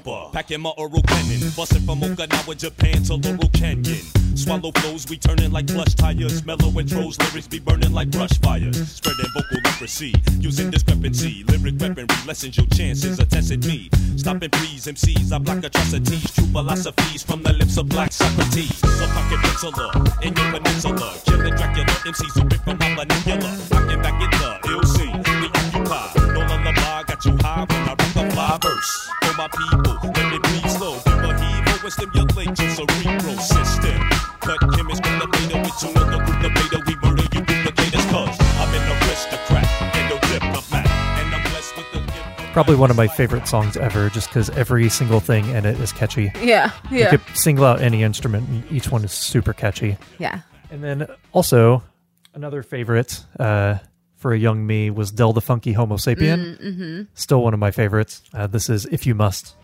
[0.02, 4.00] Jumper, packing my oral cannon, busting from Okinawa, Japan to Laurel Canyon.
[4.34, 6.44] Swallow flows, we turning like plush tires.
[6.44, 8.90] Mellow intros, lyrics be burning like brush fires.
[8.90, 11.44] Spreading vocal leprosy, using discrepancy.
[11.44, 13.90] Lyric weaponry lessens your chances of testing me.
[14.16, 16.30] Stopping please, MCs, I block atrocities.
[16.32, 18.76] True philosophies from the lips of black Socrates.
[18.78, 21.14] So pocket penciler in your peninsula.
[21.24, 23.52] Killing Dracula, MCs who rip from my vernacular.
[23.70, 26.32] Rocking back in the ill scene, we occupy.
[26.32, 28.01] No lullaby, got you high when I
[28.52, 29.08] rock verse.
[29.24, 30.94] For my people, let me breathe slow.
[31.04, 34.00] Give a heave and stimulate your cerebral system.
[34.40, 36.82] Cut chemists from the beta with two in the group, the beta.
[36.86, 39.66] We murder you duplicators, cause I'm an aristocrat
[39.96, 40.86] and no diplomat.
[40.86, 44.50] And I'm blessed with the gift Probably one of my favorite songs ever, just because
[44.50, 46.30] every single thing in it is catchy.
[46.42, 46.42] Yeah.
[46.42, 46.70] yeah.
[46.90, 47.10] You Yeah.
[47.10, 49.96] could single out any instrument, and each one is super catchy.
[50.18, 50.40] Yeah.
[50.70, 51.82] And then also
[52.34, 53.78] another favorite uh,
[54.22, 56.56] for a young me was Del the Funky Homosapien.
[56.58, 57.02] Mm-hmm.
[57.14, 58.22] Still one of my favorites.
[58.32, 59.54] Uh, this is If You Must.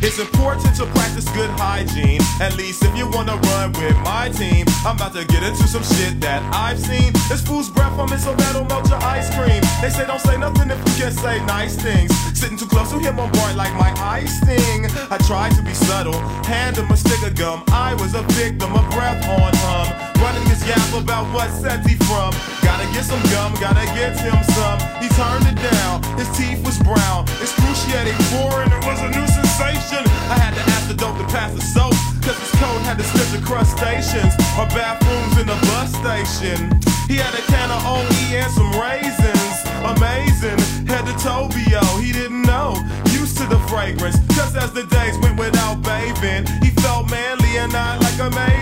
[0.00, 2.20] It's important to practice good hygiene.
[2.40, 4.64] At least if you wanna run with my team.
[4.86, 7.12] I'm about to get into some shit that I've seen.
[7.28, 9.60] This fool's breath on me so that'll melt your ice cream.
[9.82, 12.14] They say don't say nothing if you can't say nice things.
[12.38, 14.86] Sitting too close to him on board like my eye sting.
[15.10, 17.64] I tried to be subtle, hand him a stick of gum.
[17.68, 19.86] I was a victim of breath on hum.
[20.22, 22.30] running his yap about what set he from.
[22.62, 24.78] Gotta get some gum, gotta get him some.
[25.02, 29.87] He turned it down, his teeth was brown, excruciating boring, it was a new sensation.
[29.96, 33.04] I had to ask the dope to pass the soap, cause his coat had to
[33.04, 36.76] stench of crustaceans, or bathrooms in the bus station.
[37.08, 38.04] He had a can of OE
[38.36, 42.76] and some raisins, amazing, head to Tobio, he didn't know.
[43.16, 46.44] Used to the fragrance, just as the days went without bathing.
[46.60, 48.57] He felt manly and not like a maiden.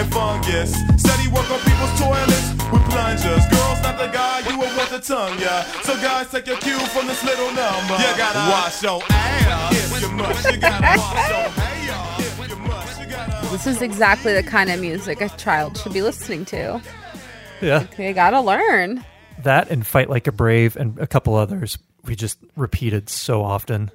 [0.00, 0.72] And fungus.
[0.96, 3.44] Said he worked on people's toilets with plungers.
[3.52, 5.62] Girls, not the guy you would want the tongue, yeah.
[5.82, 7.96] So guys, take your cue from this little number.
[7.98, 10.50] You gotta wash your ass if you must.
[10.50, 13.00] You gotta wash your hair if you must.
[13.00, 13.48] You gotta.
[13.50, 16.80] This is exactly the kind of music a child should be listening to.
[17.60, 17.86] Yeah.
[17.98, 19.04] They gotta learn.
[19.42, 23.90] That and Fight Like a Brave and a couple others we just repeated so often.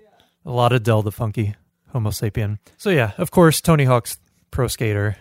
[0.45, 1.55] A lot of Del the Funky,
[1.95, 2.59] Homosapien.
[2.77, 4.19] So yeah, of course, Tony Hawk's
[4.51, 5.17] Pro Skater.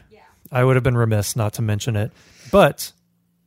[0.52, 2.12] I would have been remiss not to mention it.
[2.52, 2.92] But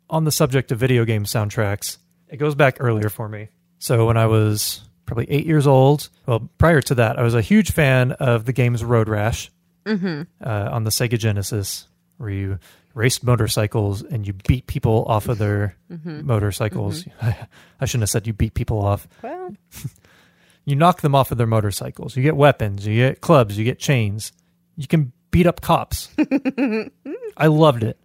[0.10, 1.98] on the subject of video game soundtracks,
[2.30, 3.50] it goes back earlier for me.
[3.80, 7.42] So when I was probably eight years old, well, prior to that, I was a
[7.42, 9.52] huge fan of the games Road Rash
[9.86, 10.24] Mm-hmm.
[10.46, 11.88] uh, on the Sega Genesis,
[12.18, 12.60] where you
[12.94, 16.24] raced motorcycles and you beat people off of their Mhm.
[16.24, 17.06] motorcycles.
[17.22, 19.08] I shouldn't have said you beat people off.
[19.22, 19.56] Well,
[20.66, 22.18] You knock them off of their motorcycles.
[22.18, 22.86] You get weapons.
[22.86, 23.58] You get clubs.
[23.58, 24.34] You get chains.
[24.76, 26.10] You can beat up cops.
[27.38, 28.00] I loved it.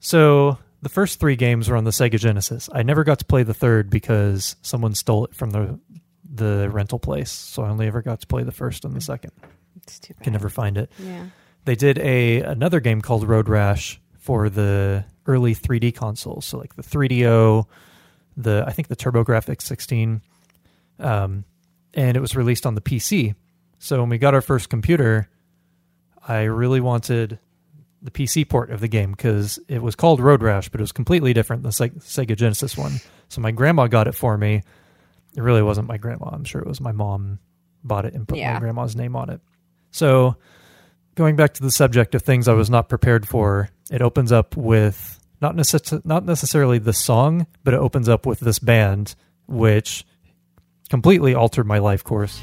[0.00, 2.68] So the first three games were on the Sega Genesis.
[2.72, 5.78] I never got to play the third because someone stole it from the
[6.34, 7.30] the rental place.
[7.30, 9.32] So I only ever got to play the first and the second.
[9.76, 10.90] It's too Can never find it.
[10.98, 11.26] Yeah.
[11.64, 16.44] They did a another game called Road Rash for the early 3D consoles.
[16.44, 17.66] So like the 3DO,
[18.36, 20.20] the I think the TurboGrafx 16,
[20.98, 21.44] um,
[21.94, 23.34] and it was released on the PC.
[23.78, 25.28] So when we got our first computer,
[26.26, 27.38] I really wanted
[28.02, 30.92] the PC port of the game because it was called Road Rash, but it was
[30.92, 33.00] completely different than the Sega Genesis one.
[33.28, 34.62] So my grandma got it for me.
[35.36, 36.26] It really wasn't my grandma.
[36.32, 37.38] I'm sure it was my mom
[37.82, 38.54] bought it and put Yeah.
[38.54, 39.40] my grandma's name on it.
[39.90, 40.36] So
[41.14, 44.56] going back to the subject of things I was not prepared for, it opens up
[44.56, 49.14] with not necess- not necessarily the song, but it opens up with this band,
[49.46, 50.04] which
[50.90, 52.40] completely altered my life course.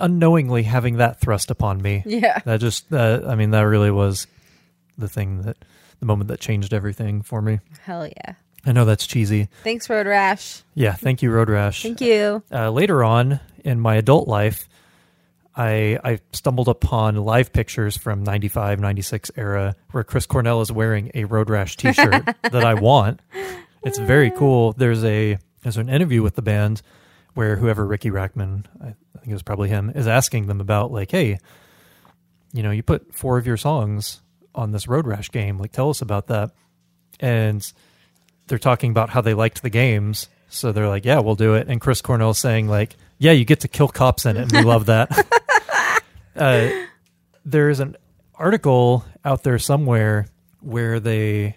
[0.00, 2.02] Unknowingly having that thrust upon me.
[2.06, 2.40] Yeah.
[2.44, 4.26] that just uh, I mean that really was
[4.98, 5.56] the thing that
[6.00, 7.60] the moment that changed everything for me.
[7.82, 8.34] Hell yeah.
[8.66, 9.48] I know that's cheesy.
[9.64, 10.62] Thanks, Road Rash.
[10.74, 11.82] Yeah, thank you, Road Rash.
[11.82, 12.42] Thank you.
[12.52, 14.68] Uh, later on in my adult life,
[15.56, 21.10] I I stumbled upon live pictures from 95, 96 era where Chris Cornell is wearing
[21.14, 23.20] a Road Rash t-shirt that I want.
[23.82, 24.72] It's very cool.
[24.72, 26.82] There's a there's an interview with the band
[27.34, 31.10] where whoever Riki Rachtman, I, think it was probably him, is asking them about like,
[31.10, 31.38] hey,
[32.52, 34.20] you know, you put four of your songs
[34.54, 35.58] on this Road Rash game.
[35.58, 36.50] Like, tell us about that.
[37.20, 37.70] And
[38.48, 40.28] they're talking about how they liked the games.
[40.48, 41.68] So they're like, yeah, we'll do it.
[41.68, 44.62] And Chris Cornell saying like, yeah, you get to kill cops in it, and we
[44.62, 45.10] love that.
[46.36, 46.70] uh,
[47.44, 47.96] there's an
[48.34, 50.26] article out there somewhere
[50.60, 51.56] where they,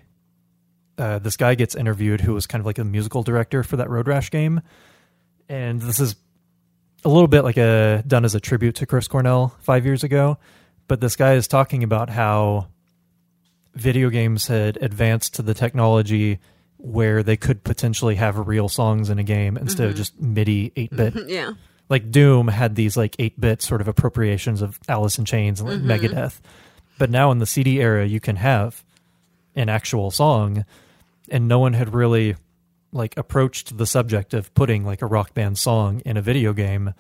[0.98, 3.90] uh, this guy gets interviewed who was kind of like a musical director for that
[3.90, 4.62] Road Rash game,
[5.50, 6.16] and this is
[7.06, 10.38] a little bit like a done as a tribute to Chris Cornell five years ago.
[10.88, 12.68] But this guy is talking about how
[13.76, 16.40] video games had advanced to the technology
[16.78, 19.98] where they could potentially have real songs in a game instead of Mhm.
[19.98, 21.14] just MIDI 8 bit.
[21.28, 21.52] Yeah.
[21.90, 25.70] Like Doom had these like 8 bit sort of appropriations of Alice in Chains and
[25.70, 25.86] like Mhm.
[26.12, 26.40] Megadeth.
[27.00, 28.84] But now in the CD era, you can have
[29.56, 30.66] an actual song,
[31.30, 32.36] and no one had really
[32.94, 36.94] like approached the subject of putting like a rock band song in a video game.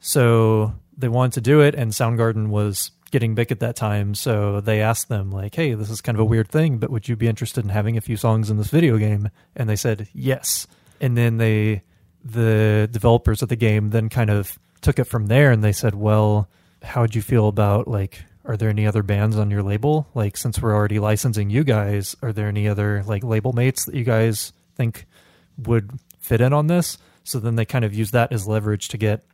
[0.00, 4.14] So they wanted to do it, and Soundgarden was getting big at that time.
[4.14, 7.08] So they asked them, like, hey, this is kind of a weird thing, but would
[7.08, 9.30] you be interested in having a few songs in this video game?
[9.54, 10.66] And they said, yes.
[11.00, 11.82] And then they,
[12.24, 15.94] the developers of the game, then kind of took it from there and they said,
[15.94, 16.48] well,
[16.82, 20.08] how would you feel about like, are there any other bands on your label?
[20.14, 23.94] Like, since we're already licensing you guys, are there any other like label mates that
[23.94, 24.52] you guys
[24.82, 25.06] think
[25.58, 26.98] would fit in on this?
[27.24, 29.24] So then they kind of used that as leverage to get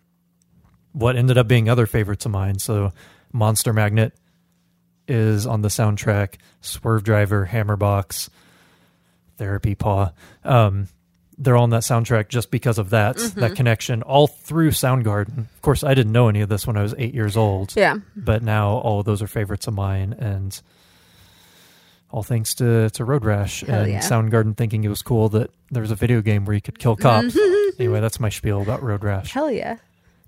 [0.93, 2.59] what ended up being other favorites of mine.
[2.59, 2.93] So
[3.33, 4.12] Monster Magnet
[5.07, 8.29] is on the soundtrack, Swervedriver, Hammerbox,
[9.39, 10.11] Therapy Paw.
[10.45, 10.89] Um,
[11.39, 13.35] they're all on that soundtrack just because of that Mhm.
[13.35, 15.39] that connection all through Soundgarden.
[15.39, 17.73] Of course, I didn't know any of this when I was eight years old.
[17.77, 17.99] Yeah.
[18.16, 20.61] but now all of those are favorites of mine, and
[22.11, 24.01] all thanks to to Road Rash Hell and yeah.
[24.01, 26.97] Soundgarden thinking it was cool that there was a video game where you could kill
[26.97, 27.37] cops.
[27.79, 29.33] anyway, that's my spiel about Road Rash.
[29.33, 29.77] Hell yeah.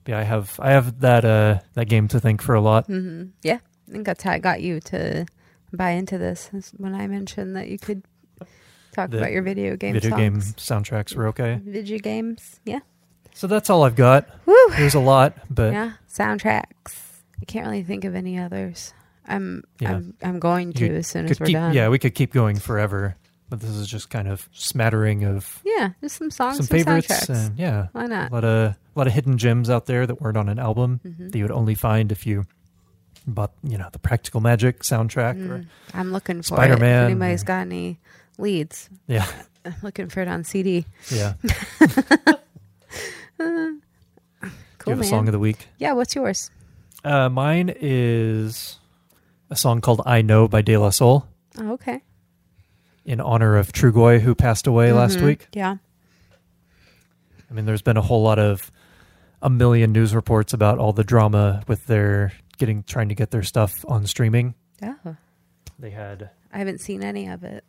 [0.07, 2.87] Yeah, I have I have that uh that game to thank for a lot.
[2.87, 3.59] hmm Yeah,
[3.89, 5.27] I think that's how I got you to
[5.73, 6.51] buy into this.
[6.77, 8.03] when I mentioned that you could
[8.93, 10.21] talk The about your video game video songs.
[10.21, 11.61] game soundtracks were okay.
[11.65, 12.81] Video games, yeah.
[13.35, 14.29] So that's all I've got.
[14.47, 14.57] Woo.
[14.71, 17.23] There's a lot, but yeah, soundtracks.
[17.41, 18.93] I can't really think of any others.
[19.31, 19.93] I'm Yeah.
[19.97, 21.73] I'm I'm going to you as soon as we're keep- done.
[21.75, 23.17] Yeah, we could keep going forever,
[23.49, 27.29] but this is just kind of smattering of Yeah, just some songs, some some, favorites,
[27.29, 28.31] and yeah, Why not?
[28.31, 31.01] A lot of a lot of hidden gems out there that weren't on an album
[31.07, 31.31] Mhm.
[31.33, 32.45] that you would only find if you
[33.27, 37.05] bought, you know, the Practical Magic soundtrack or Mm, I'm looking for Spider Man.
[37.07, 38.01] anybody's got any
[38.39, 38.89] leads?
[39.07, 39.27] Yeah.
[39.65, 40.87] I'm looking for it on CD.
[41.11, 41.35] Yeah.
[43.39, 45.69] Uh, Do cool, you have a song of the week?
[45.79, 46.51] Yeah, what's yours?
[47.05, 48.79] Uh, mine is
[49.51, 51.27] a song called "I Know" by De La Soul
[51.59, 52.03] Oh, okay.
[53.05, 55.25] in honor of Trugoy, who passed away last Mhm.
[55.25, 55.49] week.
[55.53, 55.77] Yeah.
[57.51, 58.71] I mean, there's been a whole lot of
[59.43, 63.43] a million news reports about all the drama with their getting trying to get their
[63.43, 64.55] stuff on streaming.
[64.83, 64.95] Yeah.
[65.79, 67.65] They had I haven't seen any of it.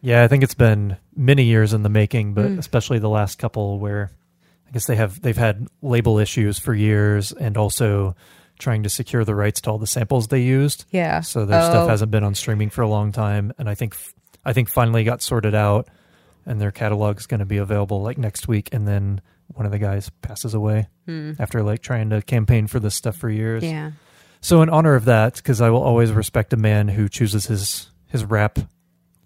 [0.00, 2.58] Yeah, I think it's been many years in the making, but Mm.
[2.58, 4.10] especially the last couple where
[4.68, 8.14] I guess they have they've had label issues for years and also
[8.60, 10.84] trying to secure the rights to all the samples they used.
[10.90, 11.20] Yeah.
[11.22, 11.70] So their Oh.
[11.70, 13.96] stuff hasn't been on streaming for a long time and I think
[14.44, 15.88] I think finally got sorted out
[16.46, 19.72] and their catalog is going to be available like next week and then one of
[19.72, 21.32] the guys passes away Hmm.
[21.40, 23.64] after like trying to campaign for this stuff for years.
[23.64, 23.90] Yeah.
[24.40, 27.90] So in honor of that, because I will always respect a man who chooses his
[28.06, 28.58] his rap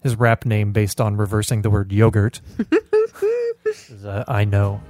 [0.01, 2.41] his rap name based on reversing the word yogurt.
[4.05, 4.81] uh, I know.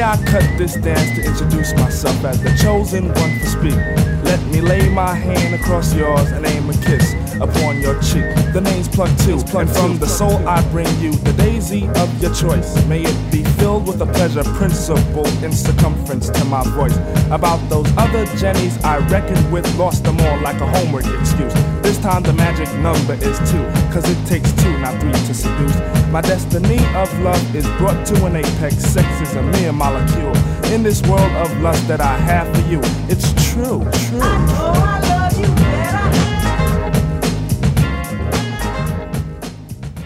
[0.00, 3.76] May I cut this dance to introduce myself as the chosen one to speak?
[4.24, 8.24] Let me lay my hand across yours and aim a kiss upon your cheek.
[8.54, 12.32] The name's Plug Two, and from the soul I bring you the daisy of your
[12.34, 12.82] choice.
[12.86, 16.96] May it be filled with a pleasure principle in circumference to my voice.
[17.30, 21.52] About those other Jennies I reckoned with, lost them all like a homework excuse.
[21.82, 25.76] This time the magic number is two, cause it takes two, not three to seduce.
[26.10, 28.76] My destiny of love is brought to an apex.
[28.76, 30.36] Sex is a mere molecule.
[30.72, 34.18] In this world of lust that I have for you, it's true, true.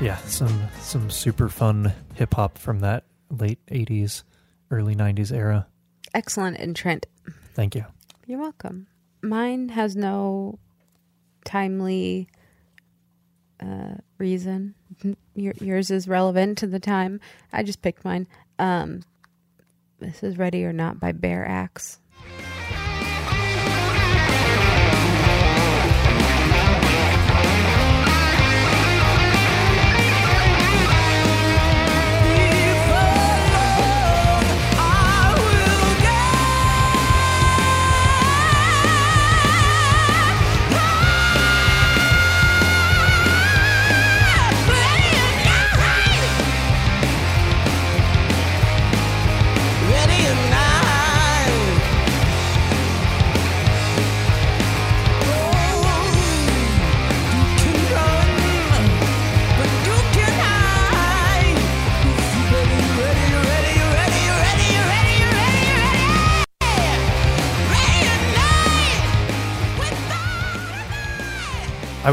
[0.05, 4.23] Yeah, some some super fun hip hop from that late '80s,
[4.71, 5.67] early '90s era.
[6.13, 7.07] Excellent entrant.
[7.55, 7.85] Thank you.
[8.27, 8.87] You're welcome.
[9.23, 10.59] Mine has no
[11.45, 12.29] timely
[13.61, 14.75] uh, reason.
[15.35, 17.21] Your, yours is relevant to the time.
[17.53, 18.27] I just picked mine.
[18.59, 19.03] Um,
[20.01, 21.99] this is Ready or Not by Bearaxe.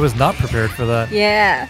[0.01, 1.11] Was not prepared for that.
[1.11, 1.69] Yeah.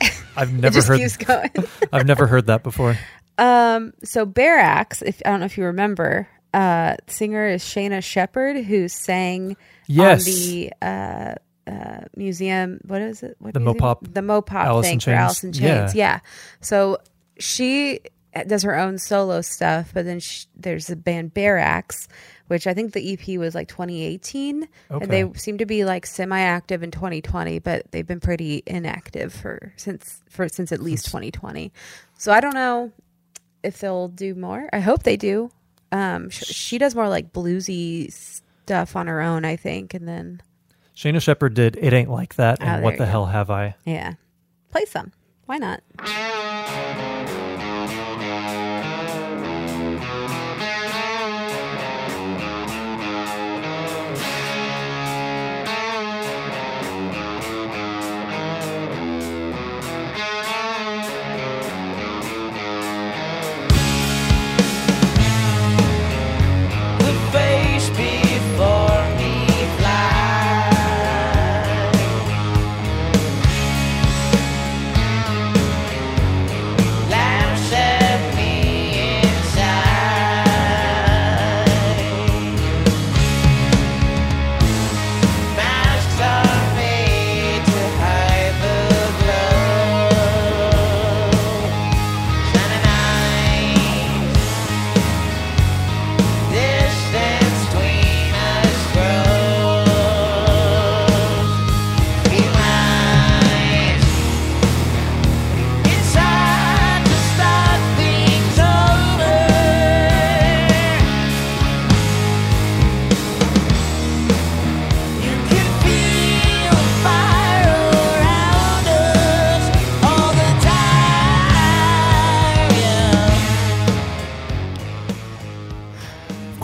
[0.36, 0.98] I've It never just heard.
[1.00, 1.50] keeps going.
[1.92, 2.96] I've never heard that before.
[3.36, 8.64] Um, so Bearaxe, if I don't know if you remember, uh, singer is Shaina Shepherd,
[8.64, 9.56] who sang
[9.88, 10.20] Yes.
[10.20, 11.34] on the uh,
[11.68, 12.78] uh, museum.
[12.86, 13.34] What is it?
[13.40, 13.76] What The museum?
[13.80, 15.18] Mopop The Mopop Alice in thing for Chains.
[15.18, 15.94] Alice in Chains.
[15.96, 16.14] Yeah.
[16.14, 16.20] Yeah.
[16.60, 16.98] So
[17.40, 18.00] she
[18.46, 22.06] does her own solo stuff, but then sh there's the band Bearaxe,
[22.48, 25.02] which I think the EP was like 2018, Okay.
[25.04, 29.72] and they seem to be like semi-active in 2020, but they've been pretty inactive for
[29.76, 31.72] since for since at least 2020.
[32.18, 32.92] So I don't know
[33.62, 34.68] if they'll do more.
[34.72, 35.50] I hope they do.
[35.92, 40.42] Um, sh- she does more like bluesy stuff on her own, I think, and then
[40.96, 43.10] Shaina Shepherd did "It Ain't Like That" Oh, and there "What the go.
[43.10, 44.14] Hell Have I." yeah,
[44.70, 45.12] play some.
[45.46, 45.82] Why not?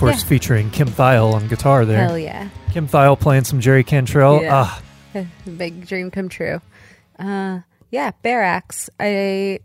[0.09, 2.07] Of course, featuring Kim Thayil on guitar there.
[2.07, 2.49] Hell yeah.
[2.73, 4.43] Kim Thayil playing some Jerry Cantrell.
[4.43, 4.65] Yeah.
[4.67, 4.83] Ah,
[5.57, 6.61] Big dream come true.
[7.19, 7.61] Uh,
[7.91, 8.89] yeah, Bearaxe.
[8.99, 9.61] I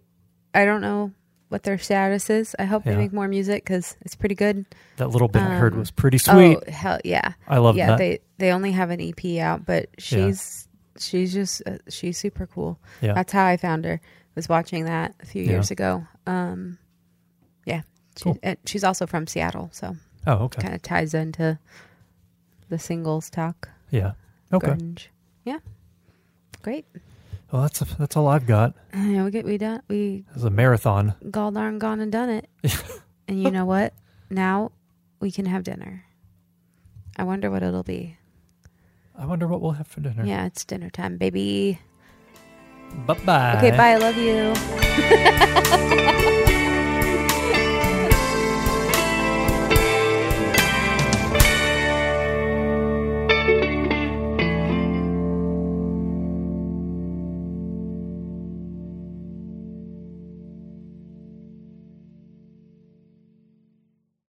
[0.53, 1.11] I don't know
[1.49, 2.55] what their status is.
[2.59, 2.93] I hope Yeah.
[2.93, 4.65] they make more music because it's pretty good.
[4.97, 6.57] that little bit I heard Um, was pretty sweet.
[6.67, 7.33] Oh hell yeah!
[7.47, 7.97] I love yeah, that.
[7.97, 10.67] they they only have an EP out, but she's
[10.97, 12.77] she's just uh, she's super cool.
[13.01, 13.13] Yeah.
[13.13, 14.01] That's how I found her.
[14.35, 15.51] Was watching that a few Yeah.
[15.51, 16.05] years ago.
[16.27, 16.77] Um,
[17.65, 17.81] yeah,
[18.17, 18.37] she, Cool.
[18.43, 19.95] and she's also from Seattle, so
[20.27, 20.61] Oh, okay.
[20.61, 21.59] kind of ties into
[22.69, 23.69] the singles talk.
[23.91, 24.13] Yeah.
[24.51, 24.67] Okay.
[24.67, 25.07] grunge.
[25.43, 25.59] Yeah,
[26.61, 26.85] great.
[27.51, 28.73] Well, that's that's all I've got.
[28.93, 31.13] Yeah, we get we done we It's a marathon.
[31.29, 32.49] gall darn gone and done it.
[33.27, 33.93] and you know what?
[34.29, 34.71] Now
[35.19, 36.05] we can have dinner.
[37.17, 38.17] I wonder what it'll be.
[39.17, 40.25] I wonder what we'll have for dinner.
[40.25, 41.79] Yeah, it's dinner time, baby.
[43.05, 43.57] Bye bye.
[43.57, 43.91] Okay, bye.
[43.91, 44.53] I love you.